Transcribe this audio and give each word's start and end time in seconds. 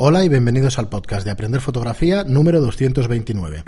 Hola 0.00 0.22
y 0.22 0.28
bienvenidos 0.28 0.78
al 0.78 0.88
podcast 0.88 1.24
de 1.24 1.32
Aprender 1.32 1.60
Fotografía 1.60 2.22
número 2.22 2.60
229. 2.60 3.64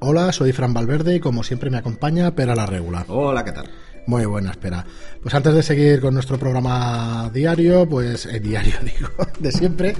Hola, 0.00 0.30
soy 0.30 0.52
Fran 0.52 0.74
Valverde 0.74 1.16
y 1.16 1.20
como 1.20 1.42
siempre 1.42 1.70
me 1.70 1.78
acompaña 1.78 2.34
Pera 2.34 2.54
la 2.54 2.66
Regula. 2.66 3.06
Hola, 3.08 3.44
¿qué 3.44 3.52
tal? 3.52 3.70
Muy 4.06 4.24
buena, 4.24 4.52
espera. 4.52 4.86
Pues 5.20 5.34
antes 5.34 5.52
de 5.52 5.64
seguir 5.64 6.00
con 6.00 6.14
nuestro 6.14 6.38
programa 6.38 7.28
diario, 7.34 7.88
pues 7.88 8.26
el 8.26 8.40
diario 8.40 8.76
digo, 8.84 9.08
de 9.40 9.50
siempre, 9.50 9.96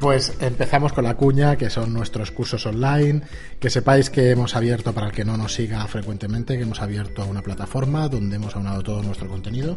pues 0.00 0.32
empezamos 0.40 0.92
con 0.92 1.04
la 1.04 1.14
cuña, 1.14 1.54
que 1.56 1.70
son 1.70 1.92
nuestros 1.92 2.32
cursos 2.32 2.66
online, 2.66 3.22
que 3.60 3.70
sepáis 3.70 4.10
que 4.10 4.32
hemos 4.32 4.56
abierto, 4.56 4.92
para 4.92 5.06
el 5.06 5.12
que 5.12 5.24
no 5.24 5.36
nos 5.36 5.54
siga 5.54 5.86
frecuentemente, 5.86 6.56
que 6.56 6.64
hemos 6.64 6.82
abierto 6.82 7.24
una 7.24 7.42
plataforma 7.42 8.08
donde 8.08 8.34
hemos 8.36 8.56
aunado 8.56 8.82
todo 8.82 9.04
nuestro 9.04 9.28
contenido, 9.28 9.76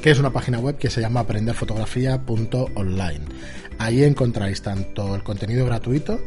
que 0.00 0.10
es 0.10 0.18
una 0.18 0.30
página 0.30 0.58
web 0.58 0.78
que 0.78 0.88
se 0.88 1.02
llama 1.02 1.20
aprenderfotografía.online. 1.20 3.20
Ahí 3.78 4.04
encontráis 4.04 4.62
tanto 4.62 5.14
el 5.14 5.22
contenido 5.22 5.66
gratuito, 5.66 6.18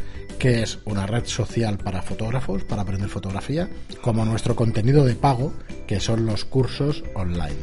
que 0.41 0.63
es 0.63 0.79
una 0.85 1.05
red 1.05 1.25
social 1.25 1.77
para 1.77 2.01
fotógrafos, 2.01 2.63
para 2.63 2.81
aprender 2.81 3.09
fotografía, 3.09 3.69
como 4.01 4.25
nuestro 4.25 4.55
contenido 4.55 5.05
de 5.05 5.13
pago, 5.13 5.53
que 5.85 5.99
son 5.99 6.25
los 6.25 6.45
cursos 6.45 7.03
online. 7.13 7.59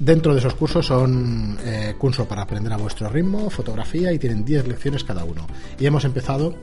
Dentro 0.00 0.32
de 0.32 0.40
esos 0.40 0.54
cursos 0.54 0.86
son 0.86 1.56
eh, 1.62 1.94
cursos 1.96 2.26
para 2.26 2.42
aprender 2.42 2.72
a 2.72 2.78
vuestro 2.78 3.08
ritmo, 3.08 3.48
fotografía 3.48 4.12
y 4.12 4.18
tienen 4.18 4.44
10 4.44 4.66
lecciones 4.66 5.04
cada 5.04 5.22
uno. 5.22 5.46
Y 5.78 5.86
hemos 5.86 6.04
empezado 6.04 6.56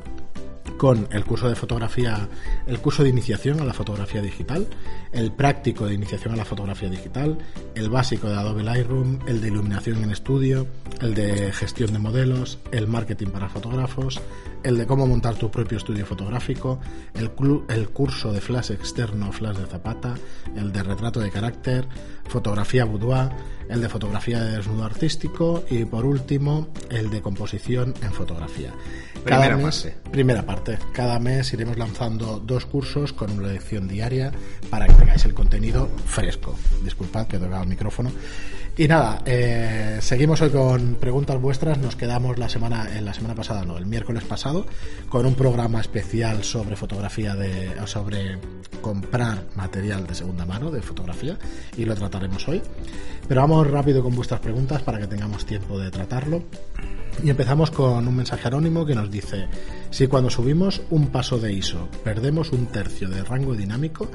con 0.77 1.07
el 1.11 1.25
curso 1.25 1.49
de 1.49 1.55
fotografía, 1.55 2.29
el 2.65 2.79
curso 2.79 3.03
de 3.03 3.09
iniciación 3.09 3.59
a 3.59 3.65
la 3.65 3.73
fotografía 3.73 4.21
digital, 4.21 4.67
el 5.11 5.31
práctico 5.31 5.85
de 5.85 5.95
iniciación 5.95 6.33
a 6.33 6.37
la 6.37 6.45
fotografía 6.45 6.89
digital, 6.89 7.37
el 7.75 7.89
básico 7.89 8.29
de 8.29 8.35
Adobe 8.35 8.63
Lightroom, 8.63 9.19
el 9.27 9.41
de 9.41 9.47
iluminación 9.47 10.03
en 10.03 10.11
estudio, 10.11 10.67
el 11.01 11.15
de 11.15 11.51
gestión 11.51 11.93
de 11.93 11.99
modelos, 11.99 12.59
el 12.71 12.87
marketing 12.87 13.27
para 13.27 13.49
fotógrafos, 13.49 14.21
el 14.63 14.77
de 14.77 14.85
cómo 14.85 15.07
montar 15.07 15.35
tu 15.35 15.49
propio 15.49 15.77
estudio 15.77 16.05
fotográfico, 16.05 16.79
el, 17.15 17.31
el 17.69 17.89
curso 17.89 18.31
de 18.31 18.41
flash 18.41 18.71
externo, 18.71 19.31
flash 19.31 19.57
de 19.57 19.65
zapata, 19.65 20.15
el 20.55 20.71
de 20.71 20.83
retrato 20.83 21.19
de 21.19 21.31
carácter, 21.31 21.87
fotografía 22.27 22.85
boudoir, 22.85 23.29
el 23.69 23.81
de 23.81 23.89
fotografía 23.89 24.41
de 24.41 24.57
desnudo 24.57 24.85
artístico 24.85 25.63
y 25.69 25.85
por 25.85 26.05
último 26.05 26.69
el 26.89 27.09
de 27.09 27.21
composición 27.21 27.93
en 28.01 28.11
fotografía. 28.11 28.73
Cada 29.25 29.41
primera 29.41 29.65
mes, 29.65 29.81
parte. 29.81 30.09
Primera 30.11 30.45
parte. 30.45 30.79
Cada 30.93 31.19
mes 31.19 31.51
iremos 31.53 31.77
lanzando 31.77 32.39
dos 32.39 32.65
cursos 32.65 33.13
con 33.13 33.31
una 33.31 33.49
lección 33.49 33.87
diaria 33.87 34.31
para 34.69 34.87
que 34.87 34.93
tengáis 34.93 35.25
el 35.25 35.33
contenido 35.33 35.89
fresco. 36.05 36.55
Disculpad 36.83 37.27
que 37.27 37.37
he 37.37 37.39
tocado 37.39 37.63
el 37.63 37.69
micrófono. 37.69 38.11
Y 38.79 38.87
nada, 38.87 39.23
eh, 39.25 39.97
seguimos 40.01 40.39
hoy 40.43 40.51
con 40.51 40.95
preguntas 40.95 41.41
vuestras. 41.41 41.79
Nos 41.79 41.95
quedamos 41.95 42.37
la 42.37 42.47
semana, 42.47 42.87
en 42.95 43.05
la 43.05 43.13
semana 43.15 43.33
pasada, 43.33 43.65
no, 43.65 43.75
el 43.75 43.87
miércoles 43.87 44.23
pasado, 44.23 44.67
con 45.09 45.25
un 45.25 45.33
programa 45.33 45.81
especial 45.81 46.43
sobre 46.43 46.75
fotografía 46.75 47.33
de, 47.33 47.71
sobre 47.87 48.37
comprar 48.79 49.45
material 49.55 50.05
de 50.05 50.13
segunda 50.13 50.45
mano 50.45 50.69
de 50.69 50.83
fotografía 50.83 51.39
y 51.75 51.85
lo 51.85 51.95
trataremos 51.95 52.47
hoy. 52.47 52.61
Pero 53.27 53.41
vamos 53.41 53.65
rápido 53.65 54.03
con 54.03 54.15
vuestras 54.15 54.41
preguntas 54.41 54.83
para 54.83 54.99
que 54.99 55.07
tengamos 55.07 55.43
tiempo 55.47 55.79
de 55.79 55.89
tratarlo. 55.89 56.43
Y 57.23 57.31
empezamos 57.31 57.71
con 57.71 58.07
un 58.07 58.15
mensaje 58.15 58.47
anónimo 58.47 58.85
que 58.85 58.93
nos 58.93 59.09
dice, 59.09 59.47
si 59.89 60.05
cuando 60.05 60.29
subimos 60.29 60.83
un 60.91 61.07
paso 61.07 61.39
de 61.39 61.51
ISO 61.51 61.89
perdemos 62.03 62.51
un 62.51 62.67
tercio 62.67 63.09
de 63.09 63.23
rango 63.23 63.55
dinámico, 63.55 64.07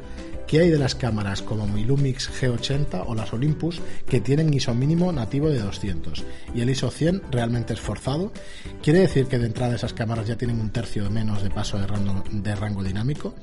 ¿qué 0.53 0.61
hay 0.61 0.69
de 0.69 0.79
las 0.79 0.95
cámaras 0.95 1.41
como 1.41 1.67
mi 1.67 1.83
Lumix 1.83 2.31
G80 2.31 3.05
o 3.07 3.15
las 3.15 3.33
Olympus 3.33 3.81
que 4.07 4.21
tienen 4.21 4.53
ISO 4.53 4.75
mínimo 4.75 5.11
nativo 5.11 5.49
de 5.49 5.61
200 5.61 6.23
y 6.55 6.61
el 6.61 6.69
ISO 6.69 6.91
100 6.91 7.23
realmente 7.31 7.73
esforzado? 7.73 8.35
¿Quiere 8.83 8.99
decir 8.99 9.29
que 9.29 9.39
de 9.39 9.47
entrada 9.47 9.77
esas 9.77 9.95
cámaras 9.95 10.27
ya 10.27 10.37
tienen 10.37 10.61
un 10.61 10.69
tercio 10.69 11.09
menos 11.09 11.43
de 11.43 11.49
paso 11.49 11.79
de 11.79 11.87
rango, 11.87 12.23
de 12.31 12.55
rango 12.55 12.83
dinámico? 12.83 13.35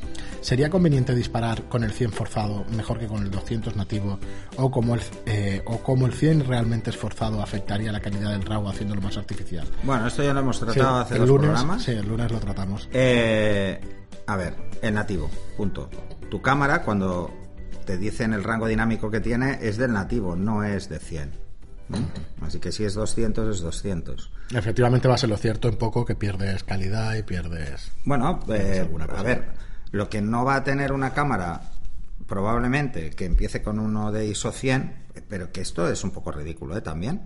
¿Sería 0.41 0.69
conveniente 0.69 1.15
disparar 1.15 1.63
con 1.63 1.83
el 1.83 1.93
100 1.93 2.11
forzado 2.11 2.63
mejor 2.77 2.99
que 2.99 3.07
con 3.07 3.23
el 3.23 3.31
200 3.31 3.75
nativo 3.75 4.19
o 4.57 4.69
como 4.69 4.93
el, 4.93 5.01
eh, 5.25 5.63
o 5.65 5.79
como 5.79 6.05
el 6.05 6.13
100 6.13 6.45
realmente 6.45 6.91
esforzado 6.91 7.41
afectaría 7.41 7.91
la 7.91 8.01
calidad 8.01 8.33
del 8.33 8.43
RAW 8.43 8.69
haciéndolo 8.69 9.01
más 9.01 9.17
artificial? 9.17 9.67
Bueno, 9.81 10.05
esto 10.05 10.21
ya 10.21 10.31
lo 10.31 10.41
hemos 10.41 10.59
tratado 10.59 10.99
Sí, 10.99 11.05
hace 11.05 11.13
el 11.15 11.21
dos 11.21 11.29
lunes, 11.29 11.47
programas. 11.47 11.81
Sí, 11.81 11.89
el 11.89 12.07
lunes 12.07 12.31
lo 12.31 12.39
tratamos. 12.39 12.87
Eh, 12.93 13.81
a 14.27 14.35
ver, 14.35 14.53
el 14.83 14.93
nativo, 14.93 15.27
punto. 15.57 15.89
Tu 16.29 16.39
cámara, 16.39 16.83
cuando 16.83 16.98
te 17.85 17.97
dicen 17.97 18.33
el 18.33 18.43
rango 18.43 18.67
dinámico 18.67 19.09
que 19.09 19.19
tiene, 19.19 19.59
es 19.61 19.77
del 19.77 19.93
nativo, 19.93 20.35
no 20.35 20.63
es 20.63 20.89
de 20.89 20.99
100. 20.99 21.31
¿Mm? 21.89 22.43
Así 22.43 22.59
que 22.59 22.71
si 22.71 22.83
es 22.83 22.93
200, 22.93 23.55
es 23.55 23.61
200. 23.61 24.31
Efectivamente 24.53 25.07
va 25.07 25.15
a 25.15 25.17
ser 25.17 25.29
lo 25.29 25.37
cierto 25.37 25.69
un 25.69 25.77
poco 25.77 26.05
que 26.05 26.15
pierdes 26.15 26.63
calidad 26.63 27.15
y 27.15 27.23
pierdes... 27.23 27.91
Bueno, 28.05 28.39
eh, 28.49 28.87
a 29.15 29.23
ver, 29.23 29.49
lo 29.91 30.09
que 30.09 30.21
no 30.21 30.45
va 30.45 30.55
a 30.55 30.63
tener 30.63 30.91
una 30.91 31.13
cámara, 31.13 31.61
probablemente, 32.27 33.09
que 33.11 33.25
empiece 33.25 33.63
con 33.63 33.79
uno 33.79 34.11
de 34.11 34.27
ISO 34.27 34.51
100, 34.51 35.07
pero 35.27 35.51
que 35.51 35.61
esto 35.61 35.89
es 35.89 36.03
un 36.03 36.11
poco 36.11 36.31
ridículo 36.31 36.77
¿eh? 36.77 36.81
también, 36.81 37.21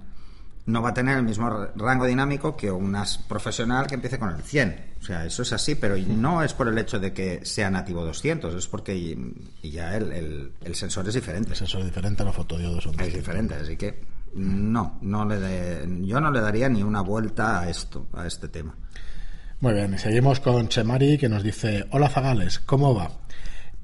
no 0.66 0.82
va 0.82 0.90
a 0.90 0.94
tener 0.94 1.18
el 1.18 1.24
mismo 1.24 1.50
rango 1.76 2.06
dinámico 2.06 2.56
que 2.56 2.72
una 2.72 3.04
profesional 3.28 3.86
que 3.88 3.96
empiece 3.96 4.18
con 4.18 4.30
el 4.30 4.42
100. 4.42 4.94
O 5.02 5.06
sea, 5.06 5.26
eso 5.26 5.42
es 5.42 5.52
así, 5.52 5.76
pero 5.76 5.98
no 5.98 6.42
es 6.42 6.54
por 6.54 6.68
el 6.70 6.78
hecho 6.78 7.00
de 7.00 7.12
que 7.12 7.46
sea 7.46 7.70
nativo 7.70 8.06
200, 8.06 8.54
es 8.56 8.68
porque 8.68 9.18
ya 9.62 9.98
el, 9.98 10.12
el- 10.14 10.52
el 10.64 10.76
sensor 10.76 11.08
es 11.10 11.16
diferente. 11.16 11.50
El 11.50 11.56
sensor 11.58 11.82
es 11.82 11.88
diferente, 11.88 12.24
los 12.24 12.34
fotodiodos 12.36 12.84
son 12.86 12.98
Es 13.00 13.14
diferente, 13.14 13.56
así 13.56 13.76
que 13.76 14.06
no, 14.36 14.98
no 15.02 15.26
le 15.26 15.40
de- 15.40 16.06
yo 16.08 16.22
no 16.22 16.32
le 16.32 16.40
daría 16.40 16.70
ni 16.70 16.82
una 16.82 17.02
vuelta 17.02 17.60
a 17.60 17.70
esto, 17.70 18.08
a 18.14 18.26
este 18.26 18.48
tema. 18.48 18.74
Muy 19.60 19.74
bien, 19.74 19.94
y 19.94 19.98
seguimos 19.98 20.40
con 20.40 20.70
Chemari 20.70 21.18
que 21.18 21.28
nos 21.30 21.44
dice, 21.44 21.86
hola 21.92 22.10
Zagales, 22.10 22.60
¿cómo 22.60 22.96
va? 22.96 23.12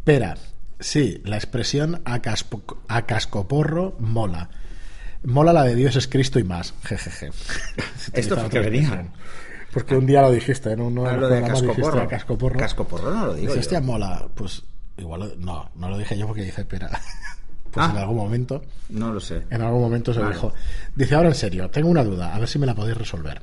Pera, 0.03 0.35
sí, 0.79 1.21
la 1.25 1.35
expresión 1.35 2.01
a, 2.05 2.21
caspo- 2.21 2.77
a 2.87 3.05
cascoporro 3.05 3.95
mola. 3.99 4.49
Mola 5.23 5.51
la 5.53 5.63
de 5.63 5.75
Dios 5.75 5.95
es 5.95 6.07
Cristo 6.07 6.39
y 6.39 6.43
más, 6.43 6.73
jejeje. 6.83 7.29
¿Esto 8.13 8.35
qué 8.35 8.41
Otra 8.41 8.61
venía? 8.61 9.05
Porque 9.73 9.95
un 9.95 10.05
día 10.05 10.21
lo 10.21 10.31
dijiste, 10.31 10.71
en 10.71 10.81
uno 10.81 11.03
de 11.03 11.11
los 11.17 11.29
programas 11.29 11.61
dijiste 11.61 11.99
a 11.99 12.07
cascoporro. 12.07 12.57
Cascoporro 12.59 13.13
no 13.13 13.25
lo 13.27 13.33
digo 13.35 13.47
Dice, 13.47 13.55
yo. 13.55 13.59
hostia, 13.59 13.81
mola. 13.81 14.27
Pues 14.33 14.63
igual, 14.97 15.33
no, 15.37 15.69
no 15.75 15.89
lo 15.89 15.97
dije 15.97 16.17
yo 16.17 16.25
porque 16.27 16.43
dice, 16.43 16.61
espera. 16.61 16.89
Pues 17.71 17.85
Ah. 17.85 17.91
en 17.91 17.97
algún 17.99 18.15
momento, 18.17 18.63
No 18.89 19.13
lo 19.13 19.19
sé. 19.19 19.43
en 19.47 19.61
algún 19.61 19.79
momento 19.81 20.11
se 20.11 20.19
Vale. 20.21 20.33
dijo. 20.33 20.51
Dice, 20.95 21.13
ahora 21.13 21.27
en 21.29 21.35
serio, 21.35 21.69
tengo 21.69 21.87
una 21.89 22.03
duda, 22.03 22.33
a 22.33 22.39
ver 22.39 22.47
si 22.47 22.57
me 22.57 22.65
la 22.65 22.73
podéis 22.73 22.97
resolver. 22.97 23.39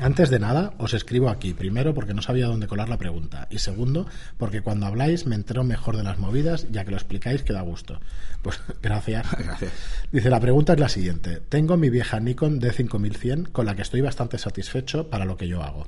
Antes 0.00 0.28
de 0.28 0.40
nada, 0.40 0.74
os 0.78 0.92
escribo 0.92 1.28
aquí, 1.28 1.54
primero 1.54 1.94
porque 1.94 2.14
no 2.14 2.22
sabía 2.22 2.48
dónde 2.48 2.66
colar 2.66 2.88
la 2.88 2.98
pregunta 2.98 3.46
y 3.48 3.60
segundo 3.60 4.06
porque 4.38 4.60
cuando 4.60 4.86
habláis 4.86 5.24
me 5.24 5.36
entero 5.36 5.62
mejor 5.62 5.96
de 5.96 6.02
las 6.02 6.18
movidas, 6.18 6.66
ya 6.72 6.84
que 6.84 6.90
lo 6.90 6.96
explicáis 6.96 7.44
que 7.44 7.52
da 7.52 7.60
gusto. 7.60 8.00
Pues 8.42 8.60
gracias. 8.82 9.26
Gracias. 9.38 9.72
Dice, 10.10 10.30
la 10.30 10.40
pregunta 10.40 10.72
es 10.72 10.80
la 10.80 10.88
siguiente. 10.88 11.40
Tengo 11.48 11.76
mi 11.76 11.90
vieja 11.90 12.18
Nikon 12.18 12.60
D5100 12.60 13.52
con 13.52 13.66
la 13.66 13.76
que 13.76 13.82
estoy 13.82 14.00
bastante 14.00 14.36
satisfecho 14.36 15.08
para 15.08 15.24
lo 15.24 15.36
que 15.36 15.46
yo 15.46 15.62
hago. 15.62 15.86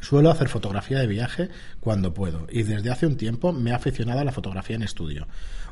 Suelo 0.00 0.30
hacer 0.30 0.48
fotografía 0.48 0.98
de 0.98 1.06
viaje 1.06 1.48
cuando 1.80 2.12
puedo 2.12 2.46
y 2.50 2.64
desde 2.64 2.90
hace 2.90 3.06
un 3.06 3.16
tiempo 3.16 3.52
me 3.52 3.70
he 3.70 3.74
aficionado 3.74 4.20
a 4.20 4.24
la 4.24 4.32
fotografía 4.32 4.76
en 4.76 4.82
estudio. 4.82 5.28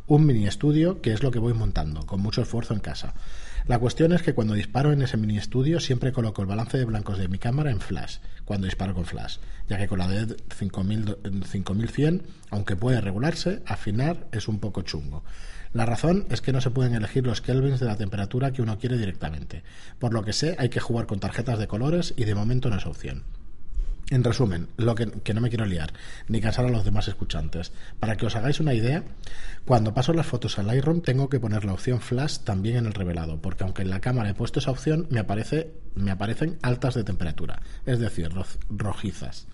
Un 0.06 0.26
mini 0.26 0.46
estudio 0.46 1.02
que 1.02 1.12
es 1.12 1.22
lo 1.22 1.30
que 1.30 1.38
voy 1.38 1.54
montando, 1.54 2.06
con 2.06 2.20
mucho 2.20 2.40
esfuerzo 2.40 2.72
en 2.72 2.80
casa. 2.80 3.14
La 3.66 3.78
cuestión 3.78 4.12
es 4.12 4.22
que 4.22 4.34
cuando 4.34 4.54
disparo 4.54 4.92
en 4.92 5.02
ese 5.02 5.16
mini 5.16 5.38
estudio 5.38 5.78
siempre 5.78 6.10
coloco 6.10 6.42
el 6.42 6.48
balance 6.48 6.78
de 6.78 6.84
blancos 6.84 7.18
de 7.18 7.28
mi 7.28 7.38
cámara 7.38 7.70
en 7.70 7.80
flash, 7.80 8.16
cuando 8.44 8.64
disparo 8.66 8.92
con 8.92 9.04
flash, 9.04 9.36
ya 9.68 9.78
que 9.78 9.86
con 9.86 10.00
la 10.00 10.08
de 10.08 10.36
5000 10.50 11.18
5100, 11.48 12.22
aunque 12.50 12.74
puede 12.74 13.00
regularse, 13.00 13.62
afinar 13.64 14.26
es 14.32 14.48
un 14.48 14.58
poco 14.58 14.82
chungo. 14.82 15.22
La 15.72 15.86
razón 15.86 16.26
es 16.28 16.40
que 16.40 16.52
no 16.52 16.60
se 16.60 16.70
pueden 16.70 16.94
elegir 16.94 17.24
los 17.24 17.40
kelvins 17.40 17.78
de 17.78 17.86
la 17.86 17.96
temperatura 17.96 18.52
que 18.52 18.62
uno 18.62 18.78
quiere 18.78 18.98
directamente. 18.98 19.62
Por 20.00 20.12
lo 20.12 20.24
que 20.24 20.32
sé, 20.32 20.56
hay 20.58 20.68
que 20.68 20.80
jugar 20.80 21.06
con 21.06 21.20
tarjetas 21.20 21.58
de 21.58 21.68
colores 21.68 22.14
y 22.16 22.24
de 22.24 22.34
momento 22.34 22.68
no 22.68 22.76
es 22.76 22.86
opción. 22.86 23.22
En 24.12 24.22
resumen, 24.24 24.68
lo 24.76 24.94
que, 24.94 25.06
no 25.32 25.40
me 25.40 25.48
quiero 25.48 25.64
liar, 25.64 25.94
ni 26.28 26.42
cansar 26.42 26.66
a 26.66 26.68
los 26.70 26.84
demás 26.84 27.08
escuchantes. 27.08 27.72
Para 27.98 28.14
que 28.16 28.26
os 28.26 28.36
hagáis 28.36 28.60
una 28.60 28.74
idea, 28.74 29.04
cuando 29.64 29.94
paso 29.94 30.12
las 30.12 30.26
fotos 30.26 30.58
al 30.58 30.66
Lightroom 30.66 31.00
tengo 31.00 31.30
que 31.30 31.40
poner 31.40 31.64
la 31.64 31.72
opción 31.72 31.98
flash 31.98 32.40
también 32.40 32.76
en 32.76 32.84
el 32.86 32.92
revelado, 32.92 33.40
porque 33.40 33.64
aunque 33.64 33.80
en 33.80 33.88
la 33.88 34.00
cámara 34.00 34.28
he 34.28 34.34
puesto 34.34 34.58
esa 34.58 34.70
opción, 34.70 35.06
me, 35.08 35.18
aparece, 35.20 35.72
me 35.94 36.10
aparecen 36.10 36.58
altas 36.60 36.94
de 36.94 37.04
temperatura, 37.04 37.62
es 37.86 38.00
decir, 38.00 38.28
ro- 38.30 38.44
rojizas. 38.68 39.46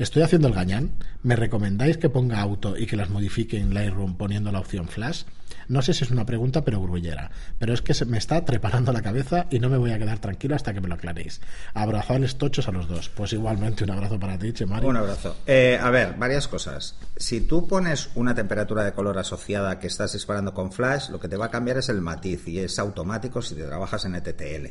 Estoy 0.00 0.22
haciendo 0.22 0.48
el 0.48 0.54
gañán. 0.54 0.92
¿Me 1.22 1.36
recomendáis 1.36 1.98
que 1.98 2.08
ponga 2.08 2.40
auto 2.40 2.74
y 2.74 2.86
que 2.86 2.96
las 2.96 3.10
modifique 3.10 3.58
en 3.58 3.74
Lightroom 3.74 4.16
poniendo 4.16 4.50
la 4.50 4.58
opción 4.58 4.88
flash? 4.88 5.24
No 5.68 5.82
sé 5.82 5.92
si 5.92 6.04
es 6.04 6.10
una 6.10 6.24
pregunta, 6.24 6.64
pero 6.64 6.80
grullera. 6.80 7.30
Pero 7.58 7.74
es 7.74 7.82
que 7.82 7.92
se 7.92 8.06
me 8.06 8.16
está 8.16 8.42
trepanando 8.46 8.94
la 8.94 9.02
cabeza 9.02 9.44
y 9.50 9.58
no 9.58 9.68
me 9.68 9.76
voy 9.76 9.92
a 9.92 9.98
quedar 9.98 10.18
tranquilo 10.18 10.56
hasta 10.56 10.72
que 10.72 10.80
me 10.80 10.88
lo 10.88 10.94
aclaréis. 10.94 11.42
Abrazadles 11.74 12.38
tochos 12.38 12.66
a 12.66 12.72
los 12.72 12.88
dos. 12.88 13.10
Pues 13.10 13.34
igualmente 13.34 13.84
un 13.84 13.90
abrazo 13.90 14.18
para 14.18 14.38
ti, 14.38 14.54
Chemari. 14.54 14.86
Un 14.86 14.96
abrazo. 14.96 15.36
Eh, 15.46 15.78
a 15.78 15.90
ver, 15.90 16.14
varias 16.16 16.48
cosas. 16.48 16.96
Si 17.18 17.42
tú 17.42 17.68
pones 17.68 18.08
una 18.14 18.34
temperatura 18.34 18.84
de 18.84 18.92
color 18.92 19.18
asociada 19.18 19.78
que 19.78 19.88
estás 19.88 20.14
disparando 20.14 20.54
con 20.54 20.72
flash, 20.72 21.10
lo 21.10 21.20
que 21.20 21.28
te 21.28 21.36
va 21.36 21.46
a 21.46 21.50
cambiar 21.50 21.76
es 21.76 21.90
el 21.90 22.00
matiz 22.00 22.48
y 22.48 22.58
es 22.58 22.78
automático 22.78 23.42
si 23.42 23.54
te 23.54 23.64
trabajas 23.64 24.06
en 24.06 24.14
ETTL. 24.14 24.66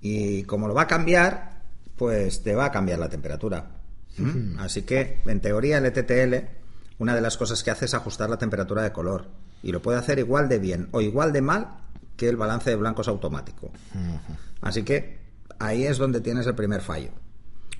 Y 0.00 0.42
como 0.42 0.66
lo 0.66 0.74
va 0.74 0.82
a 0.82 0.88
cambiar, 0.88 1.62
pues 1.94 2.42
te 2.42 2.56
va 2.56 2.64
a 2.64 2.72
cambiar 2.72 2.98
la 2.98 3.08
temperatura. 3.08 3.76
¿Mm? 4.18 4.58
Así 4.58 4.82
que, 4.82 5.20
en 5.26 5.40
teoría, 5.40 5.78
el 5.78 5.86
ETTL, 5.86 6.46
una 6.98 7.14
de 7.14 7.20
las 7.20 7.36
cosas 7.36 7.62
que 7.62 7.70
hace 7.70 7.84
es 7.84 7.94
ajustar 7.94 8.30
la 8.30 8.38
temperatura 8.38 8.82
de 8.82 8.92
color. 8.92 9.26
Y 9.62 9.72
lo 9.72 9.82
puede 9.82 9.98
hacer 9.98 10.18
igual 10.18 10.48
de 10.48 10.58
bien 10.58 10.88
o 10.92 11.00
igual 11.00 11.32
de 11.32 11.42
mal 11.42 11.78
que 12.16 12.28
el 12.28 12.36
balance 12.36 12.70
de 12.70 12.76
blancos 12.76 13.08
automático. 13.08 13.70
Así 14.60 14.82
que 14.82 15.18
ahí 15.58 15.84
es 15.84 15.98
donde 15.98 16.20
tienes 16.20 16.46
el 16.46 16.54
primer 16.54 16.80
fallo. 16.80 17.10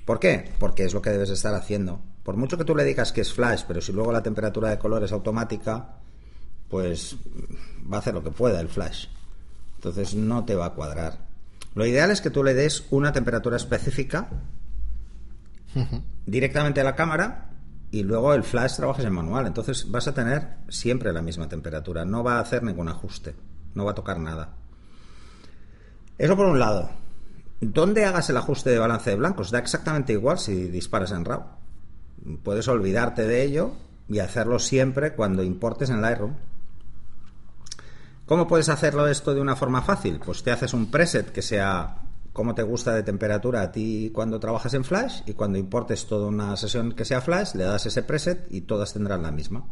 ¿Por 0.05 0.19
qué? 0.19 0.51
Porque 0.59 0.85
es 0.85 0.93
lo 0.93 1.01
que 1.01 1.09
debes 1.09 1.29
estar 1.29 1.53
haciendo. 1.53 2.01
Por 2.23 2.37
mucho 2.37 2.57
que 2.57 2.65
tú 2.65 2.75
le 2.75 2.83
digas 2.83 3.11
que 3.11 3.21
es 3.21 3.33
flash, 3.33 3.63
pero 3.67 3.81
si 3.81 3.91
luego 3.91 4.11
la 4.11 4.23
temperatura 4.23 4.69
de 4.69 4.77
color 4.77 5.03
es 5.03 5.11
automática, 5.11 5.97
pues 6.69 7.15
va 7.91 7.97
a 7.97 7.99
hacer 7.99 8.13
lo 8.13 8.23
que 8.23 8.31
pueda 8.31 8.59
el 8.59 8.69
flash. 8.69 9.07
Entonces 9.75 10.15
no 10.15 10.45
te 10.45 10.55
va 10.55 10.67
a 10.67 10.73
cuadrar. 10.73 11.19
Lo 11.75 11.85
ideal 11.85 12.11
es 12.11 12.21
que 12.21 12.29
tú 12.29 12.43
le 12.43 12.53
des 12.53 12.85
una 12.89 13.11
temperatura 13.11 13.57
específica 13.57 14.29
directamente 16.25 16.81
a 16.81 16.83
la 16.83 16.95
cámara 16.95 17.49
y 17.91 18.03
luego 18.03 18.33
el 18.33 18.43
flash 18.43 18.75
trabajes 18.75 19.05
en 19.05 19.13
manual. 19.13 19.47
Entonces 19.47 19.89
vas 19.89 20.07
a 20.07 20.13
tener 20.13 20.57
siempre 20.69 21.13
la 21.13 21.21
misma 21.21 21.47
temperatura. 21.47 22.05
No 22.05 22.23
va 22.23 22.37
a 22.37 22.41
hacer 22.41 22.63
ningún 22.63 22.89
ajuste. 22.89 23.35
No 23.75 23.85
va 23.85 23.91
a 23.91 23.95
tocar 23.95 24.19
nada. 24.19 24.53
Eso 26.17 26.35
por 26.35 26.47
un 26.47 26.59
lado. 26.59 26.89
¿Dónde 27.61 28.05
hagas 28.05 28.29
el 28.29 28.37
ajuste 28.37 28.69
de 28.69 28.79
balance 28.79 29.09
de 29.09 29.15
blancos? 29.15 29.51
Da 29.51 29.59
exactamente 29.59 30.13
igual 30.13 30.37
si 30.37 30.67
disparas 30.67 31.11
en 31.11 31.25
RAW. 31.25 31.43
Puedes 32.43 32.67
olvidarte 32.67 33.25
de 33.27 33.43
ello 33.43 33.73
y 34.09 34.19
hacerlo 34.19 34.59
siempre 34.59 35.13
cuando 35.13 35.43
importes 35.43 35.89
en 35.89 36.01
Lightroom. 36.01 36.35
¿Cómo 38.25 38.47
puedes 38.47 38.69
hacerlo 38.69 39.07
esto 39.07 39.33
de 39.33 39.41
una 39.41 39.55
forma 39.55 39.81
fácil? 39.81 40.19
Pues 40.19 40.43
te 40.43 40.51
haces 40.51 40.73
un 40.73 40.91
preset 40.91 41.31
que 41.31 41.41
sea 41.41 42.01
como 42.37 42.53
te 42.53 42.61
gusta 42.61 42.93
de 42.93 43.01
temperatura 43.01 43.63
a 43.63 43.71
ti 43.71 44.11
cuando 44.13 44.39
trabajas 44.39 44.71
en 44.75 44.83
Flash 44.83 45.21
y 45.25 45.33
cuando 45.33 45.57
importes 45.57 46.05
toda 46.05 46.27
una 46.27 46.55
sesión 46.55 46.91
que 46.91 47.03
sea 47.03 47.19
Flash, 47.19 47.55
le 47.55 47.63
das 47.63 47.87
ese 47.87 48.03
preset 48.03 48.45
y 48.51 48.61
todas 48.61 48.93
tendrán 48.93 49.23
la 49.23 49.31
misma. 49.31 49.65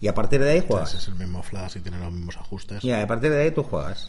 Y 0.00 0.06
a 0.06 0.14
partir 0.14 0.40
de 0.40 0.50
ahí 0.50 0.64
juegas. 0.64 0.94
Es 0.94 1.08
el 1.08 1.16
mismo 1.16 1.42
Flash 1.42 1.78
y 1.78 1.80
tiene 1.80 1.98
los 1.98 2.12
mismos 2.12 2.36
ajustes. 2.36 2.84
Y 2.84 2.92
a 2.92 3.04
partir 3.04 3.32
de 3.32 3.42
ahí 3.42 3.50
tú 3.50 3.64
juegas. 3.64 4.08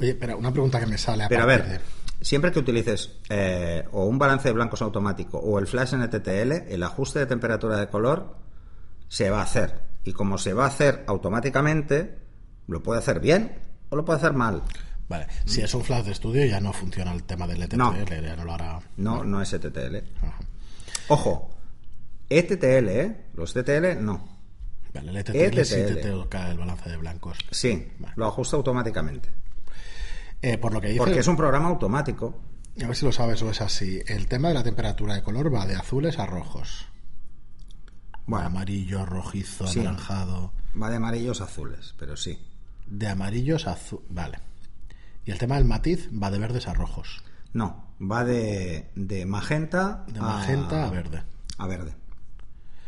Oye, 0.00 0.16
pero 0.16 0.36
una 0.36 0.50
pregunta 0.50 0.80
que 0.80 0.86
me 0.86 0.98
sale 0.98 1.22
a 1.22 1.28
Pero 1.28 1.44
a 1.44 1.46
ver, 1.46 1.80
siempre 2.20 2.50
que 2.50 2.58
utilices 2.58 3.12
eh, 3.28 3.84
o 3.92 4.04
un 4.06 4.18
balance 4.18 4.48
de 4.48 4.54
blancos 4.54 4.82
automático 4.82 5.38
o 5.38 5.60
el 5.60 5.68
flash 5.68 5.94
en 5.94 6.10
TTL, 6.10 6.72
el 6.74 6.82
ajuste 6.82 7.20
de 7.20 7.26
temperatura 7.26 7.76
de 7.76 7.86
color 7.86 8.34
se 9.06 9.30
va 9.30 9.38
a 9.38 9.44
hacer. 9.44 9.80
Y 10.02 10.12
como 10.12 10.38
se 10.38 10.54
va 10.54 10.64
a 10.64 10.68
hacer 10.68 11.04
automáticamente, 11.06 12.18
lo 12.66 12.82
puede 12.82 12.98
hacer 12.98 13.20
bien 13.20 13.60
o 13.90 13.96
lo 13.96 14.04
puede 14.04 14.18
hacer 14.18 14.32
mal. 14.32 14.64
Vale, 15.08 15.26
si 15.44 15.60
es 15.60 15.74
un 15.74 15.84
flash 15.84 16.04
de 16.06 16.12
estudio 16.12 16.44
ya 16.46 16.60
no 16.60 16.72
funciona 16.72 17.12
el 17.12 17.24
tema 17.24 17.46
del 17.46 17.62
ETTL, 17.62 17.76
No. 17.76 17.94
ya 18.04 18.36
no 18.36 18.44
lo 18.44 18.54
hará. 18.54 18.80
No, 18.96 19.24
no 19.24 19.42
es 19.42 19.52
ETTL. 19.52 19.96
Ajá. 20.22 20.38
Ojo, 21.08 21.50
ETTL, 22.30 22.88
¿eh? 22.88 23.16
Los 23.34 23.52
TTL 23.52 24.00
no. 24.02 24.28
Vale, 24.94 25.10
el 25.10 25.16
ETTL, 25.18 25.64
sí 25.64 25.74
te 25.74 25.92
ETTL. 26.00 26.08
toca 26.22 26.50
el 26.50 26.58
balance 26.58 26.88
de 26.88 26.96
blancos. 26.96 27.38
Sí, 27.50 27.92
Vale. 27.98 28.14
lo 28.16 28.26
ajusta 28.26 28.56
automáticamente. 28.56 29.28
Eh, 30.40 30.58
por 30.58 30.72
lo 30.72 30.80
que 30.80 30.88
dice, 30.88 30.98
Porque 30.98 31.18
es 31.20 31.26
un 31.28 31.36
programa 31.36 31.68
automático. 31.68 32.40
a 32.82 32.86
ver 32.86 32.96
si 32.96 33.04
lo 33.04 33.12
sabes 33.12 33.40
o 33.42 33.50
es 33.50 33.60
así. 33.60 34.00
El 34.06 34.26
tema 34.28 34.48
de 34.48 34.54
la 34.54 34.62
temperatura 34.62 35.14
de 35.14 35.22
color 35.22 35.54
va 35.54 35.66
de 35.66 35.74
azules 35.76 36.18
a 36.18 36.26
rojos. 36.26 36.86
Bueno, 38.26 38.46
amarillo, 38.46 39.04
rojizo, 39.04 39.66
Sí. 39.66 39.80
anaranjado. 39.80 40.52
va 40.80 40.88
de 40.88 40.96
amarillos 40.96 41.40
a 41.42 41.44
azules, 41.44 41.94
pero 41.98 42.16
sí. 42.16 42.38
De 42.86 43.06
amarillos 43.08 43.66
a 43.66 43.72
azul. 43.72 44.00
Vale. 44.08 44.38
Y 45.24 45.30
el 45.30 45.38
tema 45.38 45.56
del 45.56 45.64
matiz 45.64 46.08
va 46.10 46.30
de 46.30 46.38
verdes 46.38 46.66
a 46.68 46.74
rojos. 46.74 47.22
No, 47.52 47.84
va 48.00 48.24
de, 48.24 48.90
de 48.94 49.26
magenta, 49.26 50.04
De 50.08 50.20
magenta 50.20 50.86
a 50.86 50.90
verde. 50.90 51.22
A 51.58 51.66
verde. 51.66 51.94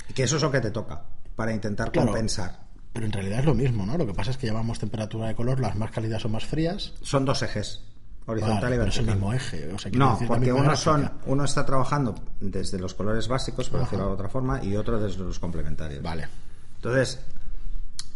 Y 0.09 0.13
que 0.15 0.23
eso 0.25 0.37
es 0.37 0.43
lo 0.43 0.51
que 0.51 0.61
te 0.61 0.71
toca, 0.71 1.03
para 1.37 1.53
intentar 1.53 1.93
Claro. 1.93 2.09
compensar. 2.09 2.65
Pero 2.93 3.07
en 3.07 3.13
realidad 3.13 3.41
es 3.41 3.45
lo 3.45 3.55
mismo, 3.55 3.85
¿no? 3.87 3.97
Lo 3.99 4.07
que 4.07 4.15
pasa 4.15 4.31
es 4.31 4.37
que 4.37 4.47
llamamos 4.47 4.79
temperatura 4.79 5.29
de 5.29 5.35
color, 5.35 5.61
las 5.61 5.77
más 5.77 5.91
cálidas 5.91 6.23
son 6.23 6.33
más 6.33 6.45
frías. 6.45 6.93
Son 7.03 7.25
dos 7.25 7.43
ejes, 7.43 7.83
horizontal 8.27 8.63
Vale, 8.63 8.77
y 8.77 8.79
pero 8.79 8.91
es 8.91 8.97
el 8.99 9.05
vertical. 9.07 9.15
mismo 9.17 9.33
eje. 9.35 9.73
O 9.73 9.79
sea, 9.79 9.91
No, 9.95 10.13
decir, 10.13 10.29
porque 10.29 10.53
uno, 10.53 10.77
son, 10.77 11.11
uno 11.27 11.45
está 11.45 11.67
trabajando 11.67 12.15
desde 12.41 12.79
los 12.79 12.95
colores 12.95 13.27
básicos, 13.29 13.69
por 13.69 13.81
Ajá. 13.81 13.87
decirlo 13.91 14.07
de 14.09 14.15
otra 14.15 14.29
forma, 14.29 14.63
y 14.65 14.77
otro 14.77 15.01
desde 15.01 15.19
los 15.25 15.39
complementarios. 15.41 16.03
Vale. 16.03 16.29
Entonces, 16.77 17.21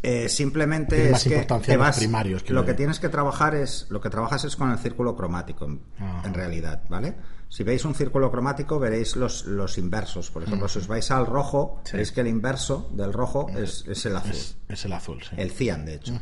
eh, 0.03 0.29
simplemente 0.29 0.97
Tiene 0.97 1.11
es 1.17 1.25
que 1.25 1.45
te 1.65 1.77
vas- 1.77 1.99
primarios, 1.99 2.43
quiero 2.43 2.61
lo 2.61 2.67
que 2.67 2.75
tienes 2.75 3.01
que 3.01 3.09
trabajar 3.09 3.55
es 3.55 3.87
lo 3.91 4.01
que 4.01 4.11
trabajas 4.11 4.45
es 4.45 4.55
con 4.57 4.71
el 4.71 4.79
círculo 4.79 5.17
cromático 5.17 5.65
en, 5.65 5.81
Ajá. 5.99 6.23
en 6.27 6.35
realidad, 6.35 6.83
¿vale? 6.89 7.17
Si 7.49 7.65
veis 7.65 7.85
un 7.87 7.95
círculo 7.95 8.31
cromático 8.31 8.79
veréis 8.79 9.17
los, 9.17 9.47
los 9.47 9.79
inversos. 9.79 10.31
Por 10.31 10.43
ejemplo, 10.43 10.69
si 10.69 10.81
os 10.81 10.87
vais 10.87 11.11
al 11.11 11.25
rojo, 11.27 11.81
Sí. 11.85 11.93
veréis 11.93 12.13
que 12.13 12.21
el 12.21 12.27
inverso 12.29 12.91
del 12.93 13.13
rojo 13.13 13.49
es, 13.57 13.85
es 13.89 14.05
el 14.05 14.17
azul, 14.17 14.31
Es, 14.33 14.57
es 14.69 14.85
el 14.85 14.93
azul, 14.93 15.23
sí. 15.23 15.31
el 15.39 15.51
cian, 15.51 15.87
de 15.87 15.95
hecho. 15.95 16.21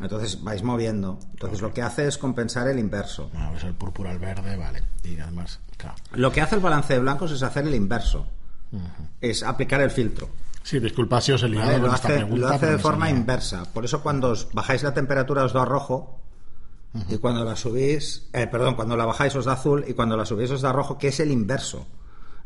Entonces 0.00 0.42
vais 0.42 0.62
moviendo. 0.62 1.18
Entonces 1.32 1.60
lo 1.60 1.72
que 1.74 1.82
hace 1.82 2.06
es 2.08 2.16
compensar 2.18 2.66
el 2.68 2.78
inverso. 2.78 3.28
Bueno, 3.32 3.56
es 3.56 3.62
el 3.64 3.74
púrpura 3.74 4.10
al 4.10 4.18
verde, 4.18 4.56
vale. 4.56 4.82
Y 5.04 5.18
además, 5.18 5.60
claro. 5.76 5.96
Lo 6.14 6.32
que 6.32 6.40
hace 6.40 6.54
el 6.56 6.62
balance 6.62 6.94
de 6.94 6.98
blancos 7.00 7.30
es 7.30 7.42
hacer 7.42 7.66
el 7.66 7.74
inverso. 7.74 8.26
Es 9.20 9.42
aplicar 9.42 9.80
el 9.82 9.90
filtro. 9.90 10.30
Sí, 10.64 10.80
disculpa 10.80 11.20
si 11.20 11.30
os 11.32 11.42
he 11.42 11.48
liado 11.48 11.66
¿vale? 11.66 11.78
con 11.80 11.88
Lo 11.90 11.94
esta 11.94 12.08
hace, 12.08 12.16
pregunta. 12.16 12.46
lo 12.48 12.54
hace 12.54 12.66
de 12.66 12.78
forma 12.78 13.10
inversa. 13.10 13.64
Por 13.72 13.84
eso 13.84 14.02
cuando 14.02 14.30
os 14.30 14.48
bajáis 14.52 14.82
la 14.82 14.94
temperatura 14.94 15.44
os 15.44 15.52
da 15.52 15.64
rojo 15.64 16.20
y 17.10 17.18
cuando 17.18 17.44
la 17.44 17.54
subís, 17.54 18.28
eh, 18.32 18.46
perdón, 18.46 18.74
cuando 18.74 18.96
la 18.96 19.04
bajáis 19.04 19.36
os 19.36 19.44
da 19.44 19.52
azul 19.52 19.84
y 19.86 19.92
cuando 19.92 20.16
la 20.16 20.24
subís 20.24 20.50
os 20.50 20.62
da 20.62 20.72
rojo, 20.72 20.96
que 20.96 21.08
es 21.08 21.20
el 21.20 21.30
inverso. 21.30 21.86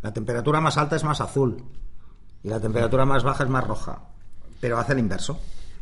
La 0.03 0.13
temperatura 0.13 0.61
más 0.61 0.77
alta 0.79 0.97
es 0.97 1.05
más 1.05 1.21
azul 1.21 1.65
y 2.43 2.49
la 2.49 2.59
temperatura 2.61 3.05
más 3.05 3.23
baja 3.23 3.45
es 3.45 3.51
más 3.51 3.65
roja. 3.65 4.01
Pero 4.61 4.79
hace 4.79 4.95
el 4.95 4.99
inverso. 4.99 5.41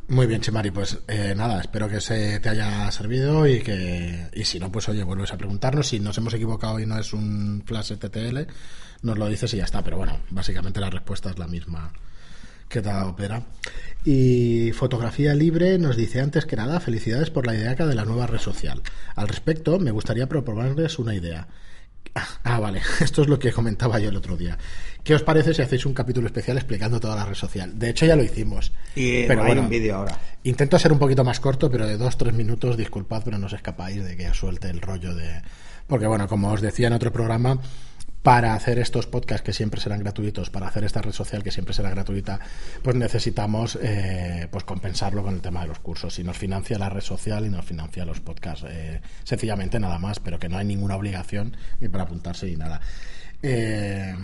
Muy 0.08 0.26
bien, 0.26 0.40
Chimari, 0.42 0.70
pues 0.70 0.98
eh, 1.08 1.32
nada, 1.36 1.58
espero 1.60 1.88
que 1.88 2.00
se 2.00 2.38
te 2.40 2.48
haya 2.50 2.90
servido 2.92 3.46
y 3.46 3.60
que 3.62 4.28
y 4.34 4.44
si 4.44 4.60
no, 4.60 4.70
pues 4.70 4.88
oye, 4.90 5.02
vuelves 5.02 5.32
a 5.32 5.38
preguntarnos. 5.38 5.88
Si 5.88 5.98
nos 6.00 6.18
hemos 6.18 6.34
equivocado 6.34 6.78
y 6.78 6.84
no 6.86 6.98
es 6.98 7.12
un 7.14 7.62
flash 7.66 7.94
TTL, 7.96 8.40
nos 9.02 9.16
lo 9.18 9.26
dices 9.26 9.54
y 9.54 9.56
ya 9.56 9.64
está. 9.64 9.82
Pero 9.82 9.96
bueno, 9.96 10.20
básicamente 10.30 10.80
la 10.80 10.90
respuesta 10.90 11.30
es 11.30 11.38
la 11.38 11.48
misma 11.48 11.92
que 12.68 12.82
te 12.82 12.90
ha 12.90 12.94
dado 12.94 13.16
Pera. 13.16 13.42
Y 14.04 14.70
Fotografía 14.72 15.34
Libre 15.34 15.78
nos 15.78 15.96
dice 15.96 16.20
antes 16.20 16.46
que 16.46 16.56
nada, 16.56 16.78
felicidades 16.80 17.30
por 17.30 17.46
la 17.46 17.54
idea 17.54 17.74
de 17.74 17.94
la 17.94 18.04
nueva 18.04 18.26
red 18.26 18.38
social. 18.38 18.82
Al 19.16 19.28
respecto, 19.28 19.78
me 19.78 19.90
gustaría 19.90 20.28
proponerles 20.28 20.98
una 20.98 21.14
idea. 21.14 21.48
Ah, 22.44 22.60
vale, 22.60 22.80
esto 23.00 23.22
es 23.22 23.28
lo 23.28 23.38
que 23.38 23.52
comentaba 23.52 23.98
yo 23.98 24.08
el 24.08 24.16
otro 24.16 24.36
día. 24.36 24.56
¿Qué 25.02 25.14
os 25.14 25.22
parece 25.22 25.54
si 25.54 25.62
hacéis 25.62 25.86
un 25.86 25.92
capítulo 25.92 26.26
especial 26.26 26.56
explicando 26.56 26.98
toda 26.98 27.14
la 27.16 27.24
red 27.24 27.34
social? 27.34 27.78
De 27.78 27.90
hecho, 27.90 28.06
ya 28.06 28.16
lo 28.16 28.24
hicimos. 28.24 28.72
Y 28.94 29.24
Pero 29.24 29.42
hay 29.42 29.46
bueno, 29.48 29.62
un 29.62 29.68
vídeo 29.68 29.96
ahora. 29.96 30.18
Intento 30.44 30.78
ser 30.78 30.92
un 30.92 30.98
poquito 30.98 31.24
más 31.24 31.40
corto, 31.40 31.70
pero 31.70 31.86
de 31.86 31.96
dos, 31.96 32.16
tres 32.16 32.32
minutos, 32.32 32.76
disculpad, 32.76 33.22
pero 33.24 33.38
no 33.38 33.46
os 33.46 33.52
escapáis 33.52 34.02
de 34.04 34.16
que 34.16 34.28
os 34.28 34.36
suelte 34.36 34.70
el 34.70 34.80
rollo 34.80 35.14
de... 35.14 35.42
Porque 35.86 36.06
bueno, 36.06 36.26
como 36.26 36.50
os 36.50 36.60
decía 36.60 36.88
en 36.88 36.94
otro 36.94 37.12
programa, 37.12 37.60
para 38.26 38.54
hacer 38.54 38.80
estos 38.80 39.06
podcasts 39.06 39.44
que 39.44 39.52
siempre 39.52 39.80
serán 39.80 40.00
gratuitos, 40.00 40.50
para 40.50 40.66
hacer 40.66 40.82
esta 40.82 41.00
red 41.00 41.12
social 41.12 41.44
que 41.44 41.52
siempre 41.52 41.72
será 41.72 41.90
gratuita, 41.90 42.40
pues 42.82 42.96
necesitamos 42.96 43.78
eh, 43.80 44.48
pues 44.50 44.64
compensarlo 44.64 45.22
con 45.22 45.34
el 45.34 45.40
tema 45.40 45.60
de 45.60 45.68
los 45.68 45.78
cursos. 45.78 46.18
Y 46.18 46.24
nos 46.24 46.36
financia 46.36 46.76
la 46.76 46.88
red 46.88 47.02
social 47.02 47.46
y 47.46 47.50
nos 47.50 47.64
financia 47.64 48.04
los 48.04 48.18
podcasts. 48.18 48.66
eh, 48.68 49.00
sencillamente 49.22 49.78
nada 49.78 50.00
más, 50.00 50.18
pero 50.18 50.40
que 50.40 50.48
no 50.48 50.58
hay 50.58 50.64
ninguna 50.64 50.96
obligación 50.96 51.56
ni 51.78 51.88
para 51.88 52.02
apuntarse 52.02 52.46
ni 52.46 52.56
nada. 52.56 52.80
Eh, 53.44 54.16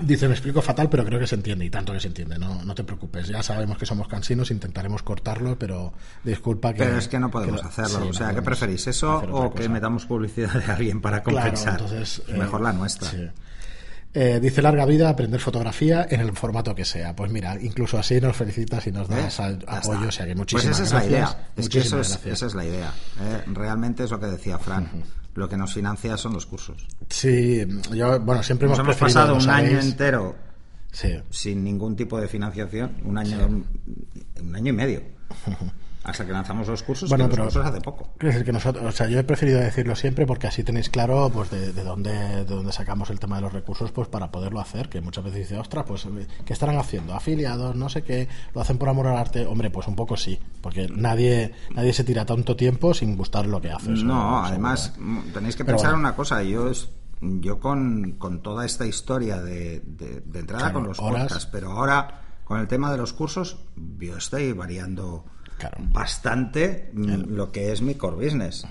Dice, 0.00 0.28
me 0.28 0.34
explico 0.34 0.62
fatal, 0.62 0.88
pero 0.88 1.04
creo 1.04 1.18
que 1.20 1.26
se 1.26 1.34
entiende, 1.34 1.64
y 1.64 1.70
tanto 1.70 1.92
que 1.92 2.00
se 2.00 2.08
entiende, 2.08 2.38
no, 2.38 2.64
no 2.64 2.74
te 2.74 2.84
preocupes. 2.84 3.28
Ya 3.28 3.42
sabemos 3.42 3.76
que 3.78 3.86
somos 3.86 4.08
cansinos, 4.08 4.50
intentaremos 4.50 5.02
cortarlo, 5.02 5.58
pero 5.58 5.92
disculpa 6.24 6.72
que... 6.72 6.84
Pero 6.84 6.98
es 6.98 7.08
que 7.08 7.18
no 7.18 7.30
podemos 7.30 7.60
que- 7.60 7.68
hacerlo. 7.68 7.88
sí, 7.90 7.96
o 7.96 8.06
no 8.06 8.12
sea, 8.12 8.26
¿qué 8.28 8.32
podemos 8.34 8.44
preferís? 8.58 8.86
¿Eso 8.86 9.18
o 9.30 9.52
que 9.54 9.68
metamos 9.68 10.06
publicidad 10.06 10.52
de 10.54 10.72
alguien 10.72 11.00
para 11.00 11.22
Claro, 11.22 11.38
compensar? 11.50 11.80
entonces, 11.80 12.22
eh, 12.28 12.34
Mejor 12.38 12.60
la 12.62 12.72
nuestra. 12.72 13.10
sí. 13.10 13.28
Eh, 14.12 14.40
dice 14.42 14.60
larga 14.60 14.84
vida, 14.86 15.08
aprender 15.08 15.38
fotografía 15.40 16.04
en 16.10 16.20
el 16.20 16.32
formato 16.36 16.74
que 16.74 16.84
sea. 16.84 17.14
Pues 17.14 17.30
mira, 17.30 17.56
incluso 17.60 17.96
así 17.96 18.20
nos 18.20 18.36
felicitas 18.36 18.84
y 18.88 18.90
nos 18.90 19.06
das 19.08 19.38
¿Eh? 19.38 19.58
apoyo, 19.68 20.08
o 20.08 20.10
sea 20.10 20.26
que 20.26 20.32
Pues 20.34 20.38
muchísimas 20.52 20.80
esa 20.80 20.82
es 20.82 20.90
gracias. 20.90 21.10
la 21.12 21.16
idea. 21.16 21.48
Es 21.56 21.68
que 21.68 21.78
eso 21.78 22.00
es, 22.00 22.18
esa 22.26 22.46
es 22.46 22.54
la 22.56 22.64
idea. 22.64 22.92
¿eh? 23.20 23.42
Realmente 23.52 24.02
es 24.02 24.10
lo 24.10 24.18
que 24.18 24.26
decía 24.26 24.58
Fran. 24.58 24.90
Lo 25.34 25.48
que 25.48 25.56
nos 25.56 25.72
financia 25.72 26.16
son 26.16 26.32
los 26.32 26.46
cursos. 26.46 26.86
Sí, 27.08 27.64
yo, 27.92 28.20
bueno, 28.20 28.42
siempre 28.42 28.68
Nos 28.68 28.78
hemos 28.78 28.96
hemos 28.96 29.00
pasado 29.00 29.36
un 29.36 29.48
año 29.48 29.78
entero 29.78 30.34
Sí, 30.92 31.20
sin 31.30 31.62
ningún 31.62 31.94
tipo 31.96 32.20
de 32.20 32.26
financiación, 32.28 32.96
un 33.04 33.16
año, 33.16 33.46
un 33.46 34.56
año 34.56 34.70
y 34.70 34.76
medio, 34.76 35.02
hasta 36.02 36.24
que 36.24 36.32
lanzamos 36.32 36.66
los 36.66 36.82
cursos, 36.82 37.08
Bueno, 37.10 37.24
que 37.26 37.32
pero- 37.32 37.44
los 37.44 37.54
cursos 37.54 37.70
hace 37.70 37.80
poco. 37.82 38.08
Es 38.20 38.26
decir, 38.26 38.44
que 38.44 38.52
nosotros, 38.52 38.84
o 38.84 38.90
sea, 38.92 39.06
yo 39.08 39.18
he 39.18 39.24
preferido 39.24 39.60
decirlo 39.60 39.94
siempre 39.94 40.26
porque 40.26 40.46
así 40.46 40.64
tenéis 40.64 40.88
claro 40.88 41.30
pues 41.32 41.50
de, 41.50 41.72
de 41.74 41.84
dónde 41.84 42.10
de 42.10 42.44
dónde 42.44 42.72
sacamos 42.72 43.10
el 43.10 43.20
tema 43.20 43.36
de 43.36 43.42
los 43.42 43.52
recursos 43.52 43.92
pues 43.92 44.08
para 44.08 44.30
poderlo 44.30 44.60
hacer, 44.60 44.88
que 44.88 45.00
muchas 45.02 45.24
veces 45.24 45.40
dice, 45.40 45.58
ostras, 45.58 45.84
pues 45.86 46.06
¿qué 46.44 46.52
estarán 46.52 46.78
haciendo? 46.78 47.14
Afiliados, 47.14 47.76
no 47.76 47.88
sé 47.90 48.02
qué, 48.02 48.28
lo 48.54 48.60
hacen 48.62 48.78
por 48.78 48.88
amor 48.88 49.06
al 49.08 49.16
arte. 49.18 49.44
Hombre, 49.46 49.70
pues 49.70 49.86
un 49.88 49.96
poco 49.96 50.16
sí, 50.16 50.38
porque 50.62 50.88
nadie 50.88 51.52
nadie 51.74 51.92
se 51.92 52.02
tira 52.04 52.24
tanto 52.24 52.56
tiempo 52.56 52.94
sin 52.94 53.16
gustar 53.16 53.46
lo 53.46 53.60
que 53.60 53.70
hace. 53.70 53.92
eso 53.92 54.04
No, 54.04 54.14
seguro, 54.14 54.36
además 54.44 54.94
mm, 54.98 55.18
tenéis 55.34 55.56
que 55.56 55.64
Pero 55.64 55.76
pensar 55.76 55.92
bueno. 55.92 56.08
una 56.08 56.16
cosa. 56.16 56.42
Yo 56.42 56.70
es, 56.70 56.88
yo 57.20 57.60
con, 57.60 58.12
con 58.12 58.40
toda 58.42 58.64
esta 58.64 58.86
historia 58.86 59.42
de, 59.42 59.80
de- 59.80 60.20
de 60.24 60.38
entrada 60.38 60.64
Claro, 60.64 60.74
con 60.80 60.88
los 60.88 60.98
horas. 60.98 61.24
podcasts, 61.24 61.48
pero 61.52 61.72
ahora 61.72 62.22
con 62.44 62.58
el 62.58 62.66
tema 62.68 62.90
de 62.90 62.96
los 62.96 63.12
cursos, 63.12 63.58
yo 63.98 64.16
estoy 64.16 64.52
variando 64.54 65.24
Claro. 65.60 65.76
bastante 65.80 66.90
mm, 66.94 67.34
lo 67.34 67.52
que 67.52 67.70
es 67.70 67.82
mi 67.82 67.94
core 67.94 68.16
business. 68.24 68.66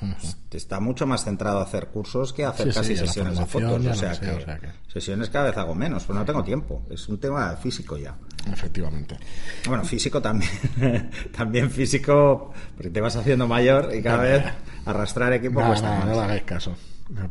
Está 0.51 0.79
mucho 0.79 1.05
más 1.05 1.23
centrado 1.23 1.59
a 1.59 1.63
hacer 1.63 1.87
cursos 1.87 2.33
que 2.33 2.43
a 2.45 2.49
hacer 2.49 2.73
Sí, 2.73 2.79
casi 2.79 2.95
sesiones 2.97 3.37
de 3.37 3.45
fotos. 3.45 3.85
O 3.85 3.93
sea, 3.93 4.09
que 4.11 4.15
sea, 4.15 4.19
que 4.19 4.31
o 4.41 4.45
sea 4.45 4.57
que- 4.59 4.69
sesiones 4.91 5.29
cada 5.29 5.45
vez 5.45 5.57
hago 5.57 5.75
menos, 5.75 6.03
pues 6.05 6.17
no 6.17 6.25
tengo 6.25 6.43
tiempo. 6.43 6.81
Es 6.89 7.07
un 7.07 7.19
tema 7.19 7.55
físico 7.57 7.95
ya. 7.97 8.15
Efectivamente. 8.51 9.17
Bueno, 9.67 9.83
físico 9.85 10.21
también. 10.21 10.49
también 11.37 11.69
físico, 11.69 12.51
porque 12.75 12.89
te 12.89 13.01
vas 13.01 13.15
haciendo 13.15 13.47
mayor 13.47 13.91
y 13.95 14.01
cada 14.01 14.23
vez 14.23 14.43
arrastrar 14.85 15.31
equipo 15.33 15.61
No, 15.61 15.67
cuesta 15.67 15.89
no, 15.91 15.95
más. 15.97 16.05
no 16.07 16.13
le 16.13 16.19
hagáis 16.21 16.43
caso. 16.43 16.75
No, 17.09 17.29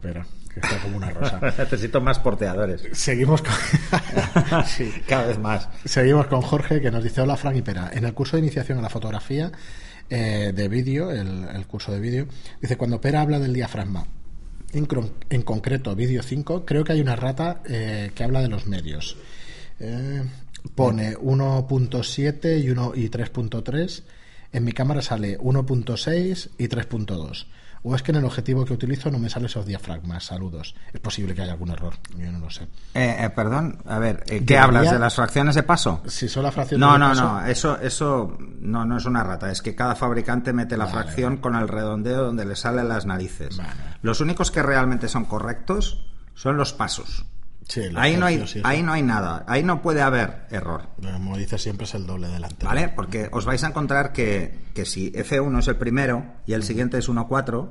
está 0.59 0.79
como 0.79 0.97
una 0.97 1.11
rosa. 1.11 1.41
Necesito 1.59 2.01
más 2.01 2.19
porteadores. 2.19 2.83
Seguimos 2.93 3.43
con... 3.43 3.53
sí. 4.67 4.93
Cada 5.07 5.27
vez 5.27 5.39
más. 5.39 5.69
Seguimos 5.85 6.27
con 6.27 6.43
Jorge 6.43 6.81
que 6.81 6.91
nos 6.91 7.03
dice, 7.03 7.21
hola 7.21 7.37
Frank 7.37 7.57
y 7.57 7.63
Pera, 7.63 7.91
en 7.93 8.05
el 8.05 8.15
curso 8.15 8.37
de 8.37 8.43
iniciación 8.43 8.79
a 8.79 8.83
la 8.83 8.91
fotografía 8.91 9.51
eh, 10.11 10.53
de 10.55 10.69
vídeo, 10.69 11.11
el, 11.11 11.49
el 11.55 11.67
curso 11.67 11.93
de 11.93 12.01
vídeo, 12.01 12.27
dice, 12.61 12.77
cuando 12.77 13.01
Pera 13.01 13.21
habla 13.21 13.39
del 13.39 13.53
diafragma, 13.53 14.07
en, 14.73 14.89
en 15.31 15.43
concreto 15.43 15.95
vídeo 15.95 16.23
5, 16.23 16.65
creo 16.65 16.85
que 16.85 16.93
hay 16.93 17.01
una 17.01 17.17
rata 17.17 17.63
eh, 17.67 18.11
que 18.15 18.25
habla 18.25 18.43
de 18.43 18.49
los 18.49 18.67
medios. 18.67 19.17
Eh, 19.81 20.23
pone 20.75 21.17
1.7 21.17 22.63
y, 22.63 22.71
1 22.71 22.93
y 22.95 23.09
3.3, 23.09 24.03
en 24.53 24.65
mi 24.65 24.73
cámara 24.73 25.03
sale 25.03 25.39
1.6 25.39 26.51
y 26.59 26.69
3.2. 26.69 27.47
O 27.83 27.95
es 27.95 28.03
que 28.03 28.11
en 28.13 28.19
el 28.19 28.25
objetivo 28.25 28.65
que 28.65 28.73
utilizo 28.73 29.11
no 29.11 29.19
me 29.19 29.31
salen 29.31 29.47
esos 29.47 29.65
diafragmas. 29.65 30.25
Saludos. 30.25 30.75
Es 30.93 31.01
posible 31.01 31.35
que 31.35 31.43
haya 31.43 31.53
algún 31.53 31.71
error. 31.71 31.95
Yo 32.17 32.31
no 32.33 32.39
lo 32.41 32.51
sé. 32.51 32.65
Eh, 32.95 33.17
eh, 33.21 33.31
perdón, 33.31 33.79
a 33.87 33.99
ver, 33.99 34.17
eh, 34.25 34.25
¿qué 34.27 34.41
Debería- 34.41 34.65
hablas? 34.65 34.91
¿De 34.93 34.99
las 34.99 35.15
fracciones 35.15 35.55
de 35.55 35.63
paso? 35.63 36.03
Si 36.07 36.29
son 36.29 36.43
la 36.43 36.51
fracción 36.53 36.81
No, 36.81 36.95
de 36.95 36.99
no, 36.99 37.09
paso- 37.11 37.23
no, 37.23 37.47
eso, 37.47 37.79
eso 37.81 38.37
no, 38.61 38.85
no 38.85 38.97
es 38.97 39.05
una 39.07 39.23
rata, 39.23 39.51
es 39.51 39.63
que 39.63 39.75
cada 39.75 39.95
fabricante 39.95 40.53
mete 40.53 40.77
la 40.77 40.87
Vale, 40.87 40.97
fracción 41.03 41.37
con 41.37 41.55
el 41.55 41.69
redondeo 41.69 42.25
donde 42.25 42.45
le 42.45 42.57
salen 42.57 42.89
las 42.89 43.07
narices. 43.07 43.57
Vale. 43.57 43.71
Los 44.03 44.21
únicos 44.21 44.51
que 44.51 44.63
realmente 44.63 45.09
son 45.09 45.25
correctos 45.25 46.05
son 46.35 46.57
los 46.57 46.73
pasos. 46.73 47.25
Sí, 47.69 47.83
Ahí 47.97 48.17
no, 48.17 48.25
hay, 48.25 48.43
ahí 48.65 48.83
no 48.83 48.93
hay 48.95 49.03
nada, 49.03 49.45
ahí 49.47 49.63
no 49.63 49.83
puede 49.83 50.01
haber 50.01 50.47
error. 50.51 50.89
Como 51.03 51.37
dices 51.37 51.61
siempre 51.63 51.85
es 51.85 51.95
el 51.95 52.07
doble 52.07 52.29
delante. 52.29 52.65
¿Vale? 52.65 52.89
Porque 52.89 53.29
os 53.31 53.45
vais 53.45 53.63
a 53.63 53.69
encontrar 53.69 54.13
que, 54.15 54.59
que 54.75 54.87
si 54.87 55.13
F1 55.13 55.59
es 55.59 55.69
el 55.69 55.77
primero 55.77 56.25
y 56.47 56.55
el 56.55 56.63
siguiente 56.63 56.97
es 56.97 57.11
1.4, 57.11 57.69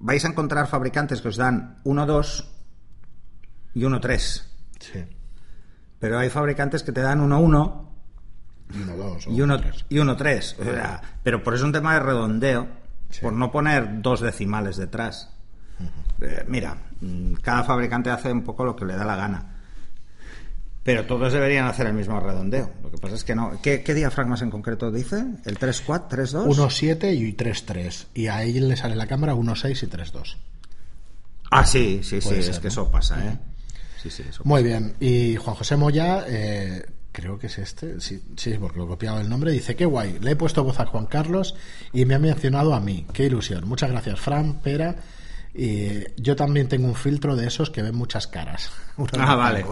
vais 0.00 0.24
a 0.24 0.28
encontrar 0.28 0.66
fabricantes 0.66 1.20
que 1.20 1.28
os 1.28 1.36
dan 1.36 1.76
1.2 1.84 2.46
y 3.74 3.82
1.3. 3.82 4.42
Sí. 4.80 5.04
Pero 6.00 6.18
hay 6.18 6.28
fabricantes 6.28 6.82
que 6.82 6.90
te 6.90 7.00
dan 7.00 7.20
1.1 7.20 7.28
Uno, 8.74 8.96
dos. 8.96 9.26
o 9.26 9.30
y 9.30 9.36
1.3. 9.36 9.60
tres. 9.60 9.86
Y 9.88 9.96
1.3. 9.98 10.56
O 10.60 10.64
sea, 10.64 11.00
pero 11.22 11.44
por 11.44 11.54
eso 11.54 11.62
es 11.62 11.66
un 11.66 11.72
tema 11.72 11.94
de 11.94 12.00
redondeo, 12.00 12.66
Sí. 13.10 13.20
por 13.22 13.32
no 13.32 13.50
poner 13.52 14.02
dos 14.02 14.20
decimales 14.20 14.76
detrás. 14.76 15.32
Eh, 16.20 16.44
mira, 16.48 16.76
mm, 17.00 17.34
cada 17.34 17.64
fabricante 17.64 18.10
hace 18.10 18.32
un 18.32 18.42
poco 18.42 18.64
lo 18.64 18.74
que 18.74 18.84
le 18.84 18.96
da 18.96 19.04
la 19.04 19.16
gana. 19.16 19.54
Pero 20.82 21.04
todos 21.04 21.32
deberían 21.32 21.66
hacer 21.66 21.86
el 21.86 21.92
mismo 21.92 22.18
redondeo. 22.18 22.70
Lo 22.82 22.90
que 22.90 22.96
pasa 22.96 23.14
es 23.14 23.22
que 23.22 23.34
no. 23.34 23.60
¿Qué, 23.62 23.82
qué 23.82 23.92
diafragmas 23.92 24.40
en 24.40 24.50
concreto 24.50 24.90
dice? 24.90 25.22
¿El 25.44 25.58
3.4, 25.58 26.08
3.2? 26.08 26.46
1.7 26.46 27.14
y 27.14 27.36
3.3. 27.36 28.06
Y 28.14 28.28
a 28.28 28.42
él 28.42 28.68
le 28.68 28.76
sale 28.76 28.96
la 28.96 29.06
cámara 29.06 29.34
1.6 29.34 29.82
y 29.82 29.86
3.2. 29.86 30.36
Ah, 31.50 31.64
sí, 31.64 32.00
sí, 32.02 32.20
sí, 32.20 32.34
es 32.34 32.58
que 32.58 32.68
eso 32.68 32.90
pasa, 32.90 33.24
¿eh? 33.24 33.38
Sí, 34.02 34.10
sí, 34.10 34.22
eso 34.28 34.42
Muy 34.44 34.62
bien. 34.62 34.94
Y 35.00 35.36
Juan 35.36 35.56
José 35.56 35.76
Moya, 35.76 36.24
eh, 36.26 36.84
creo 37.12 37.38
que 37.38 37.48
es 37.48 37.58
este, 37.58 38.00
sí, 38.00 38.22
sí, 38.36 38.54
porque 38.60 38.78
lo 38.78 38.84
he 38.84 38.88
copiado 38.88 39.20
el 39.20 39.28
nombre, 39.28 39.50
dice, 39.50 39.74
qué 39.74 39.84
guay, 39.86 40.18
le 40.20 40.32
he 40.32 40.36
puesto 40.36 40.62
voz 40.62 40.78
a 40.78 40.86
Juan 40.86 41.06
Carlos 41.06 41.54
y 41.92 42.04
me 42.04 42.14
ha 42.14 42.18
mencionado 42.18 42.74
a 42.74 42.80
mí. 42.80 43.06
Qué 43.12 43.24
ilusión. 43.24 43.66
Muchas 43.66 43.90
gracias, 43.90 44.20
Fran, 44.20 44.60
Pera. 44.60 44.96
Y 45.58 46.04
yo 46.16 46.36
también 46.36 46.68
tengo 46.68 46.86
un 46.86 46.94
filtro 46.94 47.34
de 47.34 47.48
esos 47.48 47.68
que 47.70 47.82
ven 47.82 47.96
muchas 47.96 48.28
caras. 48.28 48.70
Ah, 49.18 49.34
vale. 49.34 49.64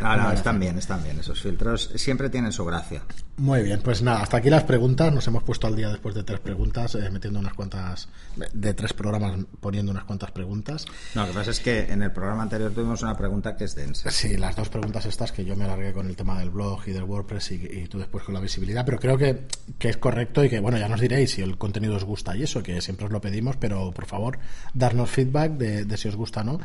No, 0.00 0.16
no, 0.16 0.24
Vale. 0.24 0.34
están 0.36 0.58
bien, 0.60 0.78
están 0.78 1.02
bien. 1.02 1.18
Esos 1.18 1.40
filtros 1.40 1.90
siempre 1.96 2.30
tienen 2.30 2.52
su 2.52 2.64
gracia. 2.64 3.02
Muy 3.36 3.62
bien, 3.62 3.80
pues 3.82 4.02
nada, 4.02 4.22
hasta 4.22 4.38
aquí 4.38 4.50
las 4.50 4.64
preguntas. 4.64 5.12
Nos 5.12 5.26
hemos 5.28 5.42
puesto 5.44 5.66
al 5.66 5.76
día 5.76 5.88
después 5.88 6.14
de 6.14 6.24
tres 6.24 6.40
preguntas, 6.40 6.94
eh, 6.96 7.08
metiendo 7.10 7.38
unas 7.38 7.54
cuantas, 7.54 8.08
de 8.52 8.74
tres 8.74 8.92
programas 8.92 9.36
poniendo 9.60 9.92
unas 9.92 10.04
cuantas 10.04 10.30
preguntas. 10.32 10.84
No, 11.14 11.22
lo 11.22 11.28
que 11.28 11.34
pasa 11.34 11.50
es 11.52 11.60
que 11.60 11.92
en 11.92 12.02
el 12.02 12.10
programa 12.12 12.42
anterior 12.42 12.72
tuvimos 12.72 13.02
una 13.02 13.16
pregunta 13.16 13.56
que 13.56 13.64
es 13.64 13.74
densa. 13.74 14.10
Sí, 14.10 14.36
las 14.36 14.56
dos 14.56 14.68
preguntas 14.68 15.06
estas 15.06 15.30
que 15.32 15.44
yo 15.44 15.54
me 15.56 15.64
alargué 15.64 15.92
con 15.92 16.08
el 16.08 16.16
tema 16.16 16.38
del 16.38 16.50
blog 16.50 16.80
y 16.86 16.92
del 16.92 17.04
WordPress 17.04 17.52
y, 17.52 17.54
y 17.54 17.86
tú 17.88 17.98
después 17.98 18.24
con 18.24 18.34
la 18.34 18.40
visibilidad, 18.40 18.84
pero 18.84 18.98
creo 18.98 19.16
que, 19.16 19.46
que 19.78 19.88
es 19.88 19.96
correcto 19.98 20.44
y 20.44 20.48
que, 20.50 20.58
bueno, 20.60 20.78
ya 20.78 20.88
nos 20.88 21.00
diréis 21.00 21.30
si 21.32 21.42
el 21.42 21.56
contenido 21.58 21.94
os 21.96 22.04
gusta 22.04 22.36
y 22.36 22.42
eso, 22.42 22.62
que 22.62 22.80
siempre 22.80 23.06
os 23.06 23.12
lo 23.12 23.20
pedimos, 23.20 23.56
pero 23.56 23.92
por 23.92 24.06
favor, 24.06 24.38
darnos 24.74 25.10
feedback 25.10 25.52
de, 25.52 25.84
de 25.84 25.96
si 25.96 26.08
os 26.08 26.16
gusta 26.16 26.40
o 26.40 26.44
no. 26.44 26.60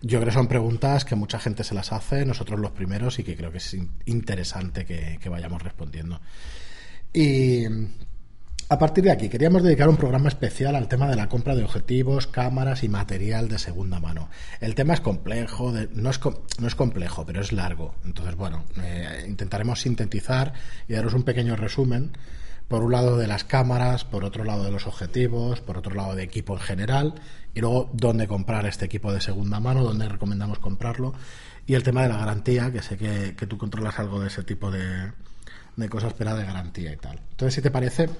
Yo 0.00 0.18
creo 0.20 0.26
que 0.26 0.34
son 0.34 0.46
preguntas 0.48 1.04
que 1.04 1.16
mucha 1.16 1.38
gente 1.40 1.64
se 1.64 1.74
las 1.74 1.92
hace, 1.92 2.24
nosotros 2.24 2.60
los 2.60 2.70
primeros, 2.70 3.18
y 3.18 3.24
que 3.24 3.36
creo 3.36 3.50
que 3.50 3.58
es 3.58 3.74
in- 3.74 3.90
interesante 4.06 4.84
que, 4.84 5.18
vayamos 5.28 5.62
respondiendo. 5.62 6.20
Y 7.12 7.64
a 8.70 8.78
partir 8.78 9.02
de 9.04 9.10
aquí, 9.10 9.28
queríamos 9.28 9.62
dedicar 9.62 9.88
un 9.88 9.96
programa 9.96 10.28
especial 10.28 10.76
al 10.76 10.88
tema 10.88 11.08
de 11.08 11.16
la 11.16 11.28
compra 11.28 11.56
de 11.56 11.64
objetivos, 11.64 12.26
cámaras 12.26 12.84
y 12.84 12.88
material 12.88 13.48
de 13.48 13.58
segunda 13.58 13.98
mano. 13.98 14.28
El 14.60 14.74
tema 14.74 14.94
es 14.94 15.00
complejo, 15.00 15.72
de- 15.72 15.88
no, 15.94 16.10
es, 16.10 16.20
no 16.60 16.66
es 16.68 16.74
complejo, 16.74 17.24
pero 17.26 17.40
es 17.40 17.50
largo. 17.52 17.94
Entonces, 18.04 18.36
bueno, 18.36 18.64
eh, 18.82 19.24
intentaremos 19.26 19.80
sintetizar 19.80 20.52
y 20.86 20.92
daros 20.92 21.14
un 21.14 21.22
pequeño 21.24 21.56
resumen. 21.56 22.12
Por 22.68 22.84
un 22.84 22.92
lado 22.92 23.16
de 23.16 23.26
las 23.26 23.44
cámaras, 23.44 24.04
por 24.04 24.24
otro 24.24 24.44
lado 24.44 24.62
de 24.62 24.70
los 24.70 24.86
objetivos, 24.86 25.60
por 25.60 25.78
otro 25.78 25.94
lado 25.94 26.14
de 26.14 26.22
equipo 26.22 26.54
en 26.54 26.60
general, 26.60 27.14
y 27.54 27.60
luego 27.60 27.90
dónde 27.94 28.28
comprar 28.28 28.66
este 28.66 28.84
equipo 28.84 29.12
de 29.12 29.20
segunda 29.20 29.58
mano, 29.58 29.82
dónde 29.82 30.08
recomendamos 30.08 30.58
comprarlo, 30.58 31.14
y 31.66 31.74
el 31.74 31.82
tema 31.82 32.02
de 32.02 32.10
la 32.10 32.18
garantía, 32.18 32.70
que 32.70 32.82
sé 32.82 32.96
que, 32.96 33.34
que 33.36 33.46
tú 33.46 33.58
controlas 33.58 33.98
algo 33.98 34.20
de 34.20 34.28
ese 34.28 34.42
tipo 34.42 34.70
de, 34.70 35.12
de 35.76 35.88
cosas, 35.88 36.12
pero 36.16 36.36
de 36.36 36.44
garantía 36.44 36.92
y 36.92 36.96
tal. 36.96 37.20
Entonces, 37.30 37.54
si 37.54 37.62
te 37.62 37.70
parece, 37.70 38.10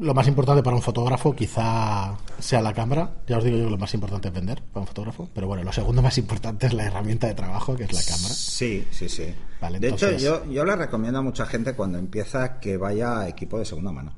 lo 0.00 0.14
más 0.14 0.26
importante 0.28 0.62
para 0.62 0.76
un 0.76 0.82
fotógrafo 0.82 1.34
quizá 1.34 2.16
sea 2.38 2.62
la 2.62 2.72
cámara. 2.72 3.16
Ya 3.26 3.38
os 3.38 3.44
digo 3.44 3.56
yo 3.58 3.64
que 3.64 3.70
lo 3.70 3.78
más 3.78 3.92
importante 3.94 4.28
es 4.28 4.34
vender 4.34 4.62
para 4.62 4.80
un 4.82 4.86
fotógrafo, 4.86 5.28
pero 5.34 5.46
bueno, 5.46 5.64
lo 5.64 5.72
segundo 5.72 6.02
más 6.02 6.16
importante 6.18 6.66
es 6.66 6.72
la 6.74 6.84
herramienta 6.84 7.26
de 7.26 7.34
trabajo, 7.34 7.76
que 7.76 7.84
es 7.84 7.92
la 7.92 8.02
cámara. 8.02 8.32
Sí, 8.34 8.86
sí, 8.90 9.08
sí. 9.08 9.34
Vale, 9.60 9.80
de 9.80 9.88
entonces- 9.88 10.22
hecho, 10.22 10.44
yo, 10.44 10.50
yo 10.52 10.64
le 10.64 10.76
recomiendo 10.76 11.18
a 11.18 11.22
mucha 11.22 11.46
gente 11.46 11.74
cuando 11.74 11.98
empieza 11.98 12.60
que 12.60 12.76
vaya 12.76 13.20
a 13.20 13.28
equipo 13.28 13.58
de 13.58 13.64
segunda 13.64 13.92
mano. 13.92 14.12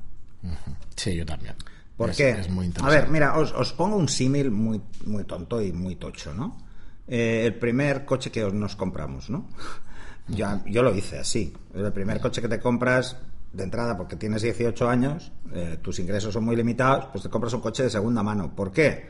Sí, 0.95 1.15
yo 1.15 1.25
también. 1.25 1.55
¿Por 1.97 2.09
Es- 2.11 2.17
qué? 2.17 2.29
Es 2.31 2.49
muy 2.49 2.65
a 2.65 2.67
interesante. 2.67 3.01
ver, 3.01 3.09
mira, 3.11 3.37
os, 3.37 3.51
os 3.51 3.73
pongo 3.73 3.95
un 3.95 4.07
símil 4.09 4.49
muy, 4.51 4.81
muy 5.05 5.23
tonto 5.23 5.61
y 5.61 5.71
muy 5.71 5.95
tocho, 5.95 6.33
¿no? 6.33 6.57
Eh, 7.07 7.43
el 7.45 7.55
primer 7.55 8.05
coche 8.05 8.31
que 8.31 8.43
os- 8.43 8.53
nos 8.53 8.75
compramos, 8.75 9.29
¿no? 9.29 9.47
Ya, 10.27 10.61
yo 10.65 10.81
lo 10.83 10.95
hice 10.95 11.19
así. 11.19 11.51
El 11.73 11.91
primer 11.91 12.21
coche 12.21 12.41
que 12.41 12.47
te 12.47 12.59
compras, 12.59 13.17
de 13.53 13.63
entrada, 13.63 13.97
porque 13.97 14.15
tienes 14.15 14.41
18 14.41 14.89
años, 14.89 15.31
eh, 15.53 15.77
tus 15.81 15.99
ingresos 15.99 16.33
son 16.33 16.45
muy 16.45 16.55
limitados, 16.55 17.05
pues 17.11 17.23
te 17.23 17.29
compras 17.29 17.53
un 17.53 17.61
coche 17.61 17.83
de 17.83 17.89
segunda 17.89 18.23
mano. 18.23 18.55
¿Por 18.55 18.71
qué? 18.71 19.07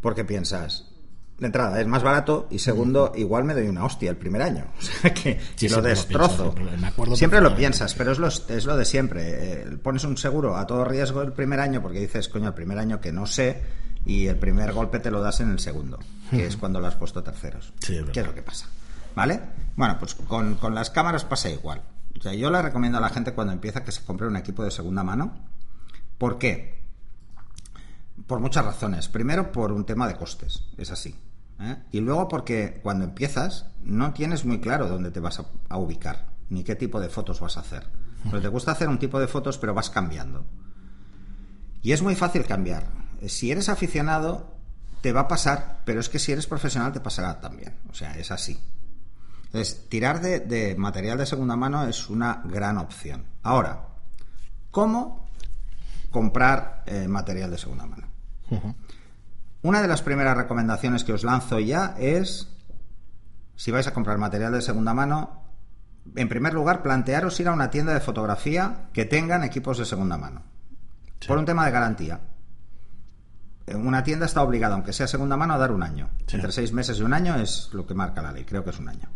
Porque 0.00 0.24
piensas, 0.24 0.90
de 1.38 1.46
entrada, 1.46 1.80
es 1.80 1.86
más 1.86 2.02
barato 2.02 2.48
y 2.50 2.58
segundo, 2.58 3.12
igual 3.14 3.44
me 3.44 3.54
doy 3.54 3.68
una 3.68 3.84
hostia 3.84 4.10
el 4.10 4.16
primer 4.16 4.42
año. 4.42 4.64
O 4.78 4.82
sea 4.82 5.14
que 5.14 5.38
Sí, 5.54 5.68
lo 5.68 5.74
siempre 5.76 5.82
lo 5.82 5.82
destrozo. 5.82 6.54
pienso, 6.54 6.76
me 6.78 6.86
acuerdo 6.86 7.16
siempre 7.16 7.40
lo 7.40 7.54
piensas, 7.54 7.94
pero 7.94 8.12
es 8.12 8.18
lo, 8.18 8.28
es 8.28 8.64
lo 8.64 8.76
de 8.76 8.84
siempre. 8.84 9.22
Eh, 9.62 9.78
pones 9.82 10.04
un 10.04 10.16
seguro 10.16 10.56
a 10.56 10.66
todo 10.66 10.84
riesgo 10.84 11.22
el 11.22 11.32
primer 11.32 11.60
año 11.60 11.80
porque 11.82 12.00
dices, 12.00 12.28
coño, 12.28 12.48
el 12.48 12.54
primer 12.54 12.78
año 12.78 13.00
que 13.00 13.12
no 13.12 13.26
sé 13.26 13.62
y 14.04 14.26
el 14.26 14.36
primer 14.36 14.72
golpe 14.72 14.98
te 14.98 15.10
lo 15.10 15.20
das 15.20 15.40
en 15.40 15.50
el 15.50 15.58
segundo, 15.58 15.98
que 16.30 16.46
es 16.46 16.56
cuando 16.56 16.80
lo 16.80 16.86
has 16.86 16.94
puesto 16.96 17.20
a 17.20 17.24
terceros. 17.24 17.72
Sí, 17.80 17.96
es. 17.96 18.12
¿Qué 18.12 18.20
es 18.20 18.26
lo 18.26 18.34
que 18.34 18.42
pasa? 18.42 18.66
¿Vale? 19.14 19.40
Bueno, 19.76 19.96
pues 19.98 20.14
con, 20.14 20.54
con 20.56 20.74
las 20.74 20.90
cámaras 20.90 21.24
pasa 21.24 21.50
igual. 21.50 21.82
O 22.18 22.22
sea, 22.22 22.34
yo 22.34 22.50
le 22.50 22.62
recomiendo 22.62 22.98
a 22.98 23.00
la 23.00 23.08
gente 23.08 23.32
cuando 23.32 23.52
empieza 23.52 23.84
que 23.84 23.92
se 23.92 24.04
compre 24.04 24.26
un 24.26 24.36
equipo 24.36 24.64
de 24.64 24.70
segunda 24.70 25.04
mano. 25.04 25.34
¿Por 26.18 26.38
qué? 26.38 26.82
Por 28.26 28.40
muchas 28.40 28.64
razones. 28.64 29.08
Primero, 29.08 29.52
por 29.52 29.72
un 29.72 29.84
tema 29.84 30.08
de 30.08 30.16
costes, 30.16 30.64
es 30.78 30.90
así. 30.90 31.14
¿eh? 31.60 31.76
Y 31.92 32.00
luego 32.00 32.28
porque 32.28 32.80
cuando 32.82 33.04
empiezas 33.04 33.66
no 33.84 34.12
tienes 34.12 34.44
muy 34.44 34.60
claro 34.60 34.88
dónde 34.88 35.10
te 35.10 35.20
vas 35.20 35.40
a, 35.40 35.46
a 35.68 35.78
ubicar, 35.78 36.26
ni 36.48 36.64
qué 36.64 36.74
tipo 36.74 37.00
de 37.00 37.08
fotos 37.08 37.40
vas 37.40 37.56
a 37.56 37.60
hacer. 37.60 37.86
Pero 38.24 38.40
te 38.40 38.48
gusta 38.48 38.72
hacer 38.72 38.88
un 38.88 38.98
tipo 38.98 39.20
de 39.20 39.28
fotos, 39.28 39.58
pero 39.58 39.74
vas 39.74 39.90
cambiando. 39.90 40.44
Y 41.82 41.92
es 41.92 42.02
muy 42.02 42.16
fácil 42.16 42.44
cambiar. 42.44 42.88
Si 43.28 43.50
eres 43.50 43.68
aficionado, 43.68 44.56
te 45.00 45.12
va 45.12 45.22
a 45.22 45.28
pasar, 45.28 45.82
pero 45.84 46.00
es 46.00 46.08
que 46.08 46.18
si 46.18 46.32
eres 46.32 46.46
profesional 46.46 46.92
te 46.92 47.00
pasará 47.00 47.40
también. 47.40 47.76
O 47.88 47.94
sea, 47.94 48.18
es 48.18 48.30
así. 48.30 48.58
Entonces, 49.46 49.88
tirar 49.88 50.20
de, 50.20 50.40
de 50.40 50.76
material 50.76 51.18
de 51.18 51.26
segunda 51.26 51.56
mano 51.56 51.86
es 51.86 52.10
una 52.10 52.42
gran 52.44 52.78
opción. 52.78 53.24
Ahora, 53.42 53.88
¿cómo 54.70 55.26
comprar 56.10 56.82
eh, 56.86 57.08
material 57.08 57.50
de 57.50 57.58
segunda 57.58 57.86
mano? 57.86 58.06
Una 59.62 59.82
de 59.82 59.88
las 59.88 60.02
primeras 60.02 60.36
recomendaciones 60.36 61.04
que 61.04 61.12
os 61.12 61.24
lanzo 61.24 61.58
ya 61.58 61.94
es, 61.98 62.48
si 63.56 63.70
vais 63.70 63.86
a 63.86 63.92
comprar 63.92 64.16
material 64.16 64.52
de 64.52 64.62
segunda 64.62 64.94
mano, 64.94 65.42
en 66.14 66.28
primer 66.28 66.54
lugar, 66.54 66.82
plantearos 66.82 67.38
ir 67.40 67.48
a 67.48 67.52
una 67.52 67.70
tienda 67.70 67.92
de 67.92 68.00
fotografía 68.00 68.88
que 68.92 69.04
tengan 69.04 69.42
equipos 69.44 69.78
de 69.78 69.84
segunda 69.84 70.16
mano. 70.16 70.42
Por 71.26 71.38
un 71.38 71.44
tema 71.44 71.66
de 71.66 71.72
garantía. 71.72 72.20
Una 73.74 74.04
tienda 74.04 74.26
está 74.26 74.42
obligada, 74.42 74.74
aunque 74.74 74.92
sea 74.92 75.08
segunda 75.08 75.36
mano, 75.36 75.54
a 75.54 75.58
dar 75.58 75.72
un 75.72 75.82
año. 75.82 76.10
Sí. 76.26 76.36
Entre 76.36 76.52
seis 76.52 76.72
meses 76.72 76.98
y 76.98 77.02
un 77.02 77.12
año 77.12 77.34
es 77.36 77.70
lo 77.72 77.86
que 77.86 77.94
marca 77.94 78.22
la 78.22 78.32
ley, 78.32 78.44
creo 78.44 78.62
que 78.62 78.70
es 78.70 78.78
un 78.78 78.88
año. 78.88 79.08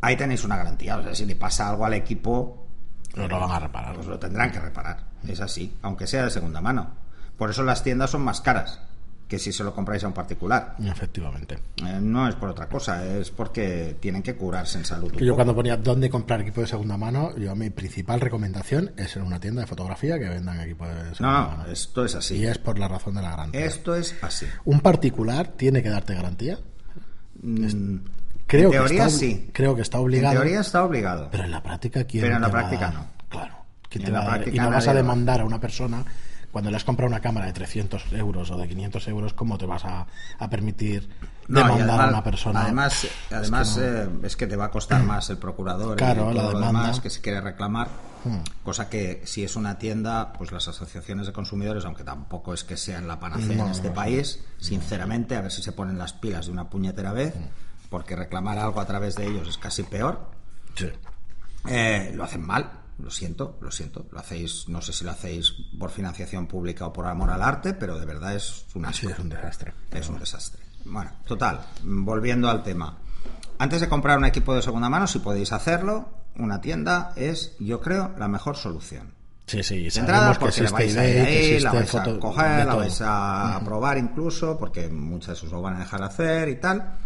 Ahí 0.00 0.16
tenéis 0.16 0.44
una 0.44 0.56
garantía. 0.56 0.98
O 0.98 1.02
sea, 1.02 1.14
si 1.14 1.24
le 1.24 1.36
pasa 1.36 1.68
algo 1.70 1.86
al 1.86 1.94
equipo, 1.94 2.66
No 3.16 3.26
lo 3.28 3.40
van 3.40 3.50
a 3.52 3.58
reparar. 3.60 3.94
pues 3.94 4.06
lo 4.06 4.18
tendrán 4.18 4.50
que 4.52 4.60
reparar. 4.60 5.04
Es 5.26 5.40
así, 5.40 5.72
aunque 5.82 6.06
sea 6.06 6.24
de 6.24 6.30
segunda 6.30 6.60
mano. 6.60 6.90
Por 7.38 7.50
eso 7.50 7.62
las 7.62 7.82
tiendas 7.82 8.10
son 8.10 8.22
más 8.22 8.40
caras 8.40 8.80
que 9.26 9.38
si 9.38 9.52
se 9.52 9.64
lo 9.64 9.74
compráis 9.74 10.04
a 10.04 10.06
un 10.08 10.12
particular. 10.12 10.76
Efectivamente. 10.84 11.58
Eh, 11.82 11.98
no 12.00 12.28
es 12.28 12.34
por 12.34 12.50
otra 12.50 12.68
cosa, 12.68 13.04
es 13.16 13.30
porque 13.30 13.96
tienen 13.98 14.22
que 14.22 14.36
curarse 14.36 14.76
en 14.78 14.84
salud. 14.84 15.10
Que 15.10 15.24
yo 15.24 15.34
cuando 15.34 15.54
ponía 15.54 15.78
dónde 15.78 16.10
comprar 16.10 16.42
equipo 16.42 16.60
de 16.60 16.66
segunda 16.66 16.98
mano, 16.98 17.34
yo 17.38 17.56
mi 17.56 17.70
principal 17.70 18.20
recomendación 18.20 18.92
es 18.98 19.16
en 19.16 19.22
una 19.22 19.40
tienda 19.40 19.62
de 19.62 19.66
fotografía 19.66 20.18
que 20.18 20.28
vendan 20.28 20.60
equipo 20.60 20.86
de 20.86 20.94
No, 20.94 21.14
segunda 21.14 21.40
no, 21.40 21.56
mano. 21.56 21.66
esto 21.72 22.04
es 22.04 22.14
así. 22.14 22.36
Y 22.36 22.46
es 22.46 22.58
por 22.58 22.78
la 22.78 22.86
razón 22.86 23.14
de 23.14 23.22
la 23.22 23.30
garantía. 23.30 23.64
Esto 23.64 23.94
es 23.96 24.14
así. 24.22 24.46
¿Un 24.66 24.80
particular 24.80 25.48
tiene 25.48 25.82
que 25.82 25.88
darte 25.88 26.14
garantía? 26.14 26.58
Mm, 27.42 27.96
Creo 28.56 28.66
en 28.66 28.72
que 28.72 28.78
teoría 28.78 29.06
está, 29.06 29.18
sí. 29.18 29.50
Creo 29.52 29.74
que 29.76 29.82
está 29.82 29.98
En 29.98 30.04
obligado. 30.04 30.34
teoría 30.40 30.60
está 30.60 30.84
obligado. 30.84 31.28
Pero 31.30 31.44
en 31.44 31.50
la 31.50 31.62
práctica, 31.62 32.04
¿quién 32.04 32.24
Pero 32.24 32.36
en 32.36 32.42
la 32.42 32.50
práctica 32.50 32.86
dar? 32.86 32.94
no. 32.94 33.06
Claro. 33.28 33.54
¿quién 33.88 34.02
En 34.02 34.06
te 34.06 34.12
va 34.12 34.18
a 34.18 34.24
dar? 34.24 34.34
práctica 34.34 34.56
Y 34.56 34.58
no 34.60 34.70
vas 34.70 34.86
a 34.88 34.92
lo 34.92 34.96
demandar 34.98 35.40
a 35.40 35.44
una 35.44 35.60
persona 35.60 36.04
cuando 36.52 36.70
le 36.70 36.76
has 36.76 36.84
comprado 36.84 37.08
una 37.10 37.20
cámara 37.20 37.46
de 37.46 37.52
300 37.52 38.12
euros 38.12 38.48
o 38.52 38.56
de 38.56 38.68
500 38.68 39.08
euros, 39.08 39.34
¿cómo 39.34 39.58
te 39.58 39.66
vas 39.66 39.84
a, 39.84 40.06
a 40.38 40.48
permitir 40.50 41.08
No, 41.48 41.58
demandar 41.60 41.88
además, 41.90 42.06
a 42.06 42.08
una 42.10 42.22
persona? 42.22 42.62
Además, 42.62 43.06
además 43.32 43.76
no. 43.76 43.82
eh, 43.82 44.08
es 44.22 44.36
que 44.36 44.46
te 44.46 44.54
va 44.54 44.66
a 44.66 44.70
costar 44.70 45.02
más 45.04 45.30
el 45.30 45.38
procurador 45.38 45.96
Claro, 45.96 46.30
y 46.30 46.34
la 46.34 46.42
todo 46.42 46.52
lo 46.52 46.58
demanda. 46.60 46.78
Hmm. 46.78 46.82
demás 46.84 47.00
que 47.00 47.10
se 47.10 47.20
quiere 47.20 47.40
reclamar. 47.40 47.88
Cosa 48.62 48.88
que 48.88 49.20
si 49.26 49.44
es 49.44 49.54
una 49.54 49.76
tienda, 49.78 50.32
pues 50.32 50.50
las 50.50 50.66
asociaciones 50.68 51.26
de 51.26 51.32
consumidores, 51.34 51.84
aunque 51.84 52.04
tampoco 52.04 52.54
es 52.54 52.64
que 52.64 52.76
sean 52.78 53.06
la 53.06 53.20
panacea 53.20 53.56
No, 53.56 53.66
en 53.66 53.72
este 53.72 53.90
país, 53.90 54.42
sinceramente, 54.58 55.36
a 55.36 55.42
ver 55.42 55.50
si 55.52 55.60
se 55.62 55.72
ponen 55.72 55.98
las 55.98 56.14
pilas 56.14 56.46
de 56.46 56.52
una 56.52 56.70
puñetera 56.70 57.12
vez, 57.12 57.34
Hmm. 57.34 57.48
Porque 57.94 58.16
reclamar 58.16 58.58
algo 58.58 58.80
a 58.80 58.86
través 58.86 59.14
de 59.14 59.24
ellos 59.24 59.46
es 59.46 59.56
casi 59.56 59.84
peor. 59.84 60.28
Sí. 60.74 60.90
Eh, 61.68 62.10
lo 62.12 62.24
hacen 62.24 62.44
mal, 62.44 62.68
lo 62.98 63.08
siento, 63.08 63.56
lo 63.60 63.70
siento. 63.70 64.08
Lo 64.10 64.18
hacéis, 64.18 64.68
no 64.68 64.82
sé 64.82 64.92
si 64.92 65.04
lo 65.04 65.12
hacéis 65.12 65.52
por 65.78 65.92
financiación 65.92 66.48
pública 66.48 66.88
o 66.88 66.92
por 66.92 67.06
amor 67.06 67.30
al 67.30 67.40
arte, 67.40 67.72
pero 67.72 67.96
de 67.96 68.04
verdad 68.04 68.34
es 68.34 68.66
un 68.74 68.84
asco. 68.84 69.06
Sí, 69.06 69.12
es 69.12 69.18
un 69.20 69.28
desastre. 69.28 69.74
Es 69.92 70.08
un 70.08 70.18
desastre. 70.18 70.60
Bueno, 70.86 71.12
total, 71.24 71.60
volviendo 71.84 72.50
al 72.50 72.64
tema. 72.64 72.98
Antes 73.58 73.80
de 73.80 73.88
comprar 73.88 74.18
un 74.18 74.24
equipo 74.24 74.52
de 74.56 74.62
segunda 74.62 74.88
mano, 74.88 75.06
si 75.06 75.20
podéis 75.20 75.52
hacerlo, 75.52 76.08
una 76.34 76.60
tienda 76.60 77.12
es, 77.14 77.54
yo 77.60 77.80
creo, 77.80 78.12
la 78.18 78.26
mejor 78.26 78.56
solución. 78.56 79.14
Sí, 79.46 79.62
sí, 79.62 79.86
entrada, 79.94 80.32
que 80.32 80.40
porque 80.40 80.62
existe 80.62 80.72
vais 80.72 80.96
a 80.96 81.08
ir 81.08 81.20
ahí, 81.20 81.60
la 81.60 81.72
vais 81.72 81.94
a 81.94 82.18
coger, 82.18 82.66
la 82.66 82.74
vais 82.74 83.00
a 83.04 83.60
probar 83.64 83.98
incluso, 83.98 84.58
porque 84.58 84.88
muchas 84.88 85.40
os 85.44 85.52
lo 85.52 85.62
van 85.62 85.76
a 85.76 85.78
dejar 85.78 86.02
hacer 86.02 86.48
y 86.48 86.56
tal. 86.56 87.03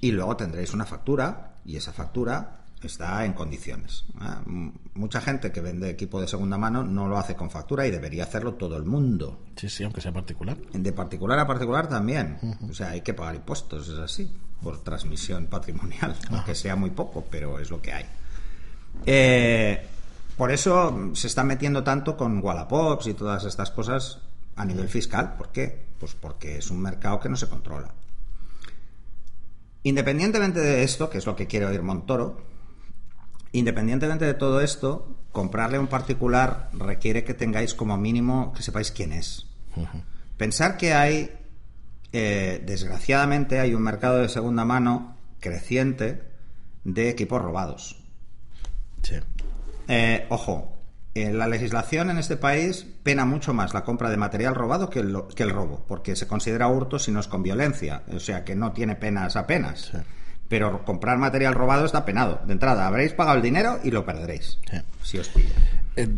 Y 0.00 0.12
luego 0.12 0.36
tendréis 0.36 0.74
una 0.74 0.84
factura, 0.84 1.54
y 1.64 1.76
esa 1.76 1.92
factura 1.92 2.66
está 2.82 3.24
en 3.24 3.32
condiciones. 3.32 4.04
¿eh? 4.20 4.70
Mucha 4.94 5.20
gente 5.20 5.50
que 5.52 5.60
vende 5.60 5.90
equipo 5.90 6.20
de 6.20 6.28
segunda 6.28 6.58
mano 6.58 6.84
no 6.84 7.08
lo 7.08 7.18
hace 7.18 7.34
con 7.34 7.50
factura 7.50 7.86
y 7.86 7.90
debería 7.90 8.24
hacerlo 8.24 8.54
todo 8.54 8.76
el 8.76 8.84
mundo. 8.84 9.40
Sí, 9.56 9.68
sí, 9.68 9.84
aunque 9.84 10.00
sea 10.00 10.12
particular. 10.12 10.56
De 10.56 10.92
particular 10.92 11.38
a 11.38 11.46
particular 11.46 11.88
también. 11.88 12.38
O 12.68 12.72
sea, 12.72 12.90
hay 12.90 13.00
que 13.00 13.14
pagar 13.14 13.34
impuestos, 13.34 13.88
es 13.88 13.98
así, 13.98 14.30
por 14.62 14.82
transmisión 14.82 15.46
patrimonial, 15.46 16.16
aunque 16.30 16.54
sea 16.54 16.76
muy 16.76 16.90
poco, 16.90 17.24
pero 17.30 17.58
es 17.58 17.70
lo 17.70 17.80
que 17.80 17.92
hay. 17.92 18.06
Eh, 19.04 19.86
por 20.36 20.50
eso 20.50 21.10
se 21.14 21.26
está 21.26 21.44
metiendo 21.44 21.82
tanto 21.82 22.16
con 22.16 22.42
Wallapops 22.42 23.06
y 23.06 23.14
todas 23.14 23.44
estas 23.44 23.70
cosas 23.70 24.18
a 24.54 24.64
nivel 24.64 24.88
fiscal. 24.88 25.34
¿Por 25.36 25.48
qué? 25.50 25.86
Pues 25.98 26.14
porque 26.14 26.58
es 26.58 26.70
un 26.70 26.80
mercado 26.80 27.20
que 27.20 27.28
no 27.28 27.36
se 27.36 27.48
controla. 27.48 27.92
Independientemente 29.86 30.58
de 30.58 30.82
esto, 30.82 31.08
que 31.08 31.18
es 31.18 31.26
lo 31.26 31.36
que 31.36 31.46
quiere 31.46 31.64
oír 31.64 31.80
Montoro, 31.80 32.38
independientemente 33.52 34.24
de 34.24 34.34
todo 34.34 34.60
esto, 34.60 35.16
comprarle 35.30 35.76
a 35.76 35.80
un 35.80 35.86
particular 35.86 36.70
requiere 36.72 37.22
que 37.22 37.34
tengáis 37.34 37.72
como 37.72 37.96
mínimo 37.96 38.52
que 38.52 38.64
sepáis 38.64 38.90
quién 38.90 39.12
es. 39.12 39.46
Pensar 40.36 40.76
que 40.76 40.92
hay, 40.92 41.30
eh, 42.12 42.64
desgraciadamente, 42.66 43.60
hay 43.60 43.74
un 43.74 43.82
mercado 43.82 44.18
de 44.18 44.28
segunda 44.28 44.64
mano 44.64 45.16
creciente 45.38 46.20
de 46.82 47.08
equipos 47.08 47.40
robados. 47.40 48.02
Sí. 49.04 49.14
Eh, 49.86 50.26
ojo, 50.30 50.75
la 51.24 51.46
legislación 51.48 52.10
en 52.10 52.18
este 52.18 52.36
país 52.36 52.86
pena 53.02 53.24
mucho 53.24 53.52
más 53.54 53.74
la 53.74 53.84
compra 53.84 54.10
de 54.10 54.16
material 54.16 54.54
robado 54.54 54.90
que 54.90 55.00
el, 55.00 55.12
lo- 55.12 55.28
que 55.28 55.42
el 55.42 55.50
robo, 55.50 55.84
porque 55.88 56.14
se 56.16 56.26
considera 56.26 56.68
hurto 56.68 56.98
si 56.98 57.10
no 57.10 57.20
es 57.20 57.28
con 57.28 57.42
violencia, 57.42 58.02
o 58.14 58.20
sea 58.20 58.44
que 58.44 58.54
no 58.54 58.72
tiene 58.72 58.94
penas 58.96 59.36
apenas. 59.36 59.90
Sí. 59.92 59.98
Pero 60.48 60.84
comprar 60.84 61.18
material 61.18 61.54
robado 61.54 61.84
está 61.86 62.04
penado. 62.04 62.40
De 62.46 62.52
entrada, 62.52 62.86
habréis 62.86 63.12
pagado 63.12 63.36
el 63.36 63.42
dinero 63.42 63.80
y 63.82 63.90
lo 63.90 64.04
perderéis. 64.06 64.58
Sí. 64.70 64.76
Si 65.02 65.18
os 65.18 65.28
pillan. 65.28 65.52
Eh, 65.96 66.08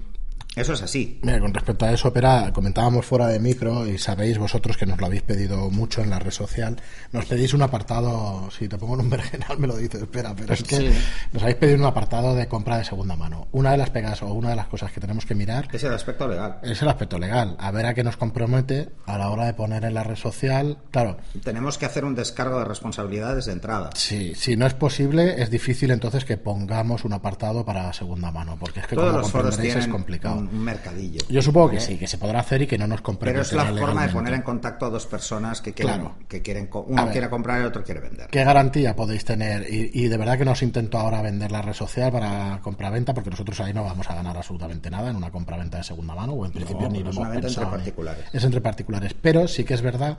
Eso 0.57 0.73
es 0.73 0.83
así. 0.83 1.21
Mira, 1.23 1.39
con 1.39 1.55
respecto 1.55 1.85
a 1.85 1.93
eso, 1.93 2.13
Pera, 2.13 2.51
comentábamos 2.53 3.07
fuera 3.07 3.29
de 3.29 3.39
micro 3.39 3.87
y 3.87 3.97
sabéis 3.97 4.39
vosotros 4.39 4.77
que 4.77 4.87
nos 4.87 4.99
lo 4.99 5.07
habéis 5.07 5.23
pedido 5.23 5.71
mucho 5.71 6.03
en 6.03 6.11
la 6.11 6.19
red 6.19 6.33
social. 6.33 6.77
Nos 7.13 7.27
pedís 7.27 7.55
un 7.55 7.63
apartado, 7.63 8.51
si 8.51 8.67
te 8.67 8.77
pongo 8.77 8.95
en 8.95 9.03
un 9.03 9.11
vergenal 9.11 9.57
me 9.59 9.69
lo 9.69 9.77
dices, 9.77 10.03
espera, 10.03 10.35
pero 10.37 10.55
es 10.55 10.65
que 10.65 10.77
Sí. 10.79 10.91
nos 11.33 11.43
habéis 11.43 11.59
pedido 11.59 11.79
un 11.79 11.85
apartado 11.85 12.35
de 12.35 12.49
compra 12.49 12.79
de 12.79 12.85
segunda 12.85 13.15
mano. 13.15 13.47
Una 13.53 13.71
de 13.73 13.77
las 13.79 13.91
pegas 13.91 14.21
o 14.23 14.33
una 14.33 14.51
de 14.51 14.57
las 14.57 14.67
cosas 14.67 14.91
que 14.91 15.01
tenemos 15.01 15.25
que 15.27 15.35
mirar 15.37 15.69
Es 15.73 15.85
el 15.85 15.93
aspecto 15.95 16.27
legal. 16.27 16.59
es 16.63 16.83
el 16.83 16.89
aspecto 16.89 17.19
legal, 17.21 17.57
a 17.61 17.71
ver 17.71 17.87
a 17.87 17.95
qué 17.95 18.03
nos 18.03 18.17
compromete 18.17 18.89
a 19.07 19.17
la 19.17 19.31
hora 19.31 19.45
de 19.47 19.55
poner 19.55 19.85
en 19.85 19.95
la 19.95 20.03
red 20.03 20.17
social. 20.17 20.79
Claro, 20.91 21.19
Tenemos 21.45 21.79
que 21.79 21.87
hacer 21.87 22.05
un 22.05 22.17
descargo 22.17 22.59
de 22.59 22.65
responsabilidades 22.65 23.47
de 23.47 23.53
entrada. 23.53 23.91
si, 23.95 24.35
si 24.35 24.57
no 24.57 24.67
es 24.67 24.75
posible, 24.75 25.41
es 25.41 25.51
difícil 25.51 25.93
entonces 25.93 26.25
que 26.25 26.37
pongamos 26.37 27.05
un 27.05 27.13
apartado 27.13 27.65
para 27.65 27.93
segunda 27.93 28.33
mano, 28.33 28.57
porque 28.59 28.81
es 28.81 28.87
que 28.89 28.97
Todos 28.97 29.11
como 29.31 29.45
comprenderéis 29.45 29.77
es 29.77 29.87
complicado. 29.89 30.38
Un, 30.39 30.65
mercadillo. 30.65 31.21
Yo 31.29 31.43
supongo 31.43 31.71
que 31.71 31.77
¿Vale? 31.77 31.87
sí, 31.87 31.99
que 31.99 32.07
se 32.07 32.19
podrá 32.19 32.41
hacer 32.41 32.63
y 32.63 32.67
que 32.67 32.79
no 32.79 32.87
nos 32.87 32.99
Pero 33.01 33.05
compromete 33.05 33.41
es 33.43 33.53
la 33.53 33.67
forma 33.67 34.07
de 34.07 34.13
poner 34.13 34.35
en 34.35 34.43
contacto 34.43 34.87
a 34.87 34.91
dos 34.91 35.07
personas 35.07 35.61
que 35.61 35.73
quieren, 35.75 35.95
Claro. 35.97 36.15
que 36.29 36.41
quieren 36.43 36.69
uno 36.73 37.03
ver. 37.05 37.13
quiere 37.13 37.29
comprar 37.31 37.59
y 37.59 37.61
el 37.63 37.67
otro 37.67 37.85
quiere 37.85 38.01
vender. 38.01 38.29
¿Qué 38.29 38.45
garantía 38.45 38.97
podéis 38.97 39.25
tener? 39.25 39.67
Y, 39.73 39.91
y 39.93 40.09
de 40.09 40.17
verdad 40.17 40.39
que 40.39 40.45
nos 40.45 40.63
intento 40.63 40.99
ahora 40.99 41.21
vender 41.23 41.51
la 41.53 41.63
red 41.63 41.73
social 41.75 42.11
para 42.13 42.61
compraventa, 42.63 43.13
porque 43.15 43.31
nosotros 43.31 43.61
ahí 43.61 43.73
no 43.75 43.85
vamos 43.85 44.09
a 44.11 44.15
ganar 44.15 44.37
absolutamente 44.37 44.91
nada 44.91 45.11
en 45.11 45.17
una 45.17 45.31
compraventa 45.31 45.79
de 45.79 45.85
segunda 45.85 46.15
mano, 46.15 46.33
o 46.33 46.47
en 46.47 46.53
principio 46.53 46.89
ni 46.89 46.99
es 46.99 47.05
lo 47.05 47.11
una 47.11 47.21
hemos 47.21 47.33
venta 47.33 47.37
entre 47.37 47.41
pensado 47.49 47.67
ni- 47.67 47.73
particulares. 47.77 48.25
Es 48.33 48.45
entre 48.45 48.61
particulares. 48.61 49.15
Pero 49.21 49.49
sí 49.49 49.65
que 49.65 49.75
es 49.75 49.83
verdad, 49.83 50.17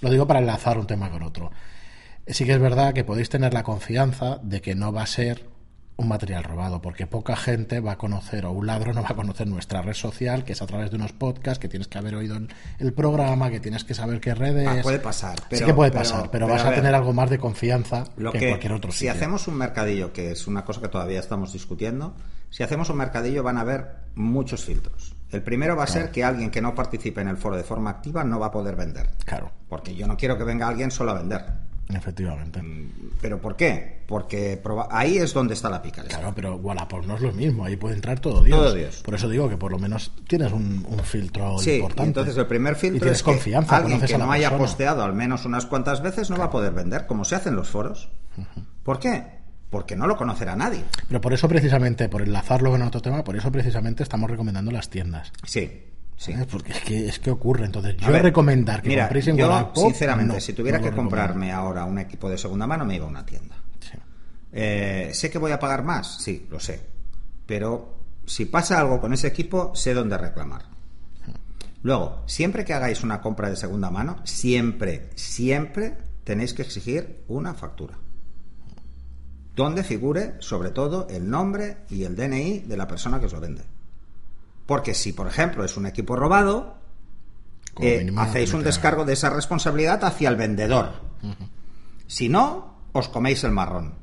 lo 0.00 0.10
digo 0.10 0.26
para 0.26 0.40
enlazar 0.40 0.78
un 0.78 0.86
tema 0.86 1.10
con 1.10 1.22
otro. 1.22 1.50
Sí 2.26 2.44
que 2.44 2.52
es 2.52 2.60
verdad 2.60 2.92
que 2.92 3.02
podéis 3.04 3.28
tener 3.28 3.52
la 3.54 3.62
confianza 3.62 4.38
de 4.42 4.60
que 4.60 4.74
no 4.74 4.92
va 4.92 5.02
a 5.02 5.06
ser 5.06 5.46
un 6.00 6.08
material 6.08 6.42
robado, 6.44 6.80
porque 6.82 7.06
poca 7.06 7.36
gente 7.36 7.80
va 7.80 7.92
a 7.92 7.98
conocer, 7.98 8.44
o 8.46 8.52
un 8.52 8.66
ladrón 8.66 8.96
no 8.96 9.02
va 9.02 9.08
a 9.10 9.14
conocer 9.14 9.46
nuestra 9.46 9.82
red 9.82 9.94
social, 9.94 10.44
que 10.44 10.52
es 10.52 10.62
a 10.62 10.66
través 10.66 10.90
de 10.90 10.96
unos 10.96 11.12
podcasts, 11.12 11.58
que 11.58 11.68
tienes 11.68 11.88
que 11.88 11.98
haber 11.98 12.14
oído 12.14 12.36
el, 12.36 12.48
el 12.78 12.92
programa, 12.92 13.50
que 13.50 13.60
tienes 13.60 13.84
que 13.84 13.94
saber 13.94 14.20
qué 14.20 14.34
redes. 14.34 14.66
Ah, 14.68 14.78
puede 14.82 14.98
pasar, 14.98 15.38
sí 15.38 15.44
pero- 15.50 15.66
que 15.66 15.74
puede 15.74 15.92
pasar, 15.92 16.30
pero, 16.30 16.46
pero 16.46 16.48
vas 16.48 16.62
a 16.64 16.70
ver, 16.70 16.78
tener 16.80 16.94
algo 16.94 17.12
más 17.12 17.30
de 17.30 17.38
confianza 17.38 18.04
Lo 18.16 18.32
que, 18.32 18.38
que, 18.38 18.48
cualquier 18.48 18.72
otro 18.72 18.90
si 18.92 18.98
sitio. 18.98 19.12
hacemos 19.12 19.46
un 19.48 19.54
mercadillo, 19.56 20.12
que 20.12 20.30
es 20.32 20.46
una 20.46 20.64
cosa 20.64 20.80
que 20.80 20.88
todavía 20.88 21.20
estamos 21.20 21.52
discutiendo, 21.52 22.14
si 22.50 22.62
hacemos 22.62 22.90
un 22.90 22.96
mercadillo 22.96 23.42
van 23.42 23.58
a 23.58 23.60
haber 23.60 23.86
muchos 24.14 24.64
filtros. 24.64 25.14
El 25.30 25.42
primero 25.42 25.76
va 25.76 25.84
a 25.84 25.86
ser 25.86 26.10
que 26.10 26.24
alguien 26.24 26.50
que 26.50 26.60
no 26.60 26.74
participe 26.74 27.20
en 27.20 27.28
el 27.28 27.36
foro 27.36 27.56
de 27.56 27.62
forma 27.62 27.90
activa 27.90 28.24
no 28.24 28.40
va 28.40 28.46
a 28.46 28.50
poder 28.50 28.74
vender. 28.74 29.10
Claro, 29.24 29.52
Porque 29.68 29.94
yo 29.94 30.08
no 30.08 30.16
quiero 30.16 30.36
que 30.36 30.42
venga 30.42 30.66
alguien 30.66 30.90
solo 30.90 31.12
a 31.12 31.14
vender. 31.14 31.44
Efectivamente. 31.96 32.60
¿Pero 33.20 33.40
por 33.40 33.56
qué? 33.56 34.00
Porque 34.06 34.60
ahí 34.90 35.18
es 35.18 35.32
donde 35.32 35.54
está 35.54 35.68
la 35.70 35.80
pica. 35.82 36.02
Claro, 36.04 36.32
pero 36.34 36.56
Wallapop 36.56 37.04
no 37.06 37.14
es 37.16 37.20
lo 37.20 37.32
mismo, 37.32 37.64
ahí 37.64 37.76
puede 37.76 37.94
entrar 37.94 38.18
todo 38.20 38.42
Dios. 38.42 38.58
Todo 38.58 38.74
Dios. 38.74 39.02
Por 39.04 39.14
eso 39.14 39.28
digo 39.28 39.48
que 39.48 39.56
por 39.56 39.70
lo 39.72 39.78
menos 39.78 40.12
tienes 40.28 40.52
un, 40.52 40.84
un 40.88 40.98
filtro 41.00 41.58
Sí, 41.58 41.70
y 41.70 41.74
importante. 41.76 42.08
entonces 42.08 42.36
el 42.36 42.46
primer 42.46 42.72
Y 42.74 42.76
filtro 42.80 43.00
tienes 43.00 43.18
es 43.18 43.22
que 43.22 43.30
confianza, 43.32 43.76
alguien 43.76 44.00
que 44.00 44.14
a 44.14 44.18
la 44.18 44.26
no 44.26 44.32
haya 44.32 44.56
posteado 44.56 45.02
al 45.02 45.12
menos 45.14 45.44
unas 45.44 45.66
cuantas 45.66 46.02
veces 46.02 46.30
no 46.30 46.36
va 46.36 46.46
a 46.46 46.50
poder 46.50 46.72
vender, 46.72 47.06
como 47.06 47.24
se 47.24 47.36
hace 47.36 47.48
en 47.50 47.56
los 47.56 47.68
foros. 47.68 48.08
¿Por 48.82 48.98
qué? 48.98 49.40
porque 49.70 49.94
no 49.94 50.08
lo 50.08 50.16
conocerá 50.16 50.56
nadie. 50.56 50.82
Pero 51.06 51.20
por 51.20 51.32
eso 51.32 51.48
precisamente, 51.48 52.08
por 52.08 52.22
enlazarlo 52.22 52.72
con 52.72 52.82
otro 52.82 53.00
tema, 53.00 53.22
por 53.22 53.36
eso 53.36 53.52
precisamente 53.52 54.02
estamos 54.02 54.28
recomendando 54.28 54.72
las 54.72 54.90
tiendas. 54.90 55.32
Sí, 55.44 55.84
sí. 56.20 56.34
Porque 56.50 56.72
es 56.72 56.80
que, 56.80 57.08
es 57.08 57.18
que 57.18 57.30
ocurre. 57.30 57.64
Entonces, 57.64 57.96
A 58.02 58.06
yo 58.06 58.12
ver, 58.12 58.22
recomendar 58.22 58.82
que 58.82 58.90
mira, 58.90 59.04
compréis 59.04 59.28
en 59.28 59.36
yo, 59.38 59.48
Wallapop, 59.48 59.76
sinceramente, 59.76 60.34
no, 60.34 60.40
si 60.40 60.52
tuviera 60.52 60.78
no 60.78 60.84
que 60.84 60.90
recomiendo. 60.90 61.16
comprarme 61.16 61.52
ahora 61.52 61.84
un 61.86 61.98
equipo 61.98 62.28
de 62.28 62.36
segunda 62.36 62.66
mano, 62.66 62.84
me 62.84 62.96
iba 62.96 63.06
a 63.06 63.08
una 63.08 63.24
tienda. 63.24 63.56
Sí. 63.80 63.96
Eh, 64.52 65.10
¿Sé 65.14 65.30
que 65.30 65.38
voy 65.38 65.52
a 65.52 65.58
pagar 65.58 65.82
más? 65.82 66.18
Sí, 66.22 66.46
lo 66.50 66.60
sé. 66.60 66.80
Pero 67.46 67.96
si 68.26 68.44
pasa 68.44 68.78
algo 68.78 69.00
con 69.00 69.12
ese 69.12 69.26
equipo, 69.28 69.74
sé 69.74 69.94
dónde 69.94 70.18
reclamar. 70.18 70.62
Luego, 71.82 72.22
siempre 72.26 72.64
que 72.64 72.74
hagáis 72.74 73.02
una 73.02 73.22
compra 73.22 73.48
de 73.48 73.56
segunda 73.56 73.90
mano, 73.90 74.20
siempre, 74.24 75.08
siempre 75.14 75.96
tenéis 76.24 76.52
que 76.52 76.62
exigir 76.62 77.24
una 77.28 77.54
factura. 77.54 77.94
Donde 79.56 79.82
figure, 79.82 80.34
sobre 80.40 80.70
todo, 80.70 81.08
el 81.08 81.28
nombre 81.28 81.78
y 81.88 82.04
el 82.04 82.16
DNI 82.16 82.60
de 82.60 82.76
la 82.76 82.86
persona 82.86 83.18
que 83.18 83.26
os 83.26 83.32
lo 83.32 83.40
vende. 83.40 83.62
Porque 84.70 84.94
si, 84.94 85.12
por 85.12 85.26
ejemplo, 85.26 85.64
es 85.64 85.76
un 85.76 85.86
equipo 85.86 86.14
robado, 86.14 86.76
eh, 87.80 88.08
hacéis 88.16 88.54
un 88.54 88.62
descargo 88.62 89.04
de 89.04 89.14
esa 89.14 89.28
responsabilidad 89.28 90.04
hacia 90.04 90.28
el 90.28 90.36
vendedor. 90.36 90.92
Si 92.06 92.28
no, 92.28 92.76
os 92.92 93.08
coméis 93.08 93.42
el 93.42 93.50
marrón. 93.50 93.94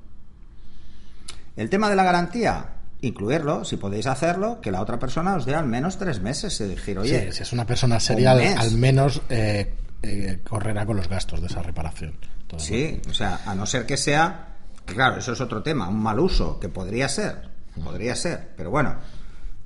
El 1.55 1.69
tema 1.69 1.89
de 1.89 1.95
la 1.95 2.03
garantía, 2.03 2.65
incluirlo, 2.99 3.63
si 3.63 3.77
podéis 3.77 4.07
hacerlo, 4.07 4.59
que 4.59 4.69
la 4.69 4.81
otra 4.81 4.99
persona 4.99 5.37
os 5.37 5.45
dé 5.45 5.55
al 5.55 5.67
menos 5.67 5.97
tres 5.97 6.19
meses. 6.19 6.59
Es 6.59 6.67
decir, 6.67 6.99
oye, 6.99 7.27
Sí, 7.31 7.37
si 7.37 7.43
es 7.43 7.53
una 7.53 7.65
persona 7.65 7.97
seria, 8.01 8.33
un 8.33 8.57
al, 8.57 8.71
menos 8.73 9.21
eh, 9.29 9.73
eh, 10.01 10.39
correrá 10.43 10.85
con 10.85 10.97
los 10.97 11.07
gastos 11.07 11.39
de 11.39 11.47
esa 11.47 11.61
reparación. 11.61 12.11
Sí, 12.57 13.01
o 13.09 13.13
sea, 13.13 13.39
a 13.45 13.55
no 13.55 13.65
ser 13.65 13.85
que 13.85 13.95
sea, 13.95 14.49
claro, 14.83 15.19
eso 15.19 15.31
es 15.31 15.39
otro 15.39 15.63
tema, 15.63 15.87
un 15.87 16.03
mal 16.03 16.19
uso, 16.19 16.59
que 16.59 16.67
podría 16.67 17.07
ser, 17.07 17.51
podría 17.81 18.17
ser, 18.17 18.49
pero 18.57 18.69
bueno, 18.69 18.97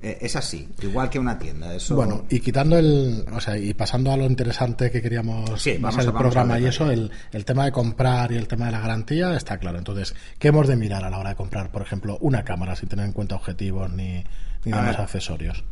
es 0.02 0.36
así, 0.36 0.68
igual 0.82 1.08
que 1.08 1.18
una 1.18 1.38
tienda. 1.38 1.74
Eso, 1.74 1.94
Bueno, 1.94 2.24
y 2.28 2.40
quitando 2.40 2.76
el, 2.76 3.24
o 3.32 3.40
sea, 3.40 3.56
y 3.56 3.72
pasando 3.74 4.12
a 4.12 4.16
lo 4.16 4.24
interesante 4.24 4.90
que 4.90 5.00
queríamos 5.00 5.62
Sí, 5.62 5.78
más 5.78 5.94
vamos 5.94 6.06
el 6.06 6.12
programa 6.12 6.58
y 6.58 6.66
eso, 6.66 6.90
el, 6.90 7.10
el 7.30 7.44
tema 7.44 7.64
de 7.64 7.72
comprar 7.72 8.32
y 8.32 8.36
el 8.36 8.48
tema 8.48 8.66
de 8.66 8.72
la 8.72 8.80
garantía 8.80 9.34
está 9.36 9.58
claro. 9.58 9.78
Entonces, 9.78 10.14
¿qué 10.38 10.48
hemos 10.48 10.66
de 10.66 10.76
mirar 10.76 11.04
a 11.04 11.10
la 11.10 11.18
hora 11.18 11.30
de 11.30 11.36
comprar, 11.36 11.70
por 11.70 11.82
ejemplo, 11.82 12.18
una 12.20 12.42
cámara 12.44 12.74
sin 12.74 12.88
tener 12.88 13.06
en 13.06 13.12
cuenta 13.12 13.36
objetivos 13.36 13.92
ni, 13.92 14.24
ni 14.64 14.72
demás 14.72 14.98
accesorios? 14.98 15.62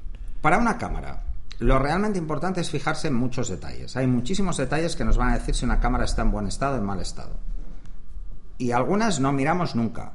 Para 0.41 0.59
una 0.59 0.79
cámara, 0.79 1.25
lo 1.59 1.79
realmente 1.79 2.19
importante 2.19 2.61
es 2.61 2.71
fijarse 2.71 3.09
en 3.09 3.15
muchos 3.15 3.49
detalles. 3.49 3.97
Hay 3.97 4.07
muchísimos 4.07 4.57
detalles 4.57 4.97
que 4.97 5.05
nos 5.05 5.17
van 5.17 5.31
a 5.31 5.39
decir 5.39 5.55
si 5.55 5.65
una 5.65 5.81
cámara 5.81 6.05
está 6.05 6.23
en 6.23 6.31
buen 6.31 6.47
estado 6.47 6.77
o 6.77 6.79
en 6.79 6.85
mal 6.85 7.01
estado. 7.01 7.37
Y 8.57 8.73
algunas 8.73 9.21
no 9.21 9.33
miramos 9.33 9.75
nunca. 9.75 10.13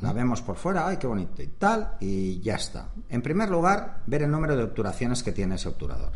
La 0.00 0.12
vemos 0.12 0.40
por 0.40 0.56
fuera, 0.56 0.86
ay, 0.88 0.96
qué 0.96 1.06
bonito 1.06 1.42
y 1.42 1.48
tal, 1.48 1.92
y 2.00 2.40
ya 2.40 2.54
está. 2.54 2.88
En 3.10 3.20
primer 3.22 3.48
lugar, 3.50 3.98
ver 4.06 4.22
el 4.22 4.30
número 4.30 4.56
de 4.56 4.62
obturaciones 4.64 5.22
que 5.22 5.32
tiene 5.32 5.56
ese 5.56 5.68
obturador. 5.68 6.12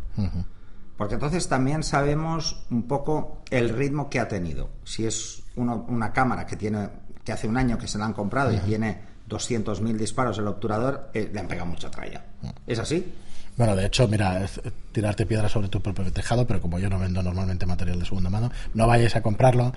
Porque 0.96 1.14
entonces 1.14 1.46
también 1.48 1.82
sabemos 1.82 2.64
un 2.70 2.84
poco 2.84 3.42
el 3.50 3.68
ritmo 3.70 4.08
que 4.10 4.18
ha 4.20 4.28
tenido. 4.28 4.70
Si 4.84 5.06
es 5.06 5.42
uno- 5.56 5.84
una 5.88 6.12
cámara 6.12 6.46
que 6.46 6.56
tiene 6.56 6.88
que 7.24 7.32
hace 7.32 7.46
un 7.48 7.56
año 7.58 7.76
que 7.76 7.86
se 7.86 7.98
la 7.98 8.06
han 8.06 8.14
comprado 8.14 8.50
y 8.52 8.58
tiene 8.58 9.02
200.000 9.28 9.96
disparos 9.98 10.38
el 10.38 10.46
obturador, 10.46 11.10
eh, 11.14 11.30
le 11.32 11.38
han 11.40 11.46
pegado 11.48 11.66
mucha 11.66 11.90
tralla. 11.90 12.24
¿Es 12.66 12.78
así? 12.78 13.12
Bueno, 13.58 13.76
de 13.76 13.86
hecho, 13.86 14.08
mira, 14.08 14.42
es 14.42 14.58
eh, 14.58 14.72
tirarte 14.92 15.26
piedras 15.26 15.52
sobre 15.52 15.68
tu 15.68 15.80
propio 15.82 16.10
tejado, 16.12 16.46
pero 16.46 16.60
como 16.62 16.78
yo 16.78 16.88
no 16.88 16.98
vendo 16.98 17.22
normalmente 17.22 17.66
material 17.66 17.98
de 17.98 18.06
segunda 18.06 18.30
mano, 18.30 18.50
no 18.72 18.86
vayáis 18.86 19.14
a 19.16 19.22
comprarlo 19.22 19.72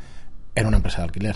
en 0.55 0.67
una 0.67 0.77
empresa 0.77 0.99
de 0.99 1.03
alquiler, 1.03 1.35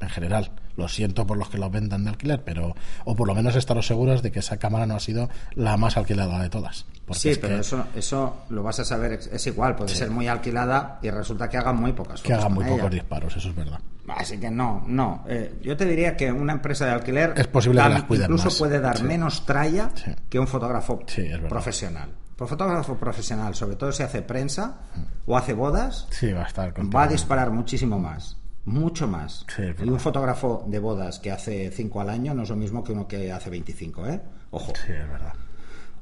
en 0.00 0.08
general. 0.08 0.50
Lo 0.76 0.88
siento 0.88 1.26
por 1.26 1.36
los 1.38 1.48
que 1.48 1.58
lo 1.58 1.70
vendan 1.70 2.04
de 2.04 2.10
alquiler, 2.10 2.42
pero 2.42 2.74
o 3.04 3.14
por 3.14 3.28
lo 3.28 3.34
menos 3.34 3.54
estaros 3.54 3.86
seguros 3.86 4.22
de 4.22 4.32
que 4.32 4.40
esa 4.40 4.56
cámara 4.56 4.86
no 4.86 4.96
ha 4.96 5.00
sido 5.00 5.28
la 5.54 5.76
más 5.76 5.96
alquilada 5.96 6.42
de 6.42 6.50
todas. 6.50 6.86
Sí, 7.12 7.30
es 7.30 7.38
pero 7.38 7.54
que, 7.54 7.60
eso, 7.60 7.84
eso 7.94 8.36
lo 8.48 8.62
vas 8.62 8.80
a 8.80 8.84
saber, 8.84 9.12
es- 9.12 9.46
igual, 9.46 9.76
puede 9.76 9.94
ser 9.94 10.10
muy 10.10 10.26
alquilada 10.26 10.98
y 11.02 11.10
resulta 11.10 11.48
que 11.48 11.58
haga 11.58 11.72
muy 11.72 11.92
pocas 11.92 12.22
que 12.22 12.28
fotos 12.30 12.38
haga 12.38 12.44
con 12.46 12.54
muy 12.54 12.64
ella. 12.64 12.76
pocos 12.76 12.90
disparos, 12.90 13.36
eso 13.36 13.48
es 13.50 13.54
verdad. 13.54 13.78
Así 14.08 14.38
que 14.38 14.50
no, 14.50 14.82
no. 14.86 15.24
Eh, 15.28 15.54
yo 15.62 15.76
te 15.76 15.84
diría 15.86 16.16
que 16.16 16.30
una 16.32 16.54
empresa 16.54 16.86
de 16.86 16.92
alquiler 16.92 17.34
Es 17.36 17.46
posible 17.46 17.80
que 17.82 17.88
las 17.88 18.00
incluso 18.10 18.44
más. 18.46 18.58
puede 18.58 18.80
dar 18.80 18.98
Sí. 18.98 19.04
menos 19.04 19.46
tralla 19.46 19.90
Sí. 19.94 20.10
que 20.28 20.38
un 20.38 20.46
fotógrafo 20.46 21.00
profesional. 21.48 22.10
Un 22.38 22.48
fotógrafo 22.48 22.96
profesional, 22.96 23.54
sobre 23.54 23.76
todo 23.76 23.92
si 23.92 24.02
hace 24.02 24.20
prensa 24.22 24.78
o 25.26 25.36
hace 25.36 25.52
bodas, 25.52 26.08
Sí, 26.10 26.32
va 26.32 26.42
a 26.42 26.46
estar 26.46 26.74
va 26.94 27.02
a 27.04 27.06
disparar 27.08 27.50
muchísimo 27.50 27.98
más. 27.98 28.36
Mucho 28.66 29.06
más. 29.06 29.44
Sí, 29.54 29.62
y 29.78 29.88
un 29.88 30.00
fotógrafo 30.00 30.64
de 30.66 30.78
bodas 30.78 31.18
que 31.18 31.30
hace 31.30 31.70
5 31.70 32.00
al 32.00 32.08
año 32.08 32.34
no 32.34 32.44
es 32.44 32.48
lo 32.48 32.56
mismo 32.56 32.82
que 32.82 32.92
uno 32.92 33.06
que 33.06 33.30
hace 33.30 33.50
25, 33.50 34.06
¿eh? 34.06 34.20
Ojo. 34.50 34.72
Sí, 34.74 34.92
es 34.92 35.08
verdad. 35.08 35.34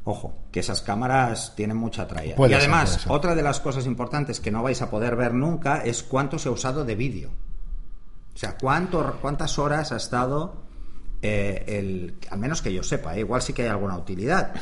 Ojo, 0.05 0.37
que 0.51 0.61
esas 0.61 0.81
cámaras 0.83 1.55
tienen 1.55 1.77
mucha 1.77 2.07
tralla. 2.07 2.35
Puede 2.35 2.53
y 2.53 2.55
además, 2.55 3.03
ser. 3.03 3.13
otra 3.13 3.35
de 3.35 3.43
las 3.43 3.61
cosas 3.61 3.87
importantes 3.87 4.41
que 4.41 4.51
no 4.51 4.63
vais 4.63 4.81
a 4.83 4.91
poder 4.91 5.17
ver 5.17 5.33
nunca 5.35 5.79
es 5.85 6.03
cuánto 6.03 6.39
se 6.39 6.49
ha 6.49 6.53
usado 6.53 6.85
de 6.85 6.95
vídeo. 6.95 7.31
O 8.35 8.39
sea, 8.39 8.57
cuánto, 8.57 9.19
cuántas 9.21 9.59
horas 9.59 9.93
ha 9.93 9.97
estado 9.97 10.63
eh, 11.21 11.65
el. 11.69 12.17
Al 12.31 12.39
menos 12.39 12.63
que 12.63 12.73
yo 12.73 12.83
sepa, 12.83 13.15
¿eh? 13.17 13.21
igual 13.21 13.43
sí 13.43 13.53
que 13.53 13.63
hay 13.63 13.69
alguna 13.69 13.97
utilidad, 13.97 14.55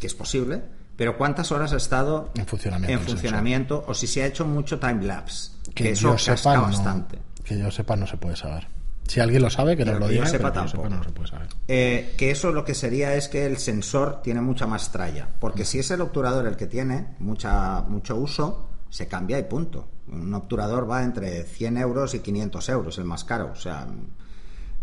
que 0.00 0.06
es 0.06 0.14
posible, 0.14 0.60
pero 0.96 1.16
cuántas 1.16 1.52
horas 1.52 1.72
ha 1.72 1.76
estado 1.76 2.30
En 2.34 2.46
funcionamiento 2.46 3.00
en 3.00 3.08
funcionamiento 3.08 3.84
o 3.86 3.94
si 3.94 4.06
se 4.06 4.22
ha 4.22 4.26
hecho 4.26 4.44
mucho 4.44 4.78
time 4.80 5.04
lapse. 5.04 5.52
Que, 5.74 5.84
Que, 5.84 5.90
eso 5.90 6.18
sepa, 6.18 6.56
no, 6.56 6.62
bastante. 6.62 7.18
Que 7.50 7.58
yo 7.58 7.68
sepa 7.72 7.96
no 7.96 8.06
se 8.06 8.16
puede 8.16 8.36
saber. 8.36 8.68
Si 9.08 9.18
alguien 9.18 9.42
lo 9.42 9.50
sabe, 9.50 9.76
que 9.76 9.84
nos 9.84 9.98
lo 9.98 10.06
que 10.06 10.14
yo 10.14 10.20
diga, 10.22 10.26
sepa 10.26 10.52
pero 10.52 10.66
que 10.66 10.70
yo 10.70 10.76
sepa 10.76 10.88
no 10.88 11.02
se 11.02 11.10
puede 11.10 11.28
saber. 11.28 11.48
Eh, 11.66 12.14
que 12.16 12.30
eso 12.30 12.52
lo 12.52 12.64
que 12.64 12.74
sería 12.74 13.16
es 13.16 13.28
que 13.28 13.44
el 13.44 13.56
sensor 13.56 14.22
tiene 14.22 14.40
mucha 14.40 14.68
más 14.68 14.92
tralla. 14.92 15.28
Porque 15.40 15.64
si 15.64 15.80
es 15.80 15.90
el 15.90 16.00
obturador 16.00 16.46
el 16.46 16.56
que 16.56 16.68
tiene 16.68 17.08
mucha, 17.18 17.80
mucho 17.80 18.14
uso, 18.14 18.68
se 18.88 19.08
cambia 19.08 19.36
y 19.40 19.42
punto. 19.42 19.88
Un 20.06 20.32
obturador 20.32 20.88
va 20.88 21.02
entre 21.02 21.42
100 21.42 21.78
euros 21.78 22.14
y 22.14 22.20
500 22.20 22.68
euros, 22.68 22.98
el 22.98 23.04
más 23.04 23.24
caro. 23.24 23.50
O 23.52 23.56
sea, 23.56 23.84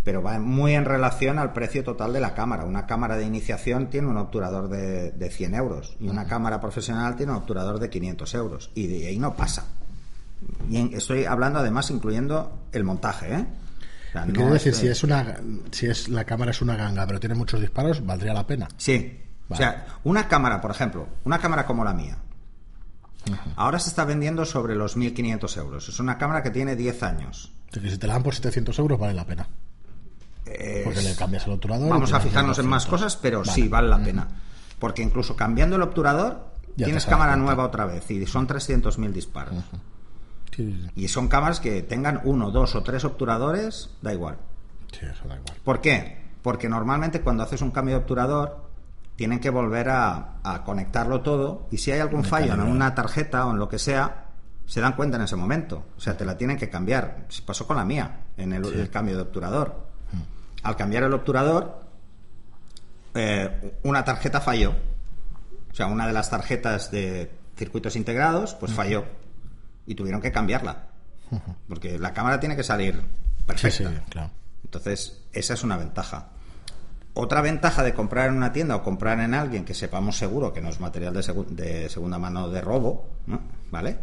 pero 0.03 0.21
va 0.21 0.37
muy 0.39 0.73
en 0.73 0.83
relación 0.83 1.39
al 1.39 1.53
precio 1.53 1.85
total 1.85 2.11
de 2.11 2.19
la 2.19 2.33
cámara. 2.33 2.65
Una 2.65 2.85
cámara 2.85 3.15
de 3.15 3.23
iniciación 3.23 3.89
tiene 3.89 4.09
un 4.09 4.17
obturador 4.17 4.67
de, 4.67 5.11
de 5.11 5.29
100 5.29 5.55
euros 5.55 5.95
y 6.01 6.09
una 6.09 6.25
cámara 6.25 6.59
profesional 6.59 7.15
tiene 7.15 7.31
un 7.31 7.37
obturador 7.37 7.79
de 7.79 7.89
500 7.89 8.35
euros. 8.35 8.71
Y 8.75 8.87
de 8.87 9.07
ahí 9.07 9.19
no 9.19 9.37
pasa. 9.37 9.67
Y 10.69 10.77
en- 10.77 10.93
estoy 10.93 11.25
hablando 11.25 11.59
además 11.59 11.89
incluyendo 11.91 12.67
el 12.71 12.83
montaje, 12.83 13.33
¿eh? 13.33 13.45
O 14.09 14.11
sea, 14.11 14.23
Quiero 14.25 14.47
no 14.47 14.53
decir, 14.53 14.71
estoy- 14.73 14.87
si 14.87 14.91
es 14.91 15.03
una, 15.03 15.35
si 15.71 15.85
es 15.87 16.09
la 16.09 16.23
cámara 16.23 16.51
es 16.51 16.61
una 16.61 16.75
ganga, 16.75 17.05
pero 17.05 17.19
tiene 17.19 17.35
muchos 17.35 17.59
disparos, 17.59 18.05
valdría 18.05 18.33
la 18.33 18.45
pena. 18.47 18.67
Sí. 18.77 19.21
O 19.49 19.55
sea, 19.55 19.85
una 20.03 20.27
cámara, 20.27 20.59
por 20.61 20.71
ejemplo, 20.71 21.07
una 21.23 21.39
cámara 21.39 21.65
como 21.65 21.83
la 21.85 21.93
mía, 21.93 22.17
ahora 23.55 23.79
se 23.79 23.89
está 23.89 24.05
vendiendo 24.05 24.45
sobre 24.45 24.75
los 24.75 24.95
1.500 24.97 25.57
euros. 25.57 25.87
Es 25.89 25.99
una 25.99 26.17
cámara 26.17 26.43
que 26.43 26.49
tiene 26.51 26.75
10 26.75 27.01
años. 27.03 27.51
Que 27.71 27.79
si 27.89 27.97
te 27.97 28.07
la 28.07 28.13
dan 28.13 28.23
por 28.23 28.33
700 28.35 28.77
euros, 28.79 28.99
vale 28.99 29.13
la 29.13 29.25
pena. 29.25 29.47
Es- 30.45 30.83
Porque 30.85 31.01
le 31.01 31.15
cambias 31.15 31.45
el 31.45 31.53
obturador. 31.53 31.89
Vamos 31.89 32.13
a 32.13 32.19
fijarnos 32.21 32.57
en 32.59 32.67
más 32.67 32.83
200. 32.85 32.99
cosas, 33.11 33.19
pero 33.21 33.39
Vale. 33.39 33.51
sí, 33.51 33.67
vale 33.67 33.89
la 33.89 34.01
pena. 34.03 34.27
Porque 34.79 35.01
incluso 35.01 35.35
cambiando 35.35 35.75
el 35.75 35.81
obturador, 35.81 36.47
Ya 36.77 36.85
tienes 36.85 37.05
cámara 37.05 37.35
nueva 37.35 37.65
otra 37.65 37.85
vez 37.85 38.09
y 38.11 38.25
son 38.27 38.47
300.000 38.47 39.11
disparos. 39.11 39.55
Sí, 40.57 40.89
Y 40.95 41.07
son 41.07 41.29
cámaras 41.29 41.61
que 41.61 41.81
tengan 41.83 42.19
uno, 42.25 42.51
dos 42.51 42.75
o 42.75 42.83
tres 42.83 43.05
obturadores, 43.05 43.91
da 44.01 44.13
igual. 44.13 44.37
sí, 44.91 45.05
eso 45.05 45.27
da 45.27 45.35
igual. 45.35 45.55
¿Por 45.63 45.79
qué? 45.79 46.17
Porque 46.41 46.67
normalmente 46.67 47.21
cuando 47.21 47.43
haces 47.43 47.61
un 47.61 47.71
cambio 47.71 47.95
de 47.95 48.01
obturador 48.01 48.67
tienen 49.15 49.39
que 49.39 49.49
volver 49.49 49.89
a, 49.89 50.39
a 50.43 50.63
conectarlo 50.63 51.21
todo 51.21 51.67
y 51.71 51.77
si 51.77 51.91
hay 51.91 51.99
algún 51.99 52.23
fallo 52.23 52.53
en 52.53 52.61
una 52.61 52.93
tarjeta 52.93 53.45
o 53.45 53.51
en 53.51 53.57
lo 53.57 53.69
que 53.69 53.79
sea, 53.79 54.25
se 54.65 54.81
dan 54.81 54.93
cuenta 54.93 55.17
en 55.17 55.23
ese 55.23 55.35
momento. 55.35 55.85
O 55.97 55.99
sea, 56.01 56.17
te 56.17 56.25
la 56.25 56.37
tienen 56.37 56.57
que 56.57 56.69
cambiar. 56.69 57.25
Se 57.29 57.41
pasó 57.41 57.65
con 57.65 57.77
la 57.77 57.85
mía 57.85 58.21
en 58.35 58.53
el, 58.53 58.65
el 58.65 58.89
cambio 58.89 59.15
de 59.15 59.21
obturador. 59.21 59.87
Al 60.63 60.75
cambiar 60.75 61.03
el 61.03 61.13
obturador, 61.13 61.81
eh, 63.15 63.77
una 63.83 64.03
tarjeta 64.03 64.41
falló. 64.41 64.73
O 65.71 65.75
sea, 65.75 65.87
una 65.87 66.05
de 66.07 66.13
las 66.13 66.29
tarjetas 66.29 66.91
de 66.91 67.31
circuitos 67.55 67.95
integrados, 67.95 68.53
pues 68.55 68.73
falló. 68.73 69.05
Y 69.87 69.95
tuvieron 69.95 70.21
que 70.21 70.31
cambiarla. 70.31 70.89
Porque 71.67 71.97
la 71.97 72.13
cámara 72.13 72.39
tiene 72.39 72.55
que 72.55 72.63
salir 72.63 72.95
Sí, 72.95 73.43
perfecta. 73.45 73.89
sí, 73.89 73.95
claro. 74.09 74.29
Entonces, 74.63 75.23
esa 75.33 75.53
es 75.55 75.63
una 75.63 75.77
ventaja. 75.77 76.27
Otra 77.13 77.41
ventaja 77.41 77.81
de 77.81 77.93
comprar 77.95 78.29
en 78.29 78.35
una 78.35 78.51
tienda 78.53 78.75
o 78.75 78.83
comprar 78.83 79.19
en 79.21 79.33
alguien 79.33 79.65
que 79.65 79.73
sepamos 79.73 80.17
seguro 80.17 80.53
que 80.53 80.61
no 80.61 80.69
es 80.69 80.79
material 80.79 81.13
de, 81.15 81.21
segu- 81.21 81.47
de 81.47 81.89
segunda 81.89 82.19
mano 82.19 82.49
de 82.49 82.61
robo, 82.61 83.09
¿no? 83.25 83.39
¿vale? 83.71 83.97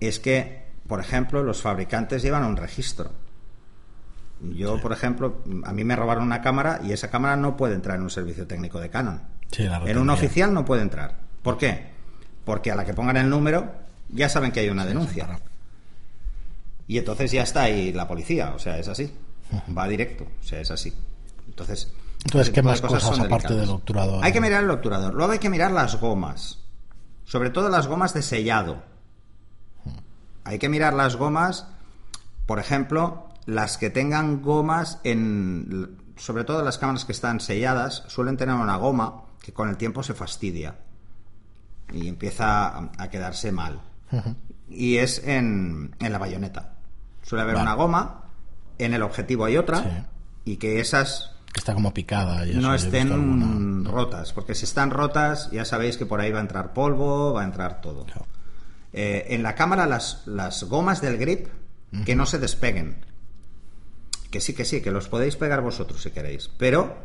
Es 0.00 0.18
que, 0.18 0.64
por 0.88 0.98
ejemplo, 0.98 1.42
los 1.44 1.62
fabricantes 1.62 2.22
llevan 2.22 2.44
un 2.44 2.56
registro. 2.56 3.12
Yo, 4.40 4.80
por 4.80 4.92
ejemplo, 4.92 5.42
a 5.64 5.72
mí 5.72 5.84
me 5.84 5.94
robaron 5.94 6.24
una 6.24 6.40
cámara 6.42 6.80
y 6.82 6.90
esa 6.90 7.10
cámara 7.10 7.36
no 7.36 7.56
puede 7.56 7.74
entrar 7.74 7.96
en 7.96 8.02
un 8.02 8.10
servicio 8.10 8.46
técnico 8.48 8.80
de 8.80 8.90
Canon. 8.90 9.22
Sí, 9.52 9.62
la 9.64 9.78
en 9.84 9.98
un 9.98 10.10
oficial 10.10 10.52
no 10.52 10.64
puede 10.64 10.82
entrar. 10.82 11.14
¿Por 11.42 11.58
qué? 11.58 11.92
Porque 12.44 12.72
a 12.72 12.74
la 12.74 12.84
que 12.84 12.92
pongan 12.94 13.18
el 13.18 13.28
número 13.30 13.72
ya 14.08 14.28
saben 14.28 14.52
que 14.52 14.60
hay 14.60 14.68
una 14.68 14.84
denuncia. 14.84 15.40
Y 16.86 16.98
entonces 16.98 17.32
ya 17.32 17.42
está 17.42 17.62
ahí 17.62 17.92
la 17.92 18.06
policía, 18.06 18.52
o 18.54 18.58
sea, 18.58 18.78
es 18.78 18.88
así. 18.88 19.10
Va 19.76 19.86
directo, 19.88 20.24
o 20.24 20.44
sea, 20.44 20.60
es 20.60 20.70
así. 20.70 20.92
Entonces, 21.46 21.92
Entonces, 22.24 22.52
¿qué 22.52 22.62
más 22.62 22.80
cosas 22.80 23.02
son 23.02 23.20
aparte 23.20 23.54
del 23.54 23.70
obturador? 23.70 24.24
Hay 24.24 24.32
que 24.32 24.40
mirar 24.40 24.64
el 24.64 24.70
obturador. 24.70 25.14
Luego 25.14 25.32
hay 25.32 25.38
que 25.38 25.50
mirar 25.50 25.70
las 25.72 26.00
gomas. 26.00 26.58
Sobre 27.24 27.50
todo 27.50 27.68
las 27.68 27.86
gomas 27.86 28.14
de 28.14 28.22
sellado. 28.22 28.82
Hay 30.44 30.58
que 30.58 30.68
mirar 30.68 30.94
las 30.94 31.16
gomas, 31.16 31.66
por 32.46 32.58
ejemplo, 32.58 33.28
las 33.46 33.78
que 33.78 33.90
tengan 33.90 34.42
gomas 34.42 34.98
en. 35.04 35.98
Sobre 36.16 36.44
todo 36.44 36.62
las 36.62 36.78
cámaras 36.78 37.04
que 37.04 37.12
están 37.12 37.40
selladas, 37.40 38.04
suelen 38.08 38.36
tener 38.36 38.54
una 38.54 38.76
goma 38.76 39.24
que 39.42 39.52
con 39.52 39.68
el 39.68 39.76
tiempo 39.76 40.02
se 40.02 40.14
fastidia 40.14 40.76
y 41.92 42.06
empieza 42.06 42.90
a 42.98 43.10
quedarse 43.10 43.50
mal. 43.50 43.80
Y 44.68 44.96
es 44.98 45.22
en, 45.26 45.94
en 46.00 46.12
la 46.12 46.18
bayoneta. 46.18 46.74
Suele 47.22 47.42
haber 47.42 47.54
Vale. 47.56 47.66
una 47.66 47.74
goma, 47.74 48.24
en 48.78 48.94
el 48.94 49.02
objetivo 49.02 49.44
hay 49.44 49.56
otra, 49.56 49.82
Sí. 49.82 50.52
y 50.52 50.56
que 50.56 50.80
esas 50.80 51.30
Que 51.52 51.60
está 51.60 51.74
como 51.74 51.92
picada. 51.94 52.46
Y 52.46 52.50
eso, 52.52 52.60
no 52.60 52.74
estén 52.74 53.84
rotas, 53.84 54.32
porque 54.32 54.54
si 54.54 54.64
están 54.64 54.90
rotas 54.90 55.50
ya 55.50 55.64
sabéis 55.64 55.96
que 55.98 56.06
por 56.06 56.20
ahí 56.20 56.32
va 56.32 56.38
a 56.38 56.42
entrar 56.42 56.72
polvo, 56.72 57.34
va 57.34 57.42
a 57.42 57.44
entrar 57.44 57.80
todo. 57.80 58.04
Claro. 58.06 58.26
Eh, 58.94 59.26
en 59.30 59.42
la 59.42 59.54
cámara 59.54 59.86
las, 59.86 60.22
las 60.26 60.64
gomas 60.64 61.00
del 61.00 61.16
grip 61.18 61.48
que 62.06 62.16
no 62.16 62.24
se 62.26 62.38
despeguen. 62.38 63.04
Que 64.30 64.40
sí, 64.40 64.54
que 64.54 64.64
sí, 64.64 64.80
que 64.80 64.90
los 64.90 65.08
podéis 65.08 65.36
pegar 65.36 65.60
vosotros 65.60 66.00
si 66.02 66.10
queréis, 66.10 66.48
pero, 66.56 66.96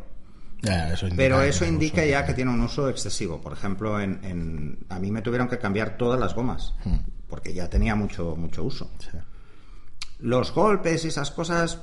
Eso 0.62 1.06
pero 1.16 1.40
eso 1.42 1.64
indica 1.64 2.04
ya 2.04 2.24
que- 2.26 2.34
tiene 2.34 2.50
un 2.50 2.60
uso 2.60 2.88
excesivo. 2.88 3.40
Por 3.40 3.52
ejemplo, 3.52 4.00
en, 4.00 4.18
en- 4.24 4.78
a 4.88 4.98
mí 4.98 5.10
me 5.10 5.22
tuvieron 5.22 5.48
que 5.48 5.58
cambiar 5.58 5.96
todas 5.96 6.18
las 6.18 6.34
gomas, 6.34 6.74
porque 7.28 7.54
ya 7.54 7.68
tenía 7.70 7.94
mucho, 7.94 8.34
mucho 8.36 8.64
uso. 8.64 8.90
Sí. 8.98 9.16
Los 10.20 10.52
golpes 10.52 11.04
y 11.04 11.08
esas 11.08 11.30
cosas 11.30 11.78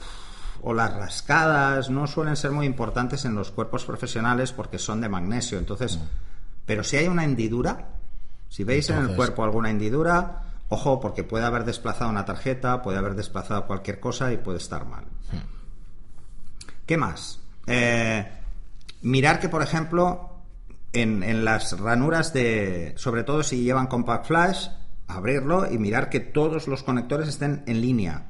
o 0.61 0.73
las 0.73 0.93
rascadas 0.93 1.89
no 1.89 2.05
suelen 2.07 2.35
ser 2.35 2.51
muy 2.51 2.65
importantes 2.65 3.23
en 3.25 3.35
los 3.35 3.51
cuerpos 3.51 3.85
profesionales 3.85 4.51
porque 4.51 4.77
son 4.79 4.99
de 4.99 5.07
magnesio. 5.09 5.57
Entonces, 5.57 5.99
pero 6.65 6.83
si 6.83 6.97
hay 6.97 7.07
una 7.07 7.23
hendidura, 7.23 7.89
si 8.49 8.63
veis 8.65 8.89
en 8.89 8.97
el 8.97 9.15
cuerpo 9.15 9.43
alguna 9.45 9.69
hendidura, 9.69 10.41
ojo, 10.69 10.99
porque 10.99 11.23
puede 11.23 11.45
haber 11.45 11.63
desplazado 11.63 12.09
una 12.09 12.25
tarjeta, 12.25 12.81
puede 12.81 12.97
haber 12.97 13.15
desplazado 13.15 13.67
cualquier 13.67 13.99
cosa 14.01 14.33
y 14.33 14.37
puede 14.37 14.57
estar 14.57 14.85
mal. 14.85 15.05
¿Qué 16.85 16.97
más? 16.97 17.39
Eh, 17.67 18.27
mirar 19.05 19.39
que, 19.39 19.47
por 19.49 19.61
ejemplo, 19.63 20.31
en, 20.93 21.23
en 21.23 21.45
las 21.45 21.79
ranuras 21.79 22.33
de, 22.33 22.93
sobre 22.97 23.23
todo 23.23 23.43
si 23.43 23.63
llevan 23.63 23.87
compact 23.87 24.25
flash, 24.27 24.67
abrirlo 25.07 25.71
y 25.71 25.77
mirar 25.77 26.09
que 26.09 26.19
todos 26.19 26.67
los 26.67 26.83
conectores 26.83 27.27
estén 27.29 27.63
en 27.67 27.81
línea. 27.81 28.23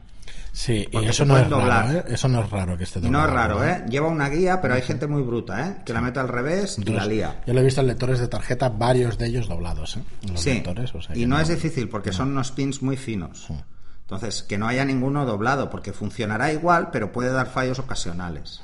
Sí, 0.51 0.87
y 0.89 1.05
eso 1.05 1.25
no 1.25 1.37
es 1.37 1.49
raro. 1.49 1.91
¿eh? 1.99 2.03
Eso 2.07 2.29
no 2.29 2.41
es 2.41 2.49
raro 2.49 2.77
que 2.77 2.85
esté 2.85 3.01
No 3.01 3.05
doblado. 3.19 3.27
es 3.27 3.33
raro, 3.33 3.55
¿no? 3.59 3.65
¿eh? 3.65 3.85
Lleva 3.89 4.07
una 4.07 4.29
guía, 4.29 4.61
pero 4.61 4.73
hay 4.73 4.81
gente 4.81 5.05
muy 5.05 5.21
bruta, 5.21 5.67
¿eh? 5.67 5.75
Que 5.85 5.91
la 5.91 5.99
mete 5.99 6.19
al 6.19 6.29
revés 6.29 6.77
y 6.79 6.83
la 6.85 7.05
lía. 7.05 7.41
Yo 7.45 7.53
lo 7.53 7.59
he 7.59 7.63
visto 7.63 7.81
en 7.81 7.87
lectores 7.87 8.19
de 8.19 8.27
tarjeta, 8.29 8.69
varios 8.69 9.17
de 9.17 9.27
ellos 9.27 9.49
doblados, 9.49 9.97
¿eh? 9.97 10.03
Los 10.31 10.39
Sí, 10.41 10.53
lectores, 10.53 10.95
o 10.95 11.01
sea 11.01 11.15
y 11.15 11.25
no, 11.25 11.37
es 11.39 11.49
difícil 11.49 11.89
porque 11.89 12.13
son 12.13 12.29
unos 12.31 12.51
pins 12.51 12.81
muy 12.81 12.95
finos. 12.95 13.47
Entonces, 14.01 14.43
que 14.43 14.57
no 14.57 14.67
haya 14.67 14.85
ninguno 14.85 15.25
doblado 15.25 15.69
porque 15.69 15.91
funcionará 15.91 16.53
igual, 16.53 16.89
pero 16.91 17.11
puede 17.11 17.31
dar 17.31 17.47
fallos 17.47 17.79
ocasionales. 17.79 18.61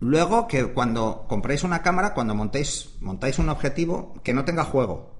Luego, 0.00 0.46
que 0.46 0.72
cuando 0.72 1.26
compréis 1.28 1.64
una 1.64 1.82
cámara, 1.82 2.14
cuando 2.14 2.34
montéis, 2.34 2.90
montáis 3.00 3.38
un 3.38 3.48
objetivo, 3.48 4.14
que 4.22 4.32
no 4.32 4.44
tenga 4.44 4.64
juego. 4.64 5.14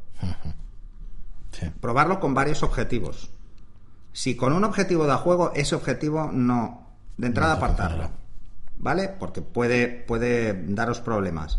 Sí. 1.53 1.67
Probarlo 1.81 2.21
con 2.21 2.35
varios 2.35 2.62
objetivos. 2.62 3.31
Si 4.12 4.37
con 4.37 4.53
un 4.53 4.64
objetivo 4.64 5.07
da 5.07 5.17
juego, 5.17 5.53
ese 5.55 5.75
objetivo 5.75 6.31
no. 6.33 6.87
De 7.17 7.27
entrada 7.27 7.55
No 7.55 7.57
apartarlo. 7.57 8.11
¿Vale? 8.79 9.09
Porque 9.09 9.43
puede, 9.43 9.88
puede 9.88 10.55
daros 10.55 11.01
problemas. 11.01 11.59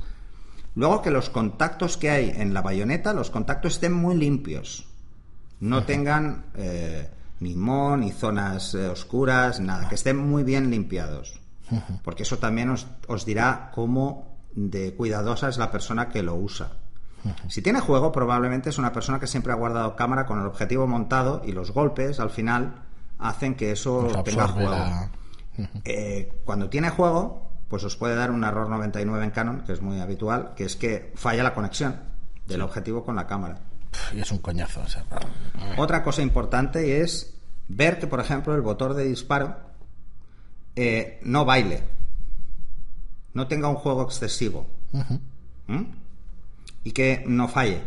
Luego 0.76 1.02
que 1.02 1.12
los 1.12 1.30
contactos 1.30 1.98
que 1.98 2.10
hay 2.10 2.30
en 2.36 2.54
la 2.54 2.62
bayoneta, 2.62 3.14
los 3.14 3.30
contactos 3.30 3.74
estén 3.74 3.92
muy 3.94 4.16
limpios. 4.16 4.88
No 5.60 5.84
tengan 5.84 6.46
eh, 6.56 7.10
ni 7.42 7.56
moho, 7.56 7.98
ni 7.98 8.12
zonas 8.12 8.74
eh, 8.76 8.88
oscuras, 8.88 9.60
nada. 9.60 9.90
Que 9.90 9.96
estén 9.96 10.18
muy 10.18 10.44
bien 10.44 10.70
limpiados. 10.70 11.39
Porque 12.04 12.24
eso 12.24 12.38
también 12.38 12.70
os, 12.70 12.88
os 13.08 13.26
dirá 13.26 13.72
cómo 13.74 14.38
de 14.56 14.94
cuidadosa 14.96 15.48
es 15.50 15.58
la 15.58 15.72
persona 15.72 16.10
que 16.10 16.24
lo 16.24 16.36
usa. 16.36 16.72
Si 17.50 17.62
tiene 17.62 17.82
juego, 17.82 18.12
probablemente 18.14 18.70
es 18.70 18.78
una 18.78 18.94
persona 18.94 19.20
que 19.20 19.28
siempre 19.28 19.52
ha 19.52 19.56
guardado 19.56 19.96
cámara 19.96 20.26
con 20.26 20.40
el 20.40 20.46
objetivo 20.48 20.88
montado 20.88 21.42
y 21.46 21.52
los 21.52 21.72
golpes 21.72 22.20
al 22.22 22.30
final 22.30 22.76
hacen 23.20 23.56
que 23.56 23.72
eso 23.74 24.08
Pues 24.12 24.24
tenga 24.24 24.48
juego. 24.48 24.72
la- 24.72 25.12
Eh, 25.84 26.42
cuando 26.46 26.70
tiene 26.70 26.90
juego, 26.90 27.52
pues 27.68 27.84
os 27.84 27.98
puede 27.98 28.16
dar 28.16 28.32
un 28.32 28.44
error 28.46 28.70
99 28.70 29.26
en 29.26 29.32
Canon, 29.32 29.62
que 29.66 29.74
es 29.74 29.82
muy 29.82 30.00
habitual, 30.00 30.54
que 30.56 30.64
es 30.64 30.78
que 30.78 31.12
falla 31.16 31.44
la 31.44 31.54
conexión 31.54 32.00
del 32.48 32.62
objetivo 32.62 33.04
con 33.04 33.18
la 33.18 33.28
cámara. 33.28 33.60
Y 34.16 34.22
es 34.22 34.32
un 34.32 34.38
coñazo. 34.38 34.82
Otra 35.78 36.02
cosa 36.04 36.22
importante 36.22 37.02
es 37.02 37.36
ver 37.68 38.00
que, 38.00 38.08
por 38.08 38.22
ejemplo, 38.22 38.56
el 38.56 38.62
botón 38.62 38.96
de 38.96 39.04
disparo 39.04 39.58
eh, 40.82 41.20
no 41.24 41.44
baile, 41.44 41.84
no 43.34 43.48
tenga 43.48 43.68
un 43.68 43.76
juego 43.76 44.04
excesivo 44.04 44.66
¿Mm? 45.68 45.84
y 46.86 46.92
que 46.92 47.24
no 47.28 47.50
falle, 47.50 47.82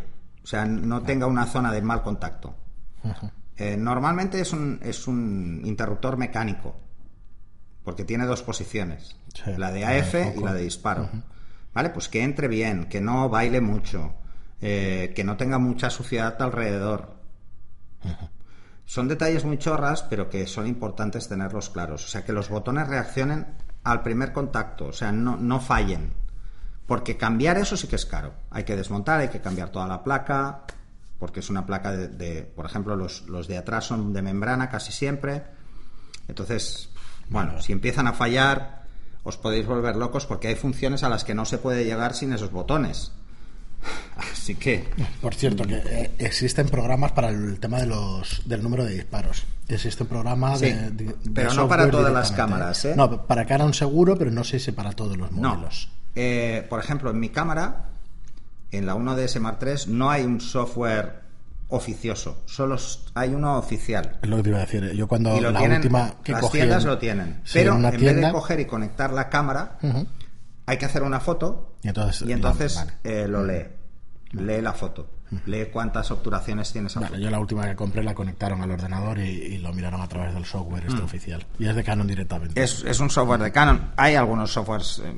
o 0.45 0.47
sea, 0.47 0.67
no 0.67 1.03
tenga 1.03 1.27
una 1.27 1.47
zona 1.47 1.73
de 1.73 1.81
mal 1.81 2.03
contacto. 2.03 2.55
Eh, 3.57 3.77
normalmente 3.79 4.41
es 4.41 4.53
un, 4.53 4.79
es 4.83 5.07
un 5.07 5.63
interruptor 5.65 6.19
mecánico, 6.19 6.77
porque 7.83 8.05
tiene 8.05 8.27
dos 8.27 8.43
posiciones, 8.43 9.17
Sí, 9.33 9.53
la 9.57 9.73
de 9.73 9.87
AF 9.87 10.15
y 10.37 10.41
la 10.43 10.53
de 10.53 10.63
disparo. 10.63 11.09
¿Vale? 11.73 11.89
Pues 11.89 12.11
que 12.11 12.23
entre 12.23 12.49
bien, 12.49 12.85
que 12.91 13.01
no 13.01 13.31
baile 13.31 13.63
mucho, 13.63 14.13
eh, 14.61 15.15
que 15.17 15.25
no 15.25 15.39
tenga 15.39 15.59
mucha 15.59 15.89
suciedad 15.89 16.41
alrededor. 16.43 17.17
Son 18.85 19.09
detalles 19.09 19.45
muy 19.45 19.59
chorras, 19.59 20.03
pero 20.03 20.29
que 20.29 20.47
son 20.47 20.67
importantes 20.67 21.29
tenerlos 21.29 21.71
claros. 21.71 22.05
O 22.05 22.09
sea, 22.09 22.25
que 22.25 22.33
los 22.33 22.49
botones 22.49 22.89
reaccionen 22.89 23.47
al 23.85 24.03
primer 24.03 24.33
contacto, 24.33 24.87
o 24.87 24.93
sea, 24.93 25.13
no, 25.13 25.37
no 25.37 25.61
fallen. 25.61 26.13
Porque 26.87 27.17
cambiar 27.17 27.57
eso 27.59 27.77
sí 27.77 27.87
que 27.87 27.97
es 27.97 28.05
caro. 28.07 28.35
Hay 28.51 28.65
que 28.65 28.77
desmontar, 28.77 29.21
hay 29.21 29.29
que 29.29 29.41
cambiar 29.41 29.71
toda 29.71 29.87
la 29.87 30.03
placa, 30.05 30.65
porque 31.19 31.41
es 31.41 31.49
una 31.49 31.65
placa 31.65 31.93
de, 31.93 32.09
de- 32.09 32.43
por 32.43 32.67
ejemplo, 32.67 32.97
los, 32.97 33.23
los 33.29 33.47
de 33.49 33.57
atrás 33.59 33.85
son 33.87 34.13
de 34.13 34.21
membrana 34.23 34.69
casi 34.69 34.93
siempre. 34.93 35.45
Entonces, 36.29 36.91
bueno, 37.29 37.61
si 37.63 37.73
empiezan 37.73 38.09
a 38.09 38.13
fallar, 38.13 38.83
os 39.23 39.37
podéis 39.39 39.67
volver 39.67 39.97
locos 39.97 40.27
porque 40.27 40.49
hay 40.49 40.57
funciones 40.57 41.03
a 41.05 41.09
las 41.09 41.25
que 41.25 41.35
no 41.35 41.45
se 41.45 41.59
puede 41.59 41.85
llegar 41.85 42.15
sin 42.15 42.33
esos 42.33 42.51
botones. 42.51 43.13
Así 44.33 44.55
que, 44.55 44.85
Por 45.21 45.35
cierto, 45.35 45.65
que 45.65 45.77
eh, 45.77 46.11
existen 46.19 46.69
programas 46.69 47.13
para 47.13 47.29
el 47.29 47.59
tema 47.61 47.79
de 47.81 47.87
los 47.87 48.43
del 48.45 48.63
número 48.63 48.85
de 48.85 48.95
disparos. 48.95 49.45
Existe 49.69 50.03
un 50.03 50.09
programa 50.09 50.57
Sí, 50.57 50.67
de, 50.67 50.91
de- 50.91 51.05
de 51.05 51.15
pero 51.35 51.53
no 51.55 51.69
para 51.69 51.91
todas 51.91 52.13
las 52.13 52.29
directamente. 52.31 52.37
cámaras, 52.59 52.85
¿eh? 52.85 52.95
No, 52.97 53.27
para 53.27 53.47
Canon 53.47 53.73
seguro, 53.75 54.17
pero 54.17 54.31
no 54.31 54.45
sé 54.45 54.59
si 54.59 54.73
para 54.73 54.93
todos 54.93 55.17
los 55.17 55.33
no. 55.33 55.49
modelos. 55.55 55.89
Eh, 56.15 56.67
por 56.69 56.79
ejemplo, 56.81 57.11
en 57.11 57.21
mi 57.21 57.31
cámara, 57.31 57.87
en 58.71 58.87
la 58.87 58.95
1DS 58.95 59.41
Mark 59.41 59.59
III, 59.65 59.93
no 59.93 60.11
hay 60.11 60.25
un 60.25 60.41
software 60.41 61.23
oficioso, 61.69 62.43
solo 62.45 62.77
hay 63.15 63.31
uno 63.35 63.57
oficial. 63.57 64.19
Es 64.23 64.29
lo 64.29 64.37
que 64.37 64.43
te 64.43 64.49
iba 64.51 64.59
a 64.59 64.63
decir. 64.63 64.93
Yo 64.93 65.09
cuando 65.09 65.35
Y 65.37 65.41
lo 65.41 65.51
la 65.51 65.59
tienen, 65.61 65.79
última 65.79 66.15
que 66.23 66.33
las 66.33 66.41
cogí 66.43 66.59
tiendas 66.59 66.83
en- 66.85 66.89
lo 66.91 66.99
tienen. 66.99 67.41
sí, 67.45 67.53
pero 67.55 67.75
en 67.77 67.83
vez 67.83 68.17
de 68.17 68.31
coger 68.33 68.61
y 68.61 68.67
conectar 68.67 69.11
la 69.13 69.29
cámara. 69.31 69.79
Hay 70.67 70.77
que 70.79 70.85
hacer 70.87 71.03
una 71.03 71.21
foto 71.21 71.75
Y 71.83 71.89
entonces- 71.89 72.29
y 72.29 72.33
entonces 72.33 72.77
vale. 72.77 72.93
eh, 73.05 73.29
lo 73.29 73.45
lee. 73.45 73.65
Lee 74.33 74.61
la 74.63 74.73
foto. 74.73 75.09
Lee 75.47 75.67
cuántas 75.73 76.11
obturaciones 76.11 76.71
tiene 76.73 76.89
esa 76.89 77.01
Vale, 77.01 77.11
foto. 77.13 77.21
yo 77.23 77.31
la 77.31 77.39
última 77.39 77.67
que 77.67 77.75
compré 77.75 78.03
la 78.03 78.15
conectaron 78.15 78.61
al 78.61 78.71
ordenador 78.71 79.19
y, 79.19 79.23
y 79.31 79.59
lo 79.59 79.73
miraron 79.73 80.01
a 80.03 80.09
través 80.09 80.35
del 80.35 80.45
software 80.45 80.85
este 80.87 81.01
oficial. 81.03 81.47
Y 81.59 81.67
es 81.67 81.75
de 81.75 81.83
Canon 81.83 82.07
directamente. 82.07 82.61
Mm. 82.61 82.65
Es, 82.65 82.85
es 82.85 83.01
un 83.01 83.09
software 83.11 83.41
de 83.41 83.51
Canon. 83.53 83.93
Hay 83.97 84.15
algunos 84.15 84.53
softwares 84.53 85.01
eh, 85.05 85.13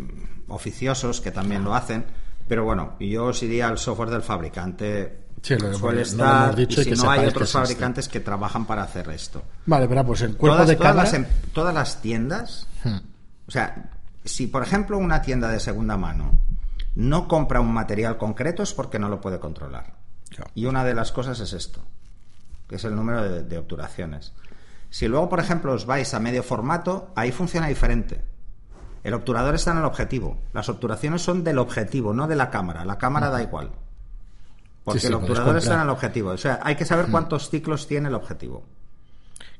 oficiosos 0.48 1.20
que 1.20 1.30
también 1.33 1.64
lo 1.64 1.74
hacen, 1.74 2.04
pero 2.46 2.64
bueno, 2.64 2.94
yo 3.00 3.26
os 3.26 3.42
iría 3.42 3.68
al 3.68 3.78
software 3.78 4.11
del 4.11 4.22
fabricante. 4.22 5.24
Sí, 5.42 5.57
lo 5.59 5.70
que- 5.72 5.76
suele 5.76 6.02
estar, 6.02 6.54
dicho 6.57 6.80
y 6.80 6.83
y 6.83 6.85
si 6.85 6.90
que 6.90 6.96
no 6.96 7.11
hay 7.11 7.26
otros 7.26 7.50
que 7.50 7.59
fabricantes 7.59 8.09
que 8.09 8.20
trabajan 8.20 8.66
para 8.66 8.83
hacer 8.85 9.09
esto. 9.11 9.42
Vale, 9.66 9.87
pero 9.88 10.04
pues 10.07 10.22
el 10.22 10.37
cuerpo 10.37 10.57
todas, 10.57 10.68
de 10.68 10.76
todas 10.76 10.90
cámara... 10.92 11.04
las, 11.11 11.14
em- 11.14 11.26
todas 11.52 11.74
las 11.74 12.00
tiendas, 12.00 12.66
Hmm. 12.85 12.98
o 13.46 13.50
sea, 13.50 13.90
si 14.24 14.46
por 14.46 14.62
ejemplo 14.62 14.98
una 14.98 15.22
tienda 15.22 15.48
de 15.48 15.60
segunda 15.60 15.96
mano 15.96 16.38
no 16.94 17.28
compra 17.28 17.60
un 17.60 17.72
material 17.72 18.16
concreto 18.18 18.62
es 18.62 18.72
porque 18.72 18.98
no 18.98 19.08
lo 19.08 19.20
puede 19.20 19.40
controlar. 19.40 19.94
Claro. 20.30 20.50
Y 20.54 20.66
una 20.66 20.84
de 20.84 20.94
las 20.94 21.12
cosas 21.12 21.40
es 21.40 21.52
esto, 21.52 21.80
que 22.68 22.76
es 22.76 22.84
el 22.84 22.94
número 22.94 23.22
de, 23.22 23.42
de 23.42 23.58
obturaciones. 23.58 24.32
Si 24.90 25.08
luego, 25.08 25.28
por 25.28 25.40
ejemplo, 25.40 25.72
os 25.72 25.87
vais 25.87 26.14
a 26.14 26.20
medio 26.20 26.42
formato, 26.42 27.12
ahí 27.16 27.32
funciona 27.32 27.66
diferente. 27.66 28.22
El 29.02 29.12
obturador 29.12 29.54
está 29.54 29.72
en 29.72 29.78
el 29.78 29.84
objetivo. 29.84 30.38
Las 30.52 30.68
obturaciones 30.68 31.20
son 31.20 31.44
del 31.44 31.58
objetivo, 31.58 32.14
no 32.14 32.26
de 32.26 32.37
la 32.37 32.50
cámara. 32.50 32.84
La 32.84 32.96
cámara 32.96 33.28
da 33.28 33.42
igual. 33.42 33.72
Porque 34.82 35.00
Sí, 35.00 35.06
sí, 35.06 35.12
el 35.12 35.18
obturador 35.18 35.56
está 35.58 35.74
en 35.74 35.80
el 35.82 35.90
objetivo. 35.90 36.30
O 36.30 36.38
sea, 36.38 36.58
hay 36.62 36.76
que 36.76 36.87
saber 36.87 37.06
cuántos 37.10 37.50
ciclos 37.50 37.87
tiene 37.87 38.08
el 38.08 38.14
objetivo. 38.14 38.64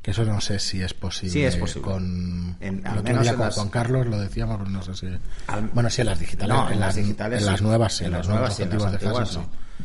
Que 0.05 0.11
eso 0.11 0.23
no 0.27 0.39
sé 0.39 0.59
si 0.59 0.83
es 0.83 0.93
posible. 0.93 1.33
Sí, 1.33 1.43
es 1.45 1.57
posible. 1.57 1.91
Con, 1.91 2.57
En- 2.61 2.87
al 2.87 3.03
menos 3.03 3.27
en 3.27 3.37
con 3.37 3.47
las- 3.47 3.55
Juan 3.55 3.71
Carlos 3.71 4.07
lo 4.07 4.21
decíamos, 4.21 4.59
pero 4.59 4.69
no 4.71 4.83
sé 4.83 4.95
si. 4.95 5.07
Al- 5.47 5.69
Bueno, 5.73 5.89
sí, 5.89 6.03
en 6.03 6.09
las 6.09 6.19
digitales. 6.21 6.55
No, 6.55 6.71
en, 6.71 6.79
las, 6.79 6.95
digitales 6.95 7.39
en 7.41 7.45
sí. 7.47 7.51
las 7.51 7.63
nuevas 7.63 7.93
sí. 7.95 8.05
En 8.05 8.11
las 8.13 8.29
nuevas 8.29 8.55
sí, 8.55 8.63
en 8.65 8.71
las 8.71 8.83
antiguas. 8.85 9.39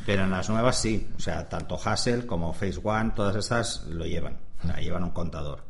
Pero 0.05 0.23
en 0.25 0.29
las 0.31 0.49
nuevas 0.49 0.75
sí. 0.77 1.09
O 1.17 1.21
sea, 1.21 1.47
tanto 1.47 1.79
Hassel 1.81 2.25
como 2.25 2.51
Phase 2.53 2.81
One, 2.83 3.11
todas 3.15 3.33
estas 3.37 3.85
lo 3.85 4.05
llevan. 4.05 4.37
O 4.61 4.67
sea, 4.67 4.75
llevan 4.81 5.05
un 5.05 5.11
contador. 5.11 5.63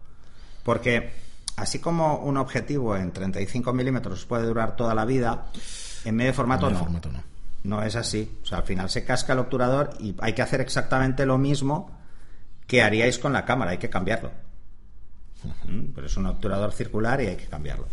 Porque 0.64 1.12
así 1.56 1.78
como 1.78 2.18
un 2.18 2.38
objetivo 2.38 2.96
en 2.98 3.12
35 3.12 3.72
milímetros 3.72 4.26
puede 4.26 4.48
durar 4.48 4.76
toda 4.76 4.96
la 4.96 5.06
vida, 5.06 5.46
en 6.06 6.16
medio 6.16 6.34
formato 6.34 6.66
En 6.68 6.74
medio 6.74 6.80
no. 6.80 6.86
formato 6.86 7.12
no. 7.12 7.24
No 7.66 7.84
es 7.84 7.96
así. 7.96 8.40
O 8.42 8.46
sea, 8.48 8.58
al 8.60 8.64
final 8.64 8.90
se 8.90 9.06
casca 9.06 9.34
el 9.34 9.40
obturador 9.40 9.92
y 10.00 10.16
hay 10.22 10.34
que 10.34 10.42
hacer 10.42 10.60
exactamente 10.62 11.26
lo 11.28 11.38
mismo 11.38 11.99
que 12.70 12.84
haríais 12.84 13.18
con 13.18 13.34
la 13.34 13.44
cámara. 13.44 13.72
Hay 13.72 13.80
que 13.80 13.90
cambiarlo. 13.90 14.32
Pero 15.96 16.06
es 16.06 16.16
un 16.18 16.28
obturador 16.28 16.72
circular 16.72 17.20
y 17.22 17.28
hay 17.28 17.36
que 17.36 17.48
cambiarlo. 17.48 17.88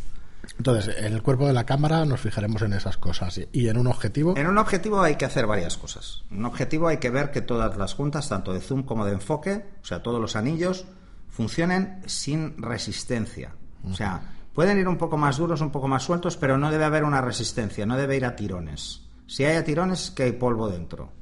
Entonces, 0.59 0.95
en 0.99 1.13
el 1.15 1.23
cuerpo 1.23 1.47
de 1.47 1.53
la 1.55 1.65
cámara 1.65 2.05
nos 2.05 2.21
fijaremos 2.21 2.61
en 2.63 2.75
esas 2.75 2.99
cosas. 2.99 3.41
Y- 3.53 3.69
en 3.69 3.79
un 3.79 3.87
objetivo, 3.87 4.37
En 4.37 4.47
un 4.47 4.59
objetivo 4.59 5.01
hay 5.01 5.17
que 5.17 5.25
hacer 5.25 5.47
varias 5.47 5.77
cosas. 5.79 6.23
En 6.31 6.39
un 6.39 6.45
objetivo 6.45 6.89
hay 6.89 6.99
que 6.99 7.11
ver 7.11 7.31
que 7.31 7.41
todas 7.41 7.77
las 7.79 7.95
juntas, 7.95 8.29
tanto 8.29 8.53
de 8.53 8.61
zoom 8.61 8.83
como 8.85 9.07
de 9.07 9.13
enfoque, 9.13 9.65
o 9.83 9.85
sea, 9.85 10.03
todos 10.03 10.21
los 10.21 10.37
anillos, 10.37 10.85
funcionen 11.31 12.03
sin 12.07 12.61
resistencia. 12.63 13.55
O 13.91 13.95
sea, 13.95 14.21
pueden 14.53 14.79
ir 14.79 14.89
un 14.89 14.99
poco 14.99 15.17
más 15.17 15.39
duros, 15.39 15.61
un 15.63 15.71
poco 15.71 15.89
más 15.89 16.03
sueltos, 16.03 16.37
pero 16.37 16.59
no 16.59 16.71
debe 16.71 16.85
haber 16.85 17.05
una 17.05 17.21
resistencia, 17.23 17.87
no 17.87 17.97
debe 17.97 18.17
ir 18.17 18.25
a 18.27 18.37
tirones. 18.37 19.03
Si 19.27 19.45
hay 19.45 19.57
a 19.57 19.65
tirones, 19.65 20.05
es 20.05 20.11
que 20.11 20.25
hay 20.25 20.33
polvo 20.33 20.69
dentro. 20.69 21.13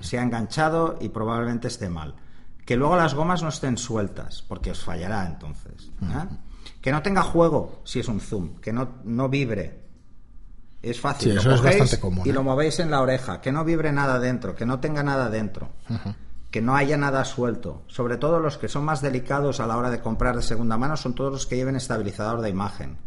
Se 0.00 0.18
ha 0.18 0.22
enganchado 0.22 0.96
y 1.00 1.08
probablemente 1.10 1.68
esté 1.68 1.88
mal. 1.88 2.14
Que 2.64 2.76
luego 2.76 2.96
las 2.96 3.14
gomas 3.14 3.42
no 3.42 3.48
estén 3.48 3.76
sueltas, 3.76 4.42
porque 4.42 4.70
os 4.70 4.84
fallará 4.84 5.26
entonces. 5.26 5.90
¿eh? 6.02 6.28
Que 6.80 6.92
no 6.92 7.02
tenga 7.02 7.22
juego 7.22 7.80
si 7.84 8.00
es 8.00 8.08
un 8.08 8.20
zoom, 8.20 8.56
que 8.60 8.72
no, 8.72 8.96
no 9.04 9.28
vibre. 9.28 9.82
Es 10.80 11.00
fácil. 11.00 11.28
Sí, 11.28 11.34
lo 11.34 11.40
eso 11.40 11.54
es 11.54 11.62
bastante 11.62 12.00
común, 12.00 12.26
Y 12.26 12.30
¿eh? 12.30 12.32
lo 12.32 12.42
movéis 12.42 12.78
en 12.80 12.90
la 12.90 13.00
oreja, 13.00 13.40
que 13.40 13.52
no 13.52 13.64
vibre 13.64 13.92
nada 13.92 14.18
dentro, 14.18 14.54
que 14.54 14.66
no 14.66 14.80
tenga 14.80 15.02
nada 15.02 15.28
dentro, 15.28 15.70
que 16.50 16.60
no 16.60 16.74
haya 16.76 16.96
nada 16.96 17.24
suelto. 17.24 17.82
Sobre 17.86 18.16
todo 18.16 18.40
los 18.40 18.58
que 18.58 18.68
son 18.68 18.84
más 18.84 19.00
delicados 19.00 19.60
a 19.60 19.66
la 19.66 19.76
hora 19.76 19.90
de 19.90 20.00
comprar 20.00 20.36
de 20.36 20.42
segunda 20.42 20.76
mano 20.76 20.96
son 20.96 21.14
todos 21.14 21.32
los 21.32 21.46
que 21.46 21.56
lleven 21.56 21.76
estabilizador 21.76 22.40
de 22.40 22.50
imagen. 22.50 22.98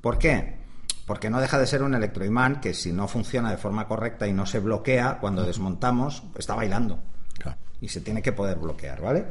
¿Por 0.00 0.18
qué? 0.18 0.58
Porque 1.06 1.30
no 1.30 1.40
deja 1.40 1.58
de 1.58 1.66
ser 1.66 1.82
un 1.82 1.94
electroimán 1.94 2.60
que 2.60 2.74
si 2.74 2.92
no 2.92 3.06
funciona 3.08 3.50
de 3.50 3.58
forma 3.58 3.86
correcta 3.86 4.26
y 4.26 4.32
no 4.32 4.46
se 4.46 4.58
bloquea, 4.58 5.18
cuando 5.20 5.44
desmontamos, 5.44 6.22
está 6.36 6.54
bailando 6.54 6.98
claro, 7.38 7.58
y 7.80 7.88
se 7.88 8.00
tiene 8.00 8.22
que 8.22 8.32
poder 8.32 8.58
bloquear, 8.58 9.00
¿vale? 9.00 9.24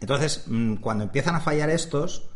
Entonces, 0.00 0.44
mm, 0.46 0.76
cuando 0.76 1.04
empiezan 1.04 1.34
a 1.34 1.40
fallar 1.40 1.70
estos, 1.70 2.28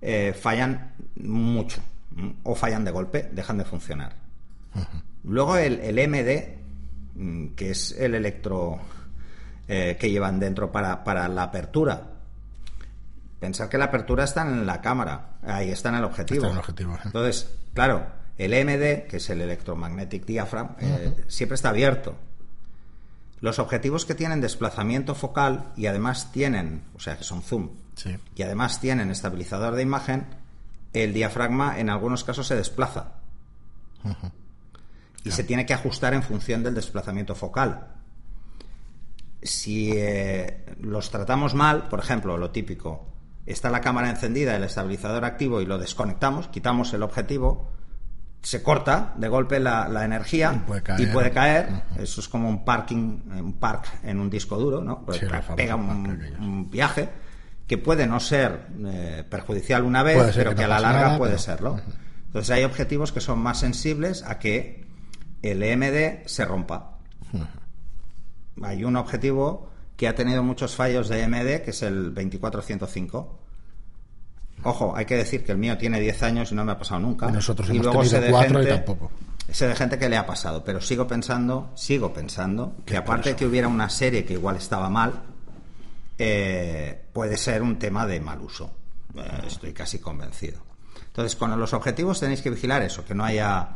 eh, 0.00 0.32
fallan 0.32 0.92
mucho 1.16 1.80
mm, 2.12 2.30
o 2.44 2.54
fallan 2.54 2.84
de 2.84 2.90
golpe, 2.90 3.28
dejan 3.32 3.58
de 3.58 3.64
funcionar. 3.64 4.14
Luego 5.24 5.56
el, 5.56 5.80
el 5.80 5.98
MD, 6.08 6.58
mm, 7.14 7.54
que 7.54 7.70
es 7.70 7.92
el 7.98 8.14
electro 8.14 8.78
eh, 9.66 9.96
que 9.98 10.10
llevan 10.10 10.38
dentro 10.38 10.70
para, 10.70 11.02
para 11.04 11.28
la 11.28 11.42
apertura. 11.42 12.14
Pensar 13.40 13.68
que 13.68 13.78
la 13.78 13.86
apertura 13.86 14.24
está 14.24 14.42
en 14.42 14.64
la 14.64 14.80
cámara, 14.80 15.38
ahí 15.42 15.70
está 15.70 15.90
en 15.90 15.96
el 15.96 16.04
objetivo. 16.04 16.38
Está 16.38 16.48
en 16.48 16.52
el 16.52 16.58
objetivo, 16.60 16.94
¿eh? 16.94 17.00
Entonces, 17.04 17.50
claro, 17.74 18.06
el 18.38 18.52
MD, 18.52 19.06
que 19.08 19.16
es 19.18 19.30
el 19.30 19.40
Electromagnetic 19.40 20.24
Diaphragm, 20.24 20.76
eh, 20.80 21.16
siempre 21.26 21.56
está 21.56 21.68
abierto. 21.68 22.14
Los 23.40 23.58
objetivos 23.58 24.04
que 24.04 24.14
tienen 24.14 24.40
desplazamiento 24.40 25.14
focal 25.14 25.72
y 25.76 25.86
además 25.86 26.32
tienen, 26.32 26.82
o 26.96 27.00
sea, 27.00 27.16
que 27.16 27.24
son 27.24 27.42
zoom, 27.42 27.70
sí. 27.94 28.16
y 28.34 28.42
además 28.42 28.80
tienen 28.80 29.10
estabilizador 29.10 29.74
de 29.74 29.82
imagen, 29.82 30.26
el 30.92 31.12
diafragma 31.12 31.78
en 31.78 31.90
algunos 31.90 32.24
casos 32.24 32.46
se 32.46 32.56
desplaza. 32.56 33.12
Y 35.24 35.30
se 35.30 35.44
tiene 35.44 35.66
que 35.66 35.74
ajustar 35.74 36.14
en 36.14 36.22
función 36.22 36.62
del 36.62 36.74
desplazamiento 36.74 37.34
focal. 37.34 37.88
Si 39.42 39.92
eh, 39.92 40.64
los 40.80 41.10
tratamos 41.10 41.54
mal, 41.54 41.88
por 41.88 42.00
ejemplo, 42.00 42.36
lo 42.38 42.50
típico, 42.50 43.06
está 43.46 43.70
la 43.70 43.80
cámara 43.80 44.10
encendida, 44.10 44.56
el 44.56 44.64
estabilizador 44.64 45.24
activo 45.24 45.60
y 45.60 45.66
lo 45.66 45.78
desconectamos, 45.78 46.48
quitamos 46.48 46.92
el 46.94 47.02
objetivo, 47.02 47.70
se 48.42 48.62
corta 48.62 49.14
de 49.16 49.28
golpe 49.28 49.58
la, 49.60 49.88
la 49.88 50.04
energía 50.04 50.52
Y 50.54 50.58
puede 50.60 50.82
caer. 50.82 51.12
puede 51.12 51.30
caer. 51.32 51.68
Eso 51.98 52.20
es 52.20 52.28
como 52.28 52.48
un 52.48 52.64
parking, 52.64 53.20
un 53.40 53.54
park 53.54 53.86
en 54.04 54.20
un 54.20 54.30
disco 54.30 54.56
duro, 54.56 54.80
¿no? 54.82 55.04
Pues 55.04 55.18
Sí, 55.18 55.26
pega 55.56 55.74
un, 55.76 56.68
viaje 56.70 57.08
que 57.66 57.76
puede 57.78 58.06
no 58.06 58.18
ser 58.20 58.66
eh, 58.86 59.24
perjudicial 59.28 59.82
una 59.82 60.02
vez, 60.02 60.16
Puede 60.16 60.32
pero 60.32 60.54
que 60.54 60.64
a 60.64 60.68
la 60.68 60.80
larga 60.80 61.02
nada, 61.02 61.18
puede 61.18 61.32
pero- 61.32 61.42
serlo. 61.42 61.80
Entonces 62.26 62.50
hay 62.50 62.64
objetivos 62.64 63.10
que 63.12 63.20
son 63.20 63.38
más 63.40 63.58
sensibles 63.58 64.22
a 64.22 64.38
que 64.38 64.86
el 65.42 65.62
EMD 65.62 66.26
se 66.26 66.44
rompa. 66.44 66.98
Hay 68.62 68.84
un 68.84 68.96
objetivo 68.96 69.70
que 69.96 70.08
ha 70.08 70.14
tenido 70.14 70.42
muchos 70.42 70.74
fallos 70.74 71.08
de 71.08 71.22
EMD, 71.22 71.62
que 71.64 71.70
es 71.70 71.82
el 71.82 72.14
2405. 72.14 73.38
Ojo, 74.64 74.94
hay 74.96 75.04
que 75.06 75.16
decir 75.16 75.44
que 75.44 75.52
el 75.52 75.58
mío 75.58 75.78
tiene 75.78 76.00
10 76.00 76.22
años 76.22 76.50
y 76.52 76.54
no 76.54 76.64
me 76.64 76.72
ha 76.72 76.78
pasado 76.78 77.00
nunca. 77.00 77.28
Y 77.28 77.32
nosotros 77.32 77.68
Y 77.68 77.72
hemos 77.72 77.84
luego 77.86 78.00
tenido 78.00 78.20
de 78.20 78.30
cuatro 78.30 78.60
y 78.62 78.64
gente- 78.66 78.76
tampoco. 78.84 79.10
Sé 79.50 79.66
de 79.66 79.74
gente 79.74 79.98
que 79.98 80.08
le 80.10 80.16
ha 80.18 80.26
pasado, 80.26 80.62
pero 80.62 80.80
sigo 80.80 81.06
pensando, 81.06 81.70
sigo 81.74 82.12
pensando 82.12 82.76
que 82.84 82.96
aparte 82.98 83.30
de 83.30 83.36
que 83.36 83.46
hubiera 83.46 83.66
una 83.68 83.88
serie 83.88 84.24
que 84.24 84.34
igual 84.34 84.56
estaba 84.56 84.90
mal, 84.90 85.22
eh, 86.18 87.06
puede 87.12 87.36
ser 87.36 87.62
un 87.62 87.78
tema 87.78 88.06
de 88.06 88.20
mal 88.20 88.40
uso. 88.40 88.70
Eh, 89.16 89.20
estoy 89.46 89.72
casi 89.72 89.98
convencido. 90.00 90.60
Entonces, 91.06 91.34
con 91.36 91.58
los 91.58 91.72
objetivos 91.72 92.20
tenéis 92.20 92.42
que 92.42 92.50
vigilar 92.50 92.82
eso, 92.82 93.04
que 93.04 93.14
no 93.14 93.24
haya 93.24 93.68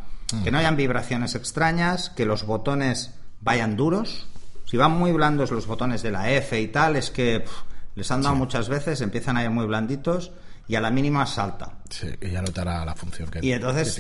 que 0.45 0.51
no 0.51 0.57
hayan 0.57 0.77
vibraciones 0.77 1.35
extrañas, 1.35 2.09
que 2.09 2.25
los 2.25 2.47
botones 2.47 3.13
vayan 3.43 3.77
duros. 3.77 4.29
Si 4.65 4.79
van 4.79 4.93
muy 4.93 5.13
blandos 5.13 5.51
los 5.51 5.67
botones 5.67 6.01
de 6.03 6.11
la 6.11 6.31
F 6.31 6.59
y 6.59 6.69
tal, 6.69 6.97
es 6.97 7.11
que 7.11 7.41
pf, 7.41 7.53
les 7.97 8.11
han 8.11 8.23
dado 8.23 8.35
muchas 8.37 8.71
veces, 8.71 9.03
empiezan 9.03 9.37
a 9.37 9.45
ir 9.45 9.51
muy 9.51 9.67
blanditos 9.67 10.33
y 10.69 10.75
a 10.77 10.81
la 10.81 10.91
mínima 10.91 11.27
salta. 11.27 11.71
Sí, 11.91 12.09
y 12.21 12.31
ya 12.31 12.41
no 12.43 12.49
te 12.49 12.61
hará 12.61 12.85
la 12.85 12.95
función 12.95 13.31
que 13.31 13.41
Y 13.45 13.53
entonces, 13.53 13.95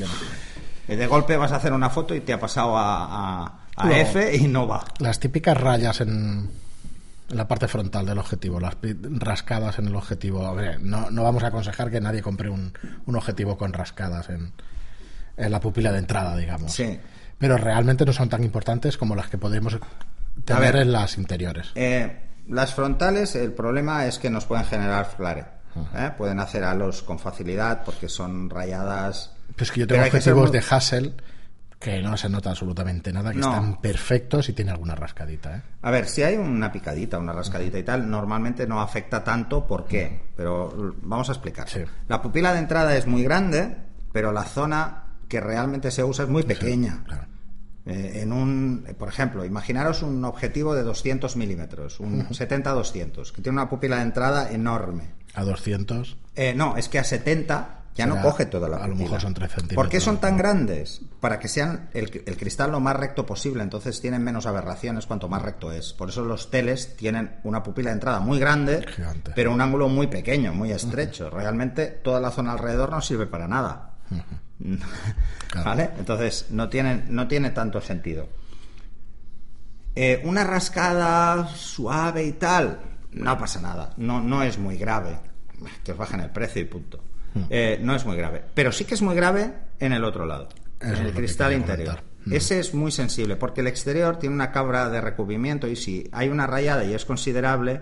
que 0.86 0.92
eh, 0.92 0.96
de 0.96 1.06
golpe 1.06 1.36
vas 1.36 1.52
a 1.52 1.56
hacer 1.56 1.72
una 1.72 1.90
foto 1.90 2.14
y 2.14 2.20
te 2.20 2.32
ha 2.32 2.40
pasado 2.40 2.76
a, 2.78 3.04
a- 3.44 3.58
a 3.76 3.86
No. 3.86 3.92
F 3.94 4.36
y 4.36 4.48
no 4.48 4.66
va. 4.66 4.84
Las 4.98 5.18
típicas 5.18 5.58
rayas 5.58 6.00
en, 6.02 6.50
en 7.30 7.36
la 7.36 7.48
parte 7.48 7.68
frontal 7.68 8.04
del 8.06 8.18
objetivo, 8.18 8.60
las 8.60 8.76
rascadas 9.18 9.78
en 9.78 9.86
el 9.86 9.96
objetivo. 9.96 10.46
A 10.46 10.52
ver, 10.52 10.80
no, 10.80 11.10
no 11.10 11.22
vamos 11.22 11.42
a 11.42 11.48
aconsejar 11.48 11.90
que 11.90 12.00
nadie 12.00 12.20
compre 12.22 12.48
un, 12.50 12.72
un 13.06 13.16
objetivo 13.16 13.56
con 13.56 13.72
rascadas 13.72 14.28
en, 14.30 14.52
en 15.36 15.50
la 15.50 15.60
pupila 15.60 15.90
de 15.92 15.98
entrada, 15.98 16.36
digamos. 16.36 16.72
Sí. 16.72 16.98
Pero 17.38 17.56
realmente 17.56 18.04
no 18.04 18.12
son 18.12 18.28
tan 18.28 18.44
importantes 18.44 18.96
como 18.96 19.16
las 19.16 19.28
que 19.28 19.38
podemos 19.38 19.76
tener 20.44 20.72
ver. 20.74 20.76
en 20.82 20.92
las 20.92 21.16
interiores. 21.18 21.70
Eh, 21.74 22.20
las 22.48 22.74
frontales, 22.74 23.34
el 23.34 23.52
problema 23.52 24.06
es 24.06 24.18
que 24.18 24.30
nos 24.30 24.44
pueden 24.44 24.64
generar 24.66 25.06
flare. 25.16 25.44
¿Eh? 25.94 26.10
Pueden 26.16 26.40
hacer 26.40 26.64
halos 26.64 27.02
con 27.02 27.18
facilidad 27.18 27.82
porque 27.84 28.08
son 28.08 28.50
rayadas. 28.50 29.32
Pues 29.56 29.70
que 29.70 29.80
yo 29.80 29.86
tengo 29.86 30.02
que 30.02 30.08
objetivos 30.08 30.50
muy- 30.50 30.58
de 30.58 30.64
Hassel 30.70 31.14
que 31.78 32.00
no 32.00 32.16
se 32.16 32.28
nota 32.28 32.50
absolutamente 32.50 33.12
nada, 33.12 33.32
que 33.32 33.38
No. 33.38 33.48
están 33.48 33.80
perfectos 33.80 34.48
y 34.48 34.52
tiene 34.52 34.70
alguna 34.70 34.94
rascadita. 34.94 35.56
¿eh? 35.56 35.62
A 35.82 35.90
ver, 35.90 36.06
si 36.06 36.22
hay 36.22 36.36
una 36.36 36.70
picadita, 36.70 37.18
una 37.18 37.32
rascadita 37.32 37.76
y 37.76 37.82
tal, 37.82 38.08
normalmente 38.08 38.68
no 38.68 38.80
afecta 38.80 39.24
tanto. 39.24 39.66
¿Por 39.66 39.84
qué? 39.86 40.26
Pero 40.36 40.94
vamos 41.02 41.28
a 41.28 41.32
explicar. 41.32 41.68
Sí. 41.68 41.80
La 42.06 42.22
pupila 42.22 42.52
de 42.52 42.60
entrada 42.60 42.96
es 42.96 43.08
muy 43.08 43.24
grande, 43.24 43.76
pero 44.12 44.30
la 44.30 44.44
zona 44.44 45.06
que 45.26 45.40
realmente 45.40 45.90
se 45.90 46.04
usa 46.04 46.24
es 46.24 46.30
muy 46.30 46.44
pequeña. 46.44 47.02
Claro. 47.04 47.26
Eh, 47.84 48.20
en 48.22 48.32
un, 48.32 48.86
por 48.96 49.08
ejemplo, 49.08 49.44
imaginaros 49.44 50.02
un 50.04 50.24
objetivo 50.24 50.76
de 50.76 50.84
200 50.84 51.34
milímetros, 51.34 51.98
un 51.98 52.28
70-200, 52.28 53.32
que 53.32 53.42
tiene 53.42 53.58
una 53.58 53.68
pupila 53.68 53.96
de 53.96 54.02
entrada 54.02 54.52
enorme. 54.52 55.14
A 55.34 55.44
200. 55.44 56.16
Eh, 56.36 56.54
no, 56.54 56.76
es 56.76 56.88
que 56.88 56.98
a 56.98 57.04
70 57.04 57.78
ya 57.94 58.06
no 58.06 58.22
coge 58.22 58.46
toda 58.46 58.70
la 58.70 58.78
a 58.78 58.88
lo 58.88 58.96
mejor 58.96 59.20
son 59.20 59.34
tres 59.34 59.50
centímetros. 59.50 59.76
¿Por 59.76 59.90
qué 59.90 60.00
son 60.00 60.18
tan 60.18 60.38
grandes? 60.38 61.02
Para 61.20 61.38
que 61.38 61.48
sean 61.48 61.90
el, 61.92 62.22
el 62.24 62.36
cristal 62.38 62.70
lo 62.70 62.80
más 62.80 62.96
recto 62.96 63.26
posible, 63.26 63.62
entonces 63.62 64.00
tienen 64.00 64.24
menos 64.24 64.46
aberraciones 64.46 65.04
cuanto 65.04 65.28
más 65.28 65.42
recto 65.42 65.70
es. 65.72 65.92
Por 65.92 66.08
eso 66.08 66.24
los 66.24 66.50
teles 66.50 66.96
tienen 66.96 67.36
una 67.44 67.62
pupila 67.62 67.90
de 67.90 67.94
entrada 67.94 68.20
muy 68.20 68.38
grande, 68.38 68.86
Gigante. 68.96 69.32
pero 69.34 69.52
un 69.52 69.60
ángulo 69.60 69.88
muy 69.88 70.06
pequeño, 70.06 70.54
muy 70.54 70.72
estrecho. 70.72 71.28
Realmente 71.28 71.86
toda 71.86 72.18
la 72.20 72.30
zona 72.30 72.52
alrededor 72.52 72.90
no 72.90 73.00
sirve 73.02 73.26
para 73.26 73.46
nada. 73.48 73.90
Claro. 75.50 75.68
¿Vale? 75.68 75.90
Entonces 75.98 76.46
no 76.50 76.68
tiene, 76.68 77.02
no 77.08 77.26
tiene 77.26 77.50
tanto 77.50 77.80
sentido. 77.80 78.28
Eh, 79.94 80.22
una 80.24 80.44
rascada 80.44 81.48
suave 81.48 82.24
y 82.24 82.32
tal, 82.32 82.78
no 83.12 83.38
pasa 83.38 83.60
nada. 83.60 83.92
No, 83.96 84.20
no 84.20 84.42
es 84.42 84.58
muy 84.58 84.76
grave. 84.76 85.18
Que 85.84 85.92
os 85.92 85.98
bajen 85.98 86.20
el 86.20 86.30
precio 86.30 86.62
y 86.62 86.64
punto. 86.64 87.02
Hmm. 87.34 87.44
Eh, 87.50 87.78
no 87.80 87.94
es 87.94 88.04
muy 88.04 88.16
grave. 88.16 88.42
Pero 88.54 88.72
sí 88.72 88.84
que 88.84 88.94
es 88.94 89.02
muy 89.02 89.14
grave 89.14 89.52
en 89.78 89.92
el 89.92 90.04
otro 90.04 90.26
lado. 90.26 90.48
Eso 90.80 90.94
en 90.94 91.06
el 91.06 91.12
cristal 91.12 91.52
interior. 91.52 92.02
Hmm. 92.24 92.32
Ese 92.32 92.58
es 92.58 92.74
muy 92.74 92.90
sensible 92.90 93.36
porque 93.36 93.60
el 93.60 93.66
exterior 93.66 94.18
tiene 94.18 94.34
una 94.34 94.50
cabra 94.50 94.88
de 94.88 95.00
recubrimiento 95.00 95.68
y 95.68 95.76
si 95.76 96.08
hay 96.12 96.28
una 96.28 96.46
rayada 96.46 96.84
y 96.84 96.94
es 96.94 97.04
considerable, 97.04 97.80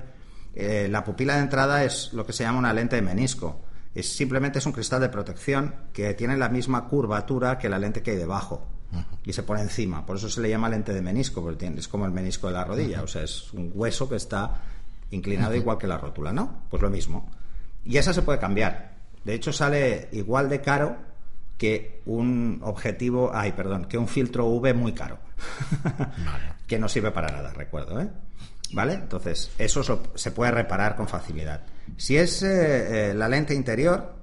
eh, 0.54 0.88
la 0.90 1.04
pupila 1.04 1.34
de 1.34 1.40
entrada 1.40 1.84
es 1.84 2.12
lo 2.12 2.26
que 2.26 2.32
se 2.32 2.44
llama 2.44 2.58
una 2.58 2.72
lente 2.72 2.96
de 2.96 3.02
menisco. 3.02 3.62
Es, 3.94 4.14
simplemente 4.14 4.60
es 4.60 4.66
un 4.66 4.72
cristal 4.72 5.00
de 5.00 5.08
protección 5.08 5.74
que 5.92 6.14
tiene 6.14 6.36
la 6.36 6.48
misma 6.48 6.86
curvatura 6.86 7.58
que 7.58 7.68
la 7.68 7.78
lente 7.78 8.02
que 8.02 8.12
hay 8.12 8.16
debajo 8.16 8.68
y 9.24 9.32
se 9.32 9.42
pone 9.42 9.62
encima. 9.62 10.04
Por 10.04 10.16
eso 10.16 10.28
se 10.28 10.40
le 10.40 10.48
llama 10.48 10.68
lente 10.68 10.92
de 10.92 11.00
menisco, 11.00 11.42
porque 11.42 11.66
es 11.66 11.88
como 11.88 12.06
el 12.06 12.12
menisco 12.12 12.48
de 12.48 12.54
la 12.54 12.64
rodilla. 12.64 13.02
O 13.02 13.06
sea, 13.06 13.22
es 13.22 13.52
un 13.52 13.70
hueso 13.74 14.08
que 14.08 14.16
está 14.16 14.62
inclinado 15.10 15.54
igual 15.54 15.78
que 15.78 15.86
la 15.86 15.98
rótula, 15.98 16.32
¿no? 16.32 16.64
Pues 16.70 16.82
lo 16.82 16.90
mismo. 16.90 17.30
Y 17.84 17.96
esa 17.96 18.12
se 18.12 18.22
puede 18.22 18.38
cambiar. 18.38 18.94
De 19.24 19.34
hecho, 19.34 19.52
sale 19.52 20.08
igual 20.12 20.48
de 20.48 20.60
caro 20.60 20.96
que 21.58 22.00
un 22.06 22.60
objetivo, 22.62 23.30
ay, 23.34 23.52
perdón, 23.52 23.84
que 23.84 23.98
un 23.98 24.08
filtro 24.08 24.46
V 24.46 24.72
muy 24.74 24.92
caro. 24.92 25.18
que 26.66 26.78
no 26.78 26.88
sirve 26.88 27.10
para 27.10 27.30
nada, 27.30 27.52
recuerdo, 27.52 28.00
¿eh? 28.00 28.08
¿Vale? 28.72 28.94
Entonces, 28.94 29.50
eso 29.58 29.82
se 30.14 30.30
puede 30.30 30.52
reparar 30.52 30.96
con 30.96 31.08
facilidad. 31.08 31.62
Si 31.96 32.16
es 32.16 32.42
eh, 32.42 33.10
eh, 33.10 33.14
la 33.14 33.28
lente 33.28 33.54
interior, 33.54 34.14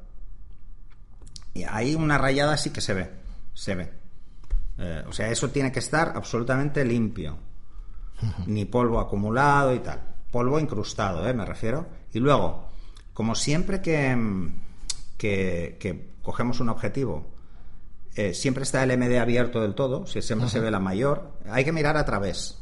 hay 1.70 1.96
una 1.96 2.18
rayada 2.18 2.56
sí 2.58 2.70
que 2.70 2.82
se 2.82 2.94
ve, 2.94 3.12
se 3.54 3.76
ve. 3.76 3.92
Eh, 4.78 5.04
o 5.08 5.12
sea, 5.12 5.30
eso 5.30 5.50
tiene 5.50 5.72
que 5.72 5.80
estar 5.80 6.14
absolutamente 6.16 6.86
limpio. 6.86 7.38
Ni 8.48 8.66
polvo 8.66 9.00
acumulado 9.00 9.76
y 9.76 9.80
tal. 9.80 10.02
Polvo 10.38 10.60
incrustado, 10.60 11.28
¿eh? 11.28 11.34
me 11.34 11.46
refiero. 11.46 11.88
Y 12.14 12.20
luego, 12.20 12.70
como 13.12 13.34
siempre 13.34 13.82
que, 13.82 14.16
que, 15.18 16.10
cogemos 16.22 16.60
un 16.60 16.70
objetivo, 16.70 17.26
eh, 18.16 18.36
siempre 18.36 18.62
está 18.62 18.84
el 18.84 18.96
MD 18.96 19.18
abierto 19.18 19.62
del 19.62 19.74
todo, 19.74 20.06
si 20.06 20.22
siempre 20.22 20.48
se 20.48 20.60
ve 20.60 20.70
la 20.70 20.80
mayor, 20.80 21.32
hay 21.50 21.66
que 21.66 21.72
mirar 21.72 21.98
a 21.98 22.06
través. 22.06 22.62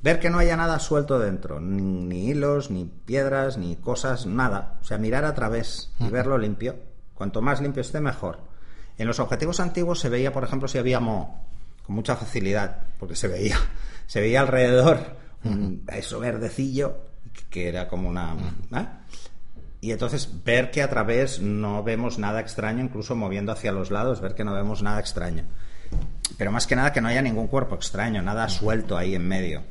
Ver 0.00 0.20
que 0.20 0.30
no 0.30 0.38
haya 0.38 0.56
nada 0.56 0.78
suelto 0.78 1.18
dentro, 1.18 1.60
ni, 1.60 2.30
hilos, 2.30 2.70
ni 2.70 2.86
piedras, 2.86 3.58
ni 3.58 3.76
cosas, 3.76 4.24
nada. 4.24 4.78
O 4.80 4.84
sea, 4.84 4.96
mirar 4.96 5.26
a 5.26 5.34
través 5.34 5.92
y 5.98 6.08
verlo 6.08 6.38
limpio. 6.38 6.76
Cuanto 7.12 7.42
más 7.42 7.60
limpio 7.60 7.82
esté, 7.82 8.00
mejor. 8.00 8.38
En 8.96 9.06
los 9.06 9.20
objetivos 9.20 9.60
antiguos 9.60 10.00
se 10.00 10.08
veía, 10.08 10.32
por 10.32 10.44
ejemplo, 10.44 10.66
si 10.66 10.78
había 10.78 10.98
mo, 10.98 11.44
con 11.84 11.94
mucha 11.94 12.16
facilidad, 12.16 12.78
porque 12.98 13.16
se 13.16 13.28
veía, 13.28 13.58
se 14.06 14.22
veía 14.22 14.40
alrededor 14.40 15.20
un, 15.44 15.84
eso 15.88 16.20
verdecillo, 16.20 16.96
que 17.50 17.68
era 17.68 17.88
como 17.88 18.08
una... 18.08 18.34
¿eh? 18.74 18.86
Y 19.80 19.90
entonces 19.90 20.44
ver 20.44 20.70
que 20.70 20.82
a 20.82 20.88
través 20.88 21.40
no 21.40 21.82
vemos 21.82 22.18
nada 22.18 22.40
extraño, 22.40 22.84
incluso 22.84 23.16
moviendo 23.16 23.50
hacia 23.50 23.72
los 23.72 23.90
lados, 23.90 24.20
ver 24.20 24.34
que 24.34 24.44
no 24.44 24.54
vemos 24.54 24.82
nada 24.82 25.00
extraño. 25.00 25.44
Pero 26.38 26.52
más 26.52 26.66
que 26.66 26.76
nada 26.76 26.92
que 26.92 27.00
no 27.00 27.08
haya 27.08 27.20
ningún 27.20 27.48
cuerpo 27.48 27.74
extraño, 27.74 28.22
nada 28.22 28.48
suelto 28.48 28.96
ahí 28.96 29.14
en 29.14 29.26
medio. 29.26 29.62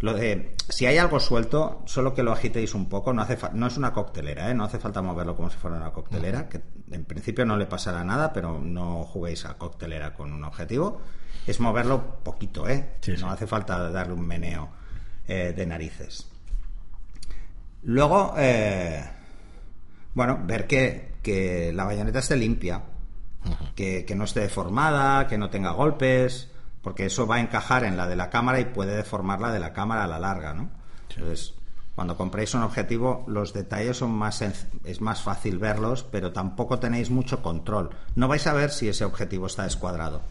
Lo 0.00 0.14
de, 0.14 0.54
si 0.68 0.86
hay 0.86 0.98
algo 0.98 1.18
suelto, 1.18 1.82
solo 1.84 2.14
que 2.14 2.22
lo 2.22 2.32
agitéis 2.32 2.74
un 2.74 2.88
poco, 2.88 3.12
no, 3.12 3.22
hace 3.22 3.36
no 3.54 3.66
es 3.66 3.76
una 3.76 3.92
coctelera, 3.92 4.50
¿eh? 4.50 4.54
no 4.54 4.64
hace 4.64 4.78
falta 4.78 5.02
moverlo 5.02 5.34
como 5.34 5.50
si 5.50 5.56
fuera 5.56 5.76
una 5.76 5.90
coctelera, 5.92 6.48
que 6.48 6.60
en 6.90 7.04
principio 7.04 7.44
no 7.44 7.56
le 7.56 7.66
pasará 7.66 8.04
nada, 8.04 8.32
pero 8.32 8.60
no 8.60 9.04
juguéis 9.04 9.44
a 9.44 9.54
coctelera 9.54 10.14
con 10.14 10.32
un 10.32 10.44
objetivo. 10.44 11.00
Es 11.46 11.60
moverlo 11.60 12.18
poquito, 12.22 12.68
¿eh? 12.68 12.96
no 13.20 13.30
hace 13.30 13.46
falta 13.46 13.90
darle 13.90 14.14
un 14.14 14.26
meneo 14.26 14.70
eh, 15.26 15.52
de 15.56 15.66
narices. 15.66 16.28
Luego, 17.82 18.34
eh, 18.38 19.04
bueno, 20.14 20.40
ver 20.44 20.66
que, 20.66 21.14
que, 21.22 21.72
la 21.72 21.84
bayoneta 21.84 22.20
esté 22.20 22.36
limpia, 22.36 22.82
que, 23.74 24.04
que 24.04 24.14
no 24.14 24.24
esté 24.24 24.40
deformada, 24.40 25.26
que 25.26 25.36
no 25.36 25.50
tenga 25.50 25.72
golpes 25.72 26.52
porque 26.82 27.06
eso 27.06 27.26
va 27.26 27.36
a 27.36 27.40
encajar 27.40 27.84
en 27.84 27.96
la 27.96 28.06
de 28.06 28.16
la 28.16 28.28
cámara 28.28 28.60
y 28.60 28.66
puede 28.66 28.96
deformarla 28.96 29.52
de 29.52 29.60
la 29.60 29.72
cámara 29.72 30.04
a 30.04 30.08
la 30.08 30.18
larga, 30.18 30.52
¿no? 30.52 30.68
Entonces, 31.08 31.54
cuando 31.94 32.16
compréis 32.16 32.54
un 32.54 32.62
objetivo, 32.62 33.24
los 33.26 33.52
detalles 33.52 33.98
son 33.98 34.12
más 34.12 34.42
es 34.42 35.00
más 35.00 35.22
fácil 35.22 35.58
verlos, 35.58 36.04
pero 36.04 36.32
tampoco 36.32 36.78
tenéis 36.78 37.10
mucho 37.10 37.42
control. 37.42 37.90
No 38.14 38.28
vais 38.28 38.46
a 38.46 38.54
ver 38.54 38.70
si 38.70 38.88
ese 38.88 39.04
objetivo 39.04 39.46
está 39.46 39.64
descuadrado, 39.64 40.22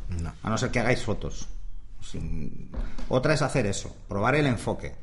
a 0.42 0.50
no 0.50 0.58
ser 0.58 0.72
que 0.72 0.80
hagáis 0.80 1.04
fotos. 1.04 1.48
Otra 3.10 3.34
es 3.36 3.42
hacer 3.44 3.68
eso, 3.68 3.96
probar 4.08 4.36
el 4.36 4.48
enfoque, 4.48 4.96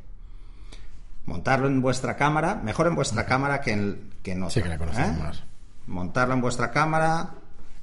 montarlo 1.27 1.69
en 1.69 1.81
vuestra 1.81 2.17
cámara, 2.17 2.57
mejor 2.57 2.89
en 2.89 2.97
vuestra 2.97 3.25
cámara 3.25 3.61
que 3.61 3.73
en, 3.73 4.11
que 4.23 4.33
en 4.33 4.43
otra. 4.43 4.55
Sí, 4.55 4.63
que 4.63 4.69
la 4.69 4.79
conocemos 4.79 5.17
¿eh? 5.17 5.23
más. 5.23 5.43
Montarlo 5.87 6.35
en 6.35 6.41
vuestra 6.41 6.73
cámara, 6.73 7.35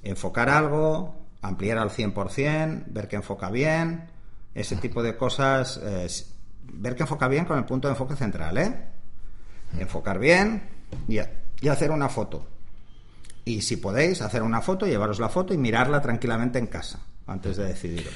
enfocar 0.04 0.50
algo, 0.50 1.16
ampliar 1.42 1.78
al 1.78 1.92
100%, 1.92 2.84
ver 2.88 3.08
que 3.08 3.16
enfoca 3.16 3.50
bien, 3.50 4.10
ese 4.54 4.76
tipo 4.76 5.02
de 5.02 5.16
cosas, 5.16 5.80
eh, 5.82 6.08
ver 6.74 6.96
que 6.96 7.04
enfoca 7.04 7.28
bien 7.28 7.46
con 7.46 7.58
el 7.58 7.66
punto 7.66 7.88
de 7.88 7.94
enfoque 7.94 8.16
central, 8.16 8.58
¿eh? 8.58 8.74
Enfocar 9.80 10.20
bien 10.20 10.64
y, 11.08 11.20
y 11.62 11.68
hacer 11.68 11.92
una 11.92 12.10
foto. 12.10 12.48
Y 13.46 13.62
si 13.62 13.78
podéis, 13.78 14.22
hacer 14.22 14.42
una 14.42 14.62
foto, 14.62 14.88
llevaros 14.88 15.20
la 15.20 15.30
foto 15.30 15.54
y 15.54 15.58
mirarla 15.58 16.02
tranquilamente 16.02 16.58
en 16.60 16.68
casa 16.68 17.00
antes 17.28 17.58
de 17.58 17.66
decidiros. 17.66 18.14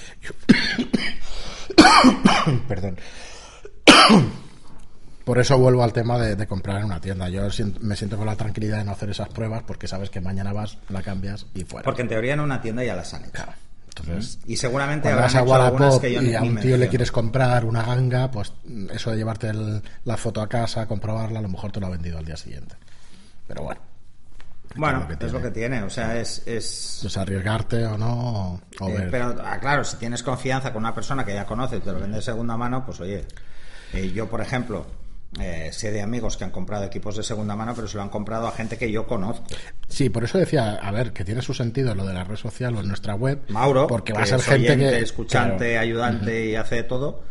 Perdón. 2.68 2.98
Por 5.24 5.38
eso 5.38 5.60
vuelvo 5.60 5.84
al 5.84 5.94
tema 5.94 6.18
de, 6.18 6.48
comprar 6.48 6.80
en 6.80 6.86
una 6.86 7.00
tienda. 7.00 7.30
Yo 7.30 7.44
me 7.82 7.96
siento 7.96 8.18
con 8.18 8.26
la 8.26 8.36
tranquilidad 8.36 8.80
de 8.80 8.86
no 8.86 8.94
hacer 8.94 9.12
esas 9.12 9.30
pruebas 9.30 9.62
porque 9.62 9.88
sabes 9.88 10.10
que 10.10 10.22
mañana 10.22 10.54
vas, 10.54 10.80
la 10.90 11.04
cambias 11.04 11.46
y 11.54 11.66
fuera. 11.66 11.86
Porque 11.86 12.02
en 12.02 12.08
teoría 12.08 12.34
en 12.34 12.40
una 12.40 12.60
tienda 12.60 12.84
ya 12.84 12.96
las 12.96 13.14
han 13.14 13.26
hecho. 13.26 13.44
Y 14.46 14.58
seguramente 14.58 15.14
vas 15.14 15.36
a 15.36 15.44
Wallapop 15.44 16.04
y 16.06 16.36
a 16.36 16.42
un 16.42 16.60
tío 16.60 16.78
le 16.78 16.88
quieres 16.88 17.12
comprar 17.12 17.66
una 17.66 17.84
ganga, 17.84 18.32
pues 18.32 18.54
eso 18.92 19.12
de 19.12 19.18
llevarte 19.18 19.52
la 20.06 20.18
foto 20.18 20.42
a 20.42 20.50
casa, 20.50 20.88
comprobarla, 20.88 21.40
a 21.40 21.42
lo 21.42 21.50
mejor 21.50 21.72
te 21.72 21.80
lo 21.80 21.88
ha 21.88 21.90
vendido 21.90 22.18
al 22.18 22.26
día 22.26 22.38
siguiente. 22.38 22.76
Pero 23.48 23.64
bueno. 23.64 23.82
Bueno, 24.76 25.08
es 25.20 25.32
lo 25.32 25.42
que 25.42 25.50
tiene, 25.50 25.82
o 25.82 25.90
sea, 25.90 26.20
es... 26.20 26.44
es... 26.46 27.18
arriesgarte 27.18 27.86
o 27.86 27.98
no, 27.98 28.62
eh, 28.88 29.08
Pero, 29.10 29.36
ah, 29.44 29.58
claro, 29.60 29.84
si 29.84 29.98
tienes 29.98 30.22
confianza 30.22 30.72
con 30.72 30.84
una 30.84 30.94
persona 30.94 31.26
que 31.26 31.34
ya 31.34 31.46
conoce 31.46 31.78
y 31.78 31.80
te 31.80 31.92
lo 31.92 32.00
vende 32.00 32.18
de 32.18 32.22
segunda 32.22 32.56
mano, 32.56 32.86
pues 32.86 33.00
oye, 33.00 33.26
eh, 33.94 34.12
yo, 34.12 34.30
por 34.30 34.42
ejemplo, 34.42 34.86
eh, 35.40 35.70
sé 35.72 35.92
de 35.92 36.02
amigos 36.02 36.38
que 36.38 36.44
han 36.44 36.50
comprado 36.50 36.86
equipos 36.86 37.16
de 37.16 37.24
segunda 37.24 37.56
mano, 37.56 37.74
pero 37.76 37.88
se 37.88 37.98
lo 37.98 38.04
han 38.04 38.10
comprado 38.10 38.48
a 38.48 38.52
gente 38.52 38.78
que 38.78 38.92
yo 38.92 39.06
conozco. 39.06 39.46
Sí, 39.88 40.10
por 40.10 40.24
eso 40.24 40.40
decía, 40.40 40.76
a 40.76 40.92
ver, 40.92 41.14
que 41.14 41.24
tiene 41.24 41.42
su 41.42 41.54
sentido 41.54 41.94
lo 41.94 42.06
de 42.06 42.14
la 42.14 42.24
red 42.24 42.36
social 42.36 42.76
o 42.76 42.80
en 42.80 42.88
nuestra 42.88 43.14
web. 43.14 43.42
Mauro, 43.50 43.86
porque 43.86 44.14
va 44.14 44.24
a 44.24 44.26
ser 44.26 44.42
gente 44.42 44.76
que. 44.76 45.00
escuchante, 45.00 45.78
ayudante 45.78 46.48
y 46.48 46.56
hace 46.56 46.84
todo. 46.84 47.24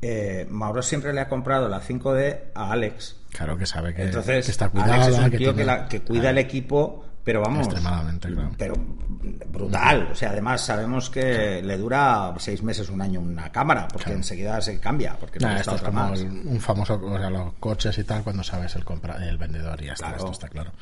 Eh, 0.00 0.46
Mauro 0.50 0.82
siempre 0.82 1.12
le 1.12 1.20
ha 1.20 1.28
comprado 1.28 1.68
la 1.68 1.80
5D 1.80 2.38
a 2.54 2.72
Alex. 2.72 3.16
Claro 3.32 3.56
que 3.56 3.66
sabe 3.66 3.94
que, 3.94 4.02
Entonces, 4.02 4.48
está 4.48 4.68
cuidado. 4.68 4.92
Alex 4.92 5.08
es 5.08 5.18
un 5.18 5.30
tío 5.30 5.54
que, 5.54 5.66
que, 5.88 6.00
cuida 6.02 6.30
el 6.30 6.38
equipo 6.38 7.04
pero 7.24 7.40
vamos. 7.40 7.66
Extremadamente, 7.66 8.28
Pero 8.58 8.74
brutal. 9.48 10.08
O 10.12 10.14
sea, 10.14 10.30
además 10.30 10.60
sabemos 10.60 11.10
que 11.10 11.62
le 11.62 11.78
dura 11.78 12.34
seis 12.38 12.62
meses, 12.62 12.88
un 12.88 13.00
año 13.00 13.20
una 13.20 13.50
cámara, 13.50 13.86
porque 13.88 14.12
enseguida 14.12 14.60
se 14.60 14.78
cambia. 14.80 15.16
Porque 15.18 15.38
no 15.38 15.50
esto 15.50 15.76
es 15.76 15.82
como 15.82 16.10
un 16.10 16.60
famoso, 16.60 17.00
o 17.02 17.18
sea, 17.18 17.30
los 17.30 17.52
coches 17.54 17.96
y 17.98 18.04
tal, 18.04 18.22
cuando 18.22 18.42
sabes 18.42 18.74
el, 18.76 18.84
compra, 18.84 19.16
el 19.26 19.38
vendedor 19.38 19.80
y 19.82 19.86
ya 19.86 19.92
está. 19.92 20.10
Esto 20.10 20.32
está 20.32 20.48
claro 20.48 20.72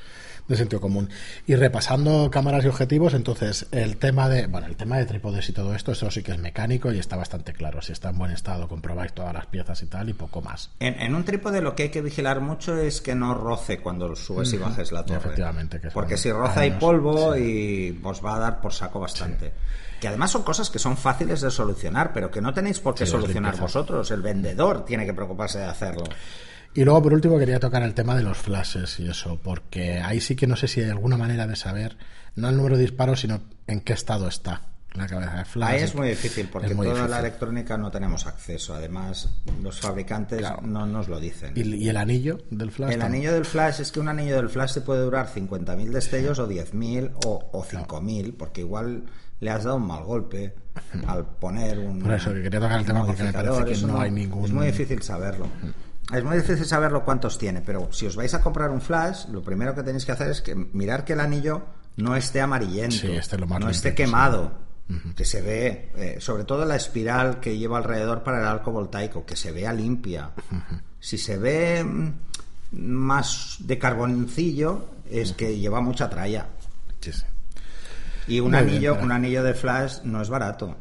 de 0.50 0.56
sentido 0.56 0.80
común. 0.80 1.08
Y 1.46 1.54
repasando 1.54 2.28
cámaras 2.30 2.64
y 2.64 2.68
objetivos, 2.68 3.14
entonces 3.14 3.66
el 3.70 3.96
tema 3.98 4.28
de, 4.28 4.48
bueno, 4.48 4.66
el 4.66 4.76
tema 4.76 4.98
de 4.98 5.06
trípodes 5.06 5.48
y 5.48 5.52
todo 5.52 5.74
esto, 5.74 5.92
eso 5.92 6.10
sí 6.10 6.22
que 6.22 6.32
es 6.32 6.38
mecánico 6.38 6.92
y 6.92 6.98
está 6.98 7.16
bastante 7.16 7.52
claro. 7.52 7.80
Si 7.80 7.92
está 7.92 8.10
en 8.10 8.18
buen 8.18 8.32
estado, 8.32 8.66
comprobáis 8.68 9.12
todas 9.12 9.32
las 9.32 9.46
piezas 9.46 9.80
y 9.82 9.86
tal 9.86 10.08
y 10.08 10.12
poco 10.12 10.42
más. 10.42 10.70
En, 10.80 11.14
un 11.14 11.24
trípode 11.24 11.60
lo 11.60 11.76
que 11.76 11.84
hay 11.84 11.88
que 11.90 12.02
vigilar 12.02 12.40
mucho 12.40 12.76
es 12.76 13.00
que 13.00 13.14
no 13.14 13.32
roce 13.34 13.78
cuando 13.78 14.14
subes 14.16 14.52
y 14.52 14.58
bajes 14.58 14.90
la 14.90 15.04
torre. 15.04 15.18
Efectivamente. 15.20 15.80
Porque 15.94 16.16
si 16.16 16.32
roza 16.32 16.60
hay 16.60 16.72
polvo 16.72 17.36
y 17.36 18.00
os 18.02 18.24
va 18.24 18.34
a 18.34 18.38
dar 18.40 18.60
por 18.60 18.72
saco 18.72 18.98
bastante. 18.98 19.52
Que 20.00 20.08
además 20.08 20.32
son 20.32 20.42
cosas 20.42 20.68
que 20.68 20.80
son 20.80 20.96
fáciles 20.96 21.42
de 21.42 21.50
solucionar, 21.50 22.12
pero 22.12 22.30
que 22.30 22.40
no 22.40 22.52
tenéis 22.52 22.80
por 22.80 22.96
qué 22.96 23.06
solucionar 23.06 23.56
vosotros. 23.56 24.10
El 24.10 24.22
vendedor 24.22 24.84
tiene 24.84 25.06
que 25.06 25.14
preocuparse 25.14 25.58
de 25.58 25.66
hacerlo. 25.66 26.04
Y 26.74 26.84
luego, 26.84 27.02
por 27.02 27.14
último, 27.14 27.38
quería 27.38 27.58
tocar 27.58 27.82
el 27.82 27.94
tema 27.94 28.16
de 28.16 28.22
los 28.22 28.38
flashes 28.38 29.00
y 29.00 29.08
eso, 29.08 29.40
porque 29.42 29.98
ahí 29.98 30.20
sí 30.20 30.36
que 30.36 30.46
no 30.46 30.56
sé 30.56 30.68
si 30.68 30.80
hay 30.80 30.90
alguna 30.90 31.16
manera 31.16 31.46
de 31.46 31.56
saber, 31.56 31.96
no 32.36 32.48
el 32.48 32.56
número 32.56 32.76
de 32.76 32.82
disparos, 32.82 33.20
sino 33.20 33.40
en 33.66 33.80
qué 33.80 33.92
estado 33.92 34.28
está 34.28 34.62
la 34.94 35.06
cabeza 35.06 35.36
de 35.36 35.44
flash. 35.44 35.70
Ahí 35.70 35.82
es 35.82 35.94
muy 35.94 36.08
difícil, 36.08 36.48
porque 36.48 36.74
toda 36.74 37.08
la 37.08 37.20
electrónica 37.20 37.76
no 37.76 37.90
tenemos 37.90 38.26
acceso. 38.26 38.74
Además, 38.74 39.28
los 39.62 39.80
fabricantes 39.80 40.44
no 40.62 40.86
nos 40.86 41.08
lo 41.08 41.20
dicen. 41.20 41.52
¿Y, 41.56 41.88
el 41.88 41.96
anillo 41.96 42.38
del 42.50 42.70
flash? 42.70 42.92
El 42.92 43.02
anillo 43.02 43.32
del 43.32 43.44
flash 43.44 43.80
es 43.80 43.92
que 43.92 44.00
un 44.00 44.08
anillo 44.08 44.36
del 44.36 44.48
flash 44.48 44.74
te 44.74 44.80
puede 44.80 45.02
durar 45.02 45.28
50.000 45.28 45.90
destellos 45.90 46.38
o 46.38 46.48
10.000 46.48 47.12
o, 47.24 47.50
o 47.52 47.64
5.000, 47.64 48.34
porque 48.36 48.62
igual 48.62 49.04
le 49.40 49.50
has 49.50 49.64
dado 49.64 49.76
un 49.76 49.86
mal 49.86 50.04
golpe 50.04 50.54
al 51.06 51.24
poner 51.24 51.78
un. 51.78 52.00
Por 52.00 52.12
eso 52.12 52.32
que 52.32 52.42
quería 52.42 52.60
tocar 52.60 52.80
el 52.80 52.86
tema 52.86 53.06
porque 53.06 53.22
me 53.22 53.32
parece 53.32 53.64
que 53.64 53.86
no, 53.86 54.00
hay 54.00 54.10
ningún. 54.10 54.44
Es 54.44 54.52
muy 54.52 54.66
difícil 54.66 55.02
saberlo. 55.02 55.46
Es 56.12 56.24
muy 56.24 56.36
difícil 56.38 56.66
saberlo 56.66 57.04
cuántos 57.04 57.38
tiene, 57.38 57.60
pero 57.60 57.92
si 57.92 58.06
os 58.06 58.16
vais 58.16 58.34
a 58.34 58.40
comprar 58.40 58.70
un 58.70 58.80
flash, 58.80 59.26
lo 59.28 59.42
primero 59.42 59.74
que 59.74 59.82
tenéis 59.82 60.04
que 60.04 60.12
hacer 60.12 60.30
es 60.30 60.42
que 60.42 60.54
mirar 60.54 61.04
que 61.04 61.12
el 61.12 61.20
anillo 61.20 61.62
no 61.96 62.16
esté 62.16 62.40
amarillento, 62.40 63.06
no 63.58 63.70
esté 63.70 63.94
quemado, 63.94 64.52
que 65.14 65.24
se 65.24 65.40
ve, 65.40 65.92
eh, 65.94 66.16
sobre 66.18 66.44
todo 66.44 66.64
la 66.64 66.74
espiral 66.74 67.38
que 67.38 67.56
lleva 67.56 67.78
alrededor 67.78 68.24
para 68.24 68.40
el 68.40 68.46
arco 68.46 68.72
voltaico, 68.72 69.24
que 69.24 69.36
se 69.36 69.52
vea 69.52 69.72
limpia. 69.72 70.30
Si 70.98 71.16
se 71.16 71.38
ve 71.38 71.84
mm, 71.84 72.12
más 72.72 73.56
de 73.60 73.78
carboncillo 73.78 74.86
es 75.08 75.32
que 75.32 75.58
lleva 75.58 75.80
mucha 75.80 76.10
tralla. 76.10 76.46
Sí. 77.00 77.12
Y 78.26 78.40
un 78.40 78.50
Muy 78.50 78.60
anillo, 78.60 78.96
un 79.00 79.12
anillo 79.12 79.42
de 79.42 79.54
flash 79.54 80.02
no 80.04 80.20
es 80.22 80.28
barato. 80.28 80.76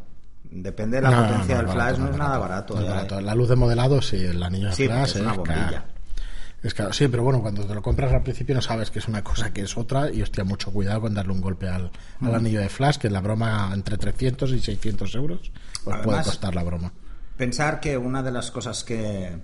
Depende 0.52 0.98
de 0.98 1.04
la 1.04 1.12
No, 1.12 1.22
no, 1.22 1.28
potencia 1.28 1.56
no, 1.56 1.62
del 1.62 1.68
es 1.68 1.74
flash, 1.74 1.86
barato, 1.92 2.04
no 2.06 2.10
es 2.12 2.18
nada 2.18 2.38
barato. 2.40 2.78
es 2.80 2.84
ya, 2.86 2.90
barato. 2.90 3.20
eh. 3.20 3.22
La 3.22 3.36
luz 3.36 3.50
de 3.50 3.56
modelado, 3.56 4.02
sí, 4.02 4.18
el 4.18 4.42
anillo 4.42 4.70
de 4.70 4.76
Sí, 4.76 4.84
porque 4.88 4.98
flash 5.00 5.10
es 5.16 5.22
una 5.22 5.30
caro. 5.32 5.44
bombilla. 5.44 5.86
Es 6.62 6.76
sí, 6.92 7.08
pero 7.08 7.24
bueno, 7.24 7.42
cuando 7.42 7.64
te 7.66 7.74
lo 7.74 7.82
compras 7.82 8.12
al 8.12 8.22
principio 8.24 8.54
no 8.56 8.62
sabes 8.62 8.92
que 8.92 9.00
es 9.00 9.08
una 9.08 9.24
cosa 9.24 9.54
que 9.54 9.62
es 9.62 9.78
otra 9.78 10.12
y 10.12 10.22
hostia, 10.22 10.44
mucho 10.44 10.72
cuidado 10.74 11.02
con 11.02 11.14
darle 11.14 11.32
un 11.32 11.40
golpe 11.40 11.70
al, 11.70 11.90
Mm. 12.20 12.28
al 12.28 12.36
anillo 12.36 12.60
de 12.60 12.68
flash, 12.68 12.98
que 12.98 13.10
la 13.10 13.22
broma 13.22 13.72
entre 13.74 13.98
300 13.98 14.52
y 14.52 14.60
600 14.60 15.16
euros 15.16 15.52
os 15.86 15.98
puede 16.00 16.22
costar 16.24 16.54
la 16.56 16.64
broma. 16.64 16.92
Pensar 17.38 17.80
que 17.80 17.98
una 17.98 18.22
de 18.24 18.32
las 18.32 18.52
cosas 18.52 18.84
que, 18.84 19.38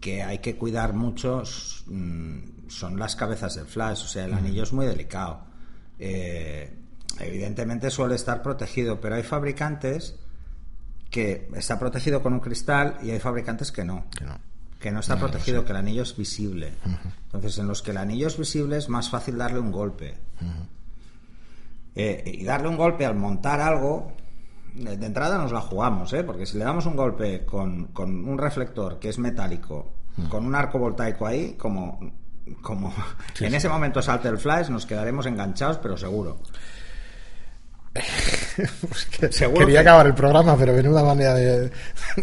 que 0.00 0.22
hay 0.24 0.38
que 0.38 0.56
cuidar 0.56 0.92
mucho 0.94 1.44
mm, 1.86 2.68
son 2.68 2.98
las 2.98 3.14
cabezas 3.14 3.54
del 3.54 3.66
flash. 3.66 4.02
O 4.02 4.08
sea, 4.08 4.24
el 4.24 4.32
anillo 4.34 4.64
es 4.64 4.72
muy 4.72 4.86
delicado. 4.86 5.44
Eh, 6.00 6.76
evidentemente 7.20 7.90
suele 7.90 8.14
estar 8.14 8.42
protegido, 8.42 9.00
pero 9.00 9.14
hay 9.16 9.22
fabricantes 9.22 10.16
que 11.10 11.48
está 11.54 11.78
protegido 11.78 12.22
con 12.22 12.32
un 12.34 12.40
cristal 12.40 12.98
y 13.02 13.10
hay 13.10 13.18
fabricantes 13.20 13.72
que 13.72 13.84
no. 13.84 14.04
Que 14.16 14.24
no. 14.24 14.38
Que 14.78 14.90
no 14.92 15.00
está 15.00 15.14
No, 15.14 15.20
protegido, 15.22 15.60
sé. 15.60 15.66
que 15.66 15.70
el 15.72 15.78
anillo 15.78 16.02
es 16.02 16.16
visible. 16.16 16.72
Entonces, 17.24 17.58
en 17.58 17.66
los 17.66 17.82
que 17.82 17.90
el 17.90 17.96
anillo 17.96 18.26
es 18.28 18.36
visible 18.38 18.76
es 18.76 18.88
más 18.88 19.10
fácil 19.10 19.36
darle 19.38 19.58
un 19.58 19.72
golpe. 19.72 20.14
Eh, 21.94 22.22
y 22.40 22.44
darle 22.44 22.68
un 22.68 22.76
golpe 22.76 23.04
al 23.04 23.16
montar 23.16 23.60
algo, 23.60 24.12
de 24.74 24.92
entrada 25.04 25.36
nos 25.38 25.50
la 25.50 25.60
jugamos, 25.60 26.12
¿eh? 26.12 26.22
porque 26.22 26.46
si 26.46 26.56
le 26.58 26.64
damos 26.64 26.86
un 26.86 26.94
golpe 26.94 27.44
con, 27.44 27.86
con 27.86 28.28
un 28.28 28.38
reflector 28.38 29.00
que 29.00 29.08
es 29.08 29.18
metálico, 29.18 29.90
con 30.28 30.46
un 30.46 30.54
arco 30.54 30.78
voltaico 30.78 31.26
ahí, 31.26 31.54
como, 31.54 31.98
como 32.62 32.92
Sí, 33.34 33.44
en 33.46 33.50
sí. 33.50 33.56
ese 33.56 33.68
momento 33.68 34.00
salte 34.00 34.28
el 34.28 34.38
flash, 34.38 34.68
nos 34.68 34.86
quedaremos 34.86 35.26
enganchados, 35.26 35.78
pero 35.78 35.96
seguro. 35.96 36.38
Seguro 39.30 39.60
quería 39.60 39.82
que- 39.82 39.88
acabar 39.88 40.06
el 40.06 40.14
programa, 40.14 40.56
pero 40.56 40.72
menuda 40.72 41.02
manera 41.04 41.34
de, 41.34 41.70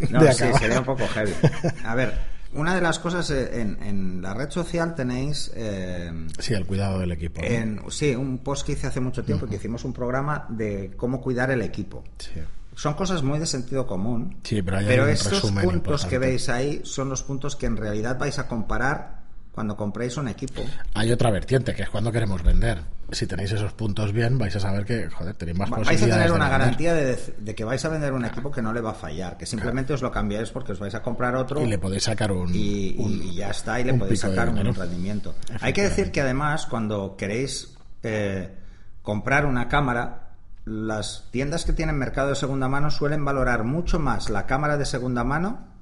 No, 0.10 0.24
de 0.24 0.34
sí, 0.34 0.46
sería 0.60 0.80
un 0.80 0.86
poco 0.86 1.08
heavy. 1.08 1.34
A 1.86 1.96
ver, 1.96 2.14
una 2.54 2.76
de 2.76 2.82
las 2.82 3.00
cosas 3.00 3.30
eh, 3.32 3.62
en, 3.62 3.82
en 3.84 4.22
la 4.22 4.34
red 4.34 4.50
social 4.50 4.96
tenéis... 4.96 5.52
eh, 5.56 6.12
Sí, 6.40 6.54
el 6.54 6.66
cuidado 6.66 7.00
del 7.00 7.12
equipo. 7.12 7.42
sí, 7.90 8.16
un 8.16 8.38
post 8.40 8.66
que 8.66 8.74
hice 8.74 8.88
hace 8.88 9.00
mucho 9.00 9.24
tiempo 9.24 9.46
que 9.48 9.56
hicimos 9.56 9.84
un 9.86 9.94
programa 9.94 10.46
de 10.50 10.94
cómo 10.98 11.22
cuidar 11.22 11.52
el 11.52 11.62
equipo. 11.62 12.04
Sí. 12.18 12.32
Son 12.76 12.94
cosas 12.94 13.24
muy 13.24 13.40
de 13.40 13.46
sentido 13.46 13.88
común. 13.88 14.38
Sí, 14.44 14.62
pero 14.62 14.78
hay 14.78 14.88
estos 15.12 15.50
puntos 15.52 16.06
que 16.06 16.18
veis 16.18 16.50
ahí 16.50 16.82
son 16.84 17.10
los 17.10 17.24
puntos 17.24 17.56
que 17.56 17.66
en 17.68 17.78
realidad 17.78 18.18
vais 18.20 18.38
a 18.40 18.48
comparar 18.48 19.25
cuando 19.56 19.76
compréis 19.78 20.18
un 20.18 20.28
equipo. 20.28 20.62
Hay 20.94 21.12
otra 21.12 21.32
vertiente, 21.32 21.74
que 21.74 21.84
es 21.84 21.90
cuando 21.90 22.12
queremos 22.12 22.44
vender. 22.44 22.82
Si 23.12 23.26
tenéis 23.26 23.52
esos 23.54 23.72
puntos 23.74 24.12
bien, 24.12 24.38
vais 24.38 24.54
a 24.56 24.60
saber 24.60 24.84
que, 24.84 25.10
joder, 25.10 25.34
tenéis 25.36 25.58
más 25.58 25.70
Vais 25.70 25.88
a 26.02 26.06
tener 26.06 26.26
de 26.26 26.32
una 26.32 26.46
vender. 26.50 26.50
garantía 26.50 26.94
de, 26.94 27.18
de 27.40 27.56
que 27.56 27.64
vais 27.64 27.84
a 27.86 27.90
vender 27.90 28.12
un 28.14 28.26
equipo 28.26 28.52
que 28.52 28.62
no 28.62 28.74
le 28.74 28.82
va 28.82 28.92
a 28.92 28.96
fallar, 28.96 29.38
que 29.38 29.46
simplemente 29.46 29.94
os 29.94 30.02
lo 30.02 30.12
cambiáis 30.12 30.50
porque 30.52 30.74
os 30.74 30.80
vais 30.80 30.94
a 30.96 31.02
comprar 31.02 31.36
otro 31.36 31.62
Y 31.62 31.68
le 31.68 31.78
podéis 31.78 32.04
sacar 32.04 32.32
un... 32.34 32.54
y, 32.54 32.96
un- 32.98 33.22
y 33.24 33.36
ya 33.36 33.50
está, 33.52 33.80
y 33.80 33.86
le 33.86 33.94
podéis 33.94 34.22
de 34.22 34.28
sacar 34.30 34.50
un 34.50 34.76
rendimiento. 34.76 35.34
Hay 35.62 35.72
que 35.72 35.84
decir 35.84 36.12
que 36.12 36.20
además, 36.22 36.66
cuando 36.66 37.16
queréis 37.16 37.78
eh, 38.04 38.54
comprar 39.02 39.46
una 39.46 39.70
cámara, 39.70 40.32
las 40.66 41.28
tiendas 41.32 41.64
que 41.64 41.74
tienen 41.74 41.96
mercado 41.96 42.30
de 42.30 42.36
segunda 42.36 42.68
mano 42.68 42.90
suelen 42.92 43.24
valorar 43.24 43.64
mucho 43.64 44.00
más 44.00 44.30
la 44.30 44.46
cámara 44.48 44.78
de 44.78 44.86
segunda 44.86 45.24
mano 45.24 45.75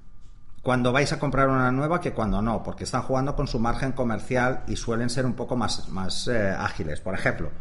cuando 0.64 0.92
vais 0.92 1.12
a 1.14 1.20
comprar 1.20 1.50
una 1.50 1.72
nueva 1.72 2.00
que 2.02 2.14
cuando 2.14 2.42
no, 2.42 2.64
porque 2.64 2.86
están 2.86 3.04
jugando 3.04 3.36
con 3.36 3.48
su 3.48 3.60
margen 3.60 3.92
comercial 3.92 4.64
y 4.68 4.76
suelen 4.78 5.10
ser 5.12 5.26
un 5.28 5.34
poco 5.34 5.56
más, 5.56 5.90
más 5.90 6.28
eh, 6.30 6.50
ágiles. 6.58 7.02
Por 7.02 7.14
ejemplo, 7.14 7.52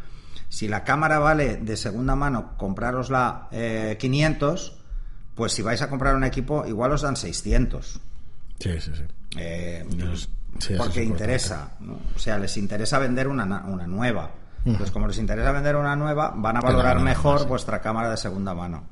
si 0.48 0.68
la 0.68 0.84
cámara 0.84 1.18
vale 1.18 1.56
de 1.56 1.76
segunda 1.76 2.14
mano, 2.16 2.56
comprárosla 2.56 3.48
eh, 3.50 3.96
500, 3.98 4.78
pues 5.34 5.52
si 5.52 5.62
vais 5.62 5.82
a 5.82 5.90
comprar 5.90 6.14
un 6.14 6.24
equipo, 6.24 6.64
igual 6.66 6.92
os 6.92 7.02
dan 7.02 7.16
600. 7.16 8.00
Sí, 8.60 8.80
sí, 8.80 8.92
sí. 8.94 9.02
Eh, 9.36 9.84
Eso 9.98 10.12
es- 10.12 10.20
sí, 10.20 10.28
eso 10.58 10.72
es 10.74 10.78
porque 10.78 11.02
interesa, 11.02 11.70
¿no? 11.80 11.98
o 12.14 12.18
sea, 12.18 12.38
les 12.38 12.56
interesa 12.56 12.98
vender 13.00 13.26
una, 13.28 13.44
na- 13.44 13.64
una 13.66 13.86
nueva. 13.86 14.30
Entonces, 14.64 14.92
como 14.92 15.08
les 15.08 15.18
interesa 15.18 15.50
vender 15.50 15.74
una 15.74 15.96
nueva, 15.96 16.32
van 16.36 16.56
a 16.56 16.60
la 16.60 16.66
valorar 16.68 17.00
mejor 17.00 17.48
vuestra 17.48 17.80
cámara 17.80 18.10
de 18.10 18.16
segunda 18.16 18.54
mano. 18.54 18.84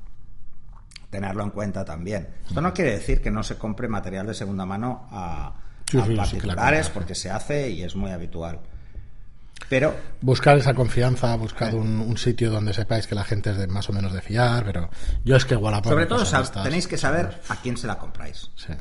Tenerlo 1.10 1.42
en 1.42 1.50
cuenta 1.50 1.84
también. 1.84 2.28
Esto 2.46 2.60
no 2.60 2.72
quiere 2.72 2.92
decir 2.92 3.20
que 3.20 3.30
no 3.30 3.42
se 3.42 3.58
compre 3.58 3.88
material 3.88 4.26
de 4.26 4.34
segunda 4.34 4.64
mano 4.64 5.08
a, 5.10 5.54
Sí, 5.90 5.98
a 5.98 6.16
particulares, 6.16 6.88
porque 6.88 7.14
se 7.16 7.30
hace 7.30 7.68
y 7.70 7.82
es 7.82 7.96
muy 7.96 8.12
habitual. 8.12 8.60
Pero 9.68 9.94
Buscar 10.20 10.56
esa 10.58 10.74
confianza, 10.74 11.34
buscad 11.36 11.74
un, 11.74 12.00
un 12.00 12.16
sitio 12.16 12.50
donde 12.50 12.72
sepáis 12.72 13.06
que 13.06 13.14
la 13.14 13.24
gente 13.24 13.50
es 13.50 13.56
de 13.56 13.66
más 13.66 13.88
o 13.88 13.92
menos 13.92 14.12
de 14.12 14.20
fiar, 14.22 14.64
pero 14.64 14.88
yo 15.24 15.36
es 15.36 15.44
que 15.44 15.54
Wallapop... 15.56 15.90
sobre 15.92 16.04
y 16.04 16.08
todo 16.08 16.22
estas- 16.22 16.52
tenéis 16.62 16.86
que 16.88 16.96
saber 16.96 17.40
a 17.48 17.56
quién 17.56 17.76
se 17.76 17.86
la 17.86 17.98
compráis. 17.98 18.50
Sí. 18.56 18.72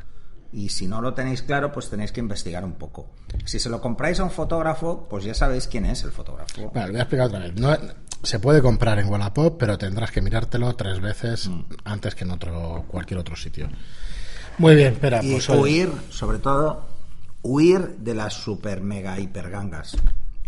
Y 0.51 0.69
si 0.69 0.87
no 0.87 0.99
lo 1.01 1.13
tenéis 1.13 1.43
claro, 1.43 1.71
pues 1.71 1.89
tenéis 1.89 2.11
que 2.11 2.19
investigar 2.21 2.63
un 2.63 2.73
poco. 2.73 3.11
Si 3.45 3.59
se 3.59 3.69
lo 3.69 3.81
compráis 3.81 4.19
a 4.19 4.23
un 4.23 4.31
fotógrafo, 4.31 5.07
pues 5.07 5.23
ya 5.23 5.33
sabéis 5.35 5.67
quién 5.67 5.85
es 5.85 6.03
el 6.03 6.11
fotógrafo. 6.11 6.71
Vale, 6.73 6.87
lo 6.87 6.91
voy 6.93 6.99
a 6.99 7.03
explicar 7.03 7.27
otra 7.27 7.39
vez. 7.39 7.53
No, 7.55 7.77
se 8.23 8.39
puede 8.39 8.61
comprar 8.61 8.99
en 8.99 9.07
Wallapop, 9.09 9.57
pero 9.59 9.77
tendrás 9.77 10.11
que 10.11 10.21
mirártelo 10.21 10.75
tres 10.75 10.99
veces 10.99 11.47
Mm. 11.47 11.61
antes 11.85 12.15
que 12.15 12.23
en 12.25 12.31
otro 12.31 12.85
cualquier 12.87 13.19
otro 13.19 13.35
sitio. 13.35 13.69
Muy 14.57 14.75
bien, 14.75 14.93
espera, 14.93 15.23
Y 15.23 15.31
pues 15.33 15.49
huir, 15.49 15.89
sobre 16.09 16.39
todo, 16.39 16.85
huir 17.43 17.95
de 17.99 18.13
las 18.13 18.33
super 18.33 18.81
mega 18.81 19.17
hiper 19.19 19.49
gangas. 19.49 19.95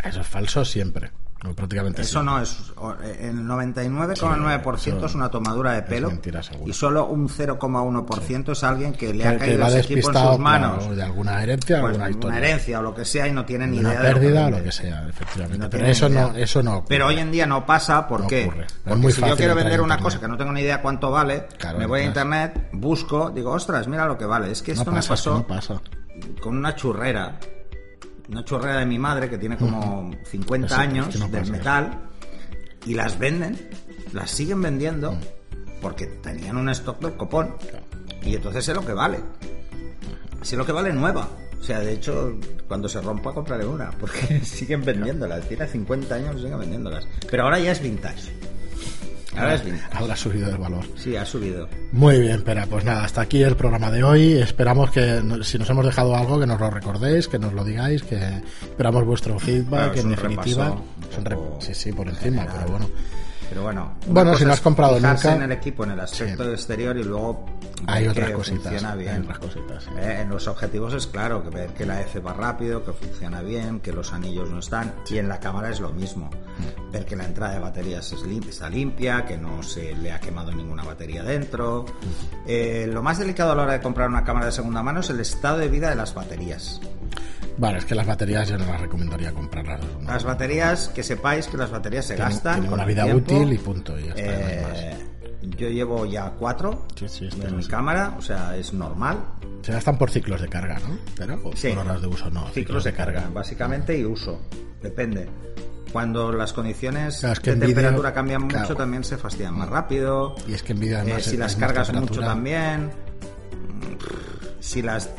eso 0.04 0.22
es 0.22 0.28
falso 0.28 0.66
siempre, 0.66 1.12
no, 1.44 1.54
prácticamente 1.56 2.02
Eso 2.04 2.22
no 2.22 2.40
es. 2.40 2.72
o- 2.78 2.94
El 3.20 3.44
99,9% 3.48 4.78
Sí, 4.78 4.90
eso 4.92 5.06
es 5.08 5.16
una 5.16 5.30
tomadura 5.30 5.72
de 5.74 5.82
pelo. 5.84 6.10
mentira 6.10 6.42
y 6.66 6.74
solo 6.74 7.08
un 7.08 7.28
0,1% 7.30 8.52
es 8.52 8.64
alguien 8.64 8.94
que 8.94 9.14
le 9.14 9.26
ha 9.28 9.32
Que- 9.32 9.38
que 9.38 9.46
caído 9.46 9.66
ese 9.68 9.80
equipo 9.80 10.12
en 10.12 10.18
sus 10.18 10.40
manos. 10.40 10.78
claro, 10.80 10.96
de 10.96 11.04
alguna 11.04 11.42
herencia, 11.44 11.80
Pues 11.82 11.90
alguna 11.94 12.10
historia. 12.10 12.38
una 12.38 12.48
herencia 12.48 12.80
o 12.80 12.84
lo 12.84 12.94
que 12.94 13.06
sea 13.06 13.28
y 13.28 13.32
no 13.32 13.46
tiene 13.46 13.68
ni 13.68 13.80
una 13.80 13.90
idea 13.90 14.02
de 14.02 14.08
pérdida 14.14 14.42
o 14.42 14.44
vende. 14.46 14.58
lo 14.60 14.64
que 14.64 14.72
sea, 14.72 15.08
efectivamente. 15.10 15.58
No 15.58 15.70
pero 15.70 15.86
eso 15.88 16.10
no, 16.10 16.36
eso 16.36 16.64
no 16.64 16.72
ocurre. 16.78 16.88
Pero 16.90 17.08
hoy 17.08 17.20
en 17.20 17.32
día 17.32 17.46
no 17.48 17.66
pasa, 17.66 18.08
¿por 18.08 18.22
No 18.22 18.28
qué? 18.28 18.52
Porque 18.86 19.00
muy 19.00 19.12
si 19.12 19.22
yo 19.22 19.36
quiero 19.36 19.56
vender 19.56 19.74
en 19.74 19.82
una 19.82 19.98
cosa 19.98 20.20
que 20.20 20.28
no 20.28 20.38
tengo 20.38 20.52
ni 20.52 20.62
idea 20.62 20.82
cuánto 20.82 21.10
vale, 21.12 21.48
Claro, 21.58 21.80
me 21.80 21.86
voy 21.88 22.02
a 22.02 22.06
internet, 22.06 22.70
busco, 22.74 23.30
digo, 23.32 23.52
ostras, 23.52 23.88
mira 23.88 24.06
lo 24.06 24.18
que 24.18 24.26
vale. 24.26 24.52
Es 24.52 24.62
que 24.62 24.74
no 24.76 24.82
esto 24.82 24.92
pasa, 24.92 24.94
me 24.94 25.00
es 25.00 25.06
que 25.06 25.10
pasó 25.30 25.34
no 25.38 25.48
pasa. 25.48 25.82
con 26.42 26.56
una 26.58 26.76
churrera. 26.76 27.40
Una 28.32 28.46
churrera 28.46 28.78
de 28.80 28.86
mi 28.86 28.98
madre 28.98 29.30
que 29.30 29.38
tiene 29.38 29.58
como 29.58 30.10
50 30.26 30.66
Eso, 30.68 30.76
es 30.76 30.82
años 30.82 31.08
que 31.10 31.20
no 31.20 31.28
de 31.28 31.40
pasa. 31.40 31.52
metal 31.52 32.10
y 32.86 32.94
las 32.94 33.20
venden, 33.20 33.70
las 34.14 34.32
siguen 34.32 34.62
vendiendo 34.62 35.18
porque 35.82 36.06
tenían 36.08 36.56
un 36.58 36.70
stock 36.70 37.00
del 37.02 37.18
copón 37.18 37.56
y 38.22 38.36
entonces 38.36 38.64
sé 38.64 38.74
lo 38.74 38.86
que 38.86 38.94
vale. 38.94 39.20
Sé 40.42 40.56
lo 40.56 40.66
que 40.66 40.72
vale 40.72 40.94
nueva. 40.94 41.28
O 41.60 41.64
sea, 41.64 41.80
de 41.80 41.94
hecho, 41.94 42.40
cuando 42.68 42.88
se 42.90 43.02
rompa 43.02 43.34
compraré 43.34 43.66
una 43.66 43.92
porque 43.92 44.40
siguen 44.46 44.84
vendiéndolas. 44.84 45.48
Tiene 45.48 45.68
50 45.68 46.16
años 46.16 46.36
y 46.38 46.44
siguen 46.44 46.60
vendiéndolas. 46.60 47.06
Pero 47.30 47.44
ahora 47.44 47.60
ya 47.60 47.72
es 47.72 47.82
vintage. 47.82 48.32
Ahora 49.36 49.56
es. 49.56 49.64
Ahora 49.94 50.14
ha 50.14 50.18
subido 50.18 50.50
el 50.50 50.58
valor. 50.58 50.84
Sí, 50.98 51.16
ha 51.16 51.26
subido. 51.26 51.68
Muy 51.94 52.20
bien, 52.20 52.36
espera, 52.38 52.66
pues 52.70 52.84
nada, 52.84 53.04
hasta 53.06 53.22
aquí 53.22 53.42
el 53.44 53.56
programa 53.56 53.90
de 53.90 54.04
hoy. 54.04 54.34
Esperamos 54.34 54.92
que 54.92 55.22
si 55.44 55.58
nos 55.58 55.70
hemos 55.70 55.86
dejado 55.86 56.16
algo, 56.16 56.40
que 56.40 56.46
nos 56.46 56.60
lo 56.60 56.70
recordéis, 56.70 57.28
que 57.28 57.40
nos 57.40 57.54
lo 57.54 57.64
digáis, 57.64 58.04
que 58.04 58.18
esperamos 58.62 59.06
vuestro 59.06 59.40
feedback, 59.40 59.94
Claro, 59.94 59.94
es 59.94 60.04
en 60.04 60.10
definitiva. 60.12 60.82
re- 61.24 61.38
sí, 61.60 61.74
sí, 61.74 61.92
por 61.94 62.08
encima, 62.10 62.42
general. 62.44 62.56
pero 62.60 62.72
bueno. 62.72 62.90
Pero 63.52 63.64
bueno. 63.64 63.96
Bueno, 64.08 64.34
si 64.38 64.46
no 64.46 64.54
has 64.54 64.62
comprado 64.62 64.98
nunca- 64.98 65.36
en 65.36 65.42
el 65.42 65.52
equipo, 65.52 65.84
en 65.84 65.92
el 65.92 66.00
aspecto 66.00 66.46
Sí. 66.46 66.50
exterior 66.52 66.96
y 66.96 67.04
luego 67.04 67.46
Hay 67.86 68.08
otras 68.08 68.32
cositas, 68.32 68.62
funciona 68.64 68.94
hay 68.94 69.00
bien. 69.00 69.22
otras 69.24 69.40
cositas, 69.40 69.84
sí. 69.84 69.90
Eh, 70.00 70.22
en 70.22 70.30
los 70.30 70.48
objetivos 70.48 70.94
es 70.94 71.06
claro 71.08 71.44
que 71.44 71.50
ver 71.50 71.74
que 71.74 71.86
la 71.86 72.00
F 72.00 72.20
va 72.22 72.32
rápido, 72.32 72.86
que 72.86 72.94
funciona 72.94 73.42
bien, 73.42 73.82
que 73.82 73.92
los 73.92 74.14
anillos 74.14 74.50
no 74.50 74.60
están. 74.60 74.94
Y 75.10 75.18
en 75.18 75.28
la 75.28 75.42
cámara 75.42 75.70
es 75.70 75.82
lo 75.82 75.90
mismo. 75.92 76.30
Mm. 76.30 76.92
Ver 76.94 77.06
que 77.06 77.18
la 77.18 77.26
entrada 77.26 77.54
de 77.56 77.60
baterías 77.60 78.10
es 78.14 78.22
lim- 78.24 78.48
está 78.48 78.70
limpia, 78.70 79.26
que 79.26 79.36
no 79.38 79.62
se 79.64 79.96
le 79.98 80.14
ha 80.14 80.20
quemado 80.22 80.54
ninguna 80.54 80.84
batería 80.86 81.22
dentro. 81.22 81.84
Mm. 81.84 82.36
Eh, 82.48 82.88
lo 82.90 83.04
más 83.04 83.20
delicado 83.20 83.52
a 83.52 83.56
la 83.56 83.64
hora 83.64 83.74
de 83.74 83.82
comprar 83.82 84.08
una 84.08 84.24
cámara 84.24 84.46
de 84.46 84.54
segunda 84.54 84.82
mano 84.82 85.02
es 85.02 85.10
el 85.10 85.20
estado 85.20 85.58
de 85.58 85.68
vida 85.68 85.90
de 85.90 85.96
las 85.96 86.14
baterías. 86.14 86.80
Vale, 87.58 87.78
es 87.80 87.86
que 87.86 87.96
las 87.96 88.08
baterías 88.08 88.48
yo 88.50 88.58
no 88.58 88.66
las 88.66 88.82
recomendaría 88.82 89.32
comprarlas. 89.34 89.82
¿no? 90.00 90.08
Las 90.12 90.24
baterías, 90.24 90.90
que 90.90 91.04
sepáis 91.04 91.48
que 91.48 91.58
las 91.58 91.70
baterías 91.72 92.06
se 92.06 92.16
Tienen- 92.16 92.34
gastan. 92.34 92.54
tienen 92.56 92.74
una 92.74 92.86
vida 92.86 93.04
tiempo. 93.04 93.36
útil 93.36 93.54
y 93.54 93.58
punto, 93.58 94.00
y 94.00 94.06
ya 94.06 94.14
está, 94.14 94.24
no 94.40 94.48
hay 94.48 94.62
más. 94.62 94.80
Eh, 94.80 94.98
yo 95.58 95.70
llevo 95.70 96.06
ya 96.06 96.32
cuatro 96.40 96.86
Sí, 96.96 97.08
sí, 97.10 97.28
esto 97.28 97.48
en 97.48 97.56
mi 97.56 97.62
es- 97.62 97.68
cámara, 97.68 98.16
o 98.18 98.22
sea, 98.22 98.56
es 98.56 98.74
normal. 98.74 99.18
Se 99.64 99.72
gastan 99.74 99.98
por 99.98 100.10
ciclos 100.10 100.42
de 100.42 100.48
carga, 100.48 100.80
¿no? 100.80 100.98
Pero 101.16 101.40
Sí. 101.56 101.70
por 101.70 101.80
horas 101.86 102.02
de 102.02 102.08
uso 102.08 102.30
no. 102.32 102.48
Ciclos 102.50 102.84
de 102.84 102.94
carga, 102.94 103.30
básicamente, 103.34 103.98
y 103.98 104.06
uso. 104.06 104.40
Depende. 104.82 105.28
Cuando 105.92 106.32
las 106.32 106.54
condiciones 106.54 107.18
Claro, 107.20 107.34
es 107.34 107.40
que 107.42 107.54
de 107.56 107.66
temperatura 107.66 108.14
cambian 108.14 108.44
mucho, 108.44 108.56
claro. 108.58 108.76
también 108.76 109.04
se 109.04 109.18
fastidian 109.18 109.56
más 109.58 109.68
rápido. 109.70 110.36
Y 110.48 110.54
es 110.54 110.64
que 110.64 110.72
en 110.72 110.80
vídeo 110.80 111.00
Eh, 111.02 111.20
si 111.22 111.36
las 111.38 111.56
cargas 111.58 111.92
mucho 111.94 112.22
también. 112.22 112.90
Si 114.60 114.82
las, 114.82 115.10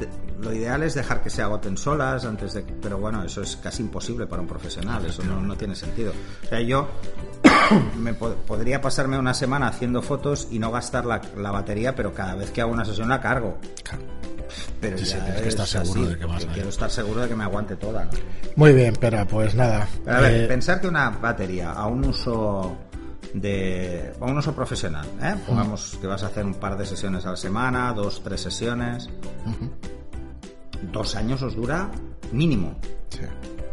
lo 0.43 0.53
ideal 0.53 0.83
es 0.83 0.95
dejar 0.95 1.23
que 1.23 1.31
se 1.31 1.41
agoten 1.43 1.77
solas 1.77 2.25
antes 2.25 2.53
de... 2.55 2.63
Pero 2.63 2.99
bueno, 2.99 3.23
eso 3.25 3.43
es 3.43 3.57
casi 3.57 3.83
imposible 3.83 4.27
para 4.27 4.43
un 4.43 4.49
profesional, 4.49 5.05
eso 5.07 5.23
no, 5.23 5.41
no 5.41 5.57
tiene 5.57 5.75
sentido. 5.75 6.13
O 6.45 6.49
sea, 6.49 6.61
yo 6.61 6.89
me 7.99 8.13
po- 8.15 8.35
podría 8.47 8.81
pasarme 8.81 9.19
una 9.19 9.35
semana 9.35 9.69
haciendo 9.69 10.03
fotos 10.03 10.49
y 10.51 10.59
no 10.59 10.71
gastar 10.71 11.07
la, 11.07 11.21
la 11.37 11.51
batería, 11.51 11.95
pero 11.95 12.13
cada 12.13 12.35
vez 12.35 12.51
que 12.51 12.61
hago 12.61 12.73
una 12.73 12.85
sesión 12.85 13.09
la 13.09 13.21
cargo. 13.21 13.59
Pero 14.81 14.99
Sí, 14.99 15.07
sí, 15.07 15.13
tienes 15.15 15.35
que 15.43 15.49
es 15.49 15.55
estar 15.55 15.67
seguro 15.67 16.01
así, 16.03 16.11
de 16.13 16.19
que 16.19 16.27
vas. 16.27 16.45
Quiero 16.47 16.69
estar 16.69 16.91
seguro 16.91 17.21
de 17.23 17.29
que 17.29 17.35
me 17.37 17.45
aguante 17.45 17.77
toda. 17.77 18.05
¿no? 18.05 18.11
Muy 18.57 18.73
bien, 18.73 18.95
pero 19.01 19.27
pues 19.27 19.55
nada. 19.55 19.89
Pero 20.05 20.17
a 20.17 20.21
ver, 20.21 20.43
Eh, 20.43 20.47
pensar 20.49 20.81
que 20.81 20.89
una 20.89 21.09
batería 21.11 21.73
a 21.73 21.87
un 21.87 22.05
uso 22.05 22.77
de 23.33 24.13
a 24.21 24.25
un 24.27 24.37
uso 24.37 24.55
profesional, 24.55 25.07
¿eh? 25.23 25.35
pongamos 25.47 25.97
que 26.01 26.07
vas 26.07 26.23
a 26.23 26.27
hacer 26.27 26.45
un 26.45 26.55
par 26.55 26.77
de 26.77 26.85
sesiones 26.85 27.25
a 27.25 27.31
la 27.31 27.37
semana, 27.37 27.93
dos, 27.95 28.21
tres 28.23 28.43
sesiones, 28.43 29.09
dos 30.91 31.15
años 31.17 31.43
os 31.43 31.55
dura 31.55 31.91
mínimo. 32.33 32.79
sí. 33.11 33.21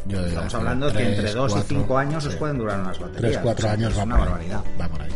Yo 0.05 0.25
Estamos 0.25 0.53
hablando 0.55 0.87
de 0.87 0.91
que 0.93 0.97
tres, 1.03 1.17
entre 1.19 1.33
dos 1.33 1.51
cuatro, 1.53 1.75
y 1.75 1.77
cinco 1.77 1.97
años 1.97 2.25
os 2.25 2.35
pueden 2.35 2.57
durar 2.57 2.79
unas 2.79 2.97
baterías. 2.99 3.21
Tres, 3.33 3.37
cuatro 3.43 3.65
O 3.65 3.69
sea, 3.69 3.71
años 3.73 3.91
es 3.93 3.99
va 3.99 4.03
una 4.03 4.15
por 4.17 4.23
ahí. 4.23 4.31
barbaridad. 4.31 4.63
Va 4.81 4.87
por 4.87 5.01
ahí. 5.01 5.09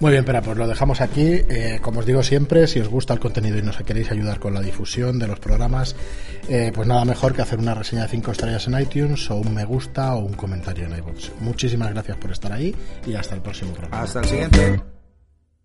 Muy 0.00 0.12
bien, 0.12 0.24
pero 0.24 0.42
pues 0.42 0.58
lo 0.58 0.66
dejamos 0.68 1.00
aquí. 1.00 1.22
Eh, 1.48 1.78
como 1.82 2.00
os 2.00 2.06
digo 2.06 2.22
siempre, 2.22 2.66
si 2.68 2.78
os 2.78 2.88
gusta 2.88 3.14
el 3.14 3.20
contenido 3.20 3.58
y 3.58 3.62
nos 3.62 3.76
queréis 3.78 4.10
ayudar 4.12 4.38
con 4.38 4.52
la 4.54 4.60
difusión 4.60 5.18
de 5.18 5.26
los 5.28 5.40
programas, 5.40 5.96
eh, 6.48 6.70
pues 6.74 6.86
nada 6.86 7.04
mejor 7.04 7.34
que 7.34 7.42
hacer 7.42 7.58
una 7.58 7.74
reseña 7.74 8.02
de 8.02 8.08
5 8.08 8.30
estrellas 8.32 8.66
en 8.68 8.78
iTunes 8.80 9.28
o 9.30 9.36
un 9.36 9.54
me 9.54 9.64
gusta 9.64 10.14
o 10.14 10.18
un 10.20 10.34
comentario 10.34 10.84
en 10.86 10.96
iVoox. 10.98 11.30
Muchísimas 11.40 11.90
gracias 11.90 12.16
por 12.18 12.30
estar 12.32 12.52
ahí 12.52 12.74
y 13.06 13.14
hasta 13.14 13.34
el 13.34 13.40
próximo 13.42 13.72
programa. 13.72 14.02
Hasta 14.02 14.20
el 14.20 14.26
siguiente. 14.26 14.82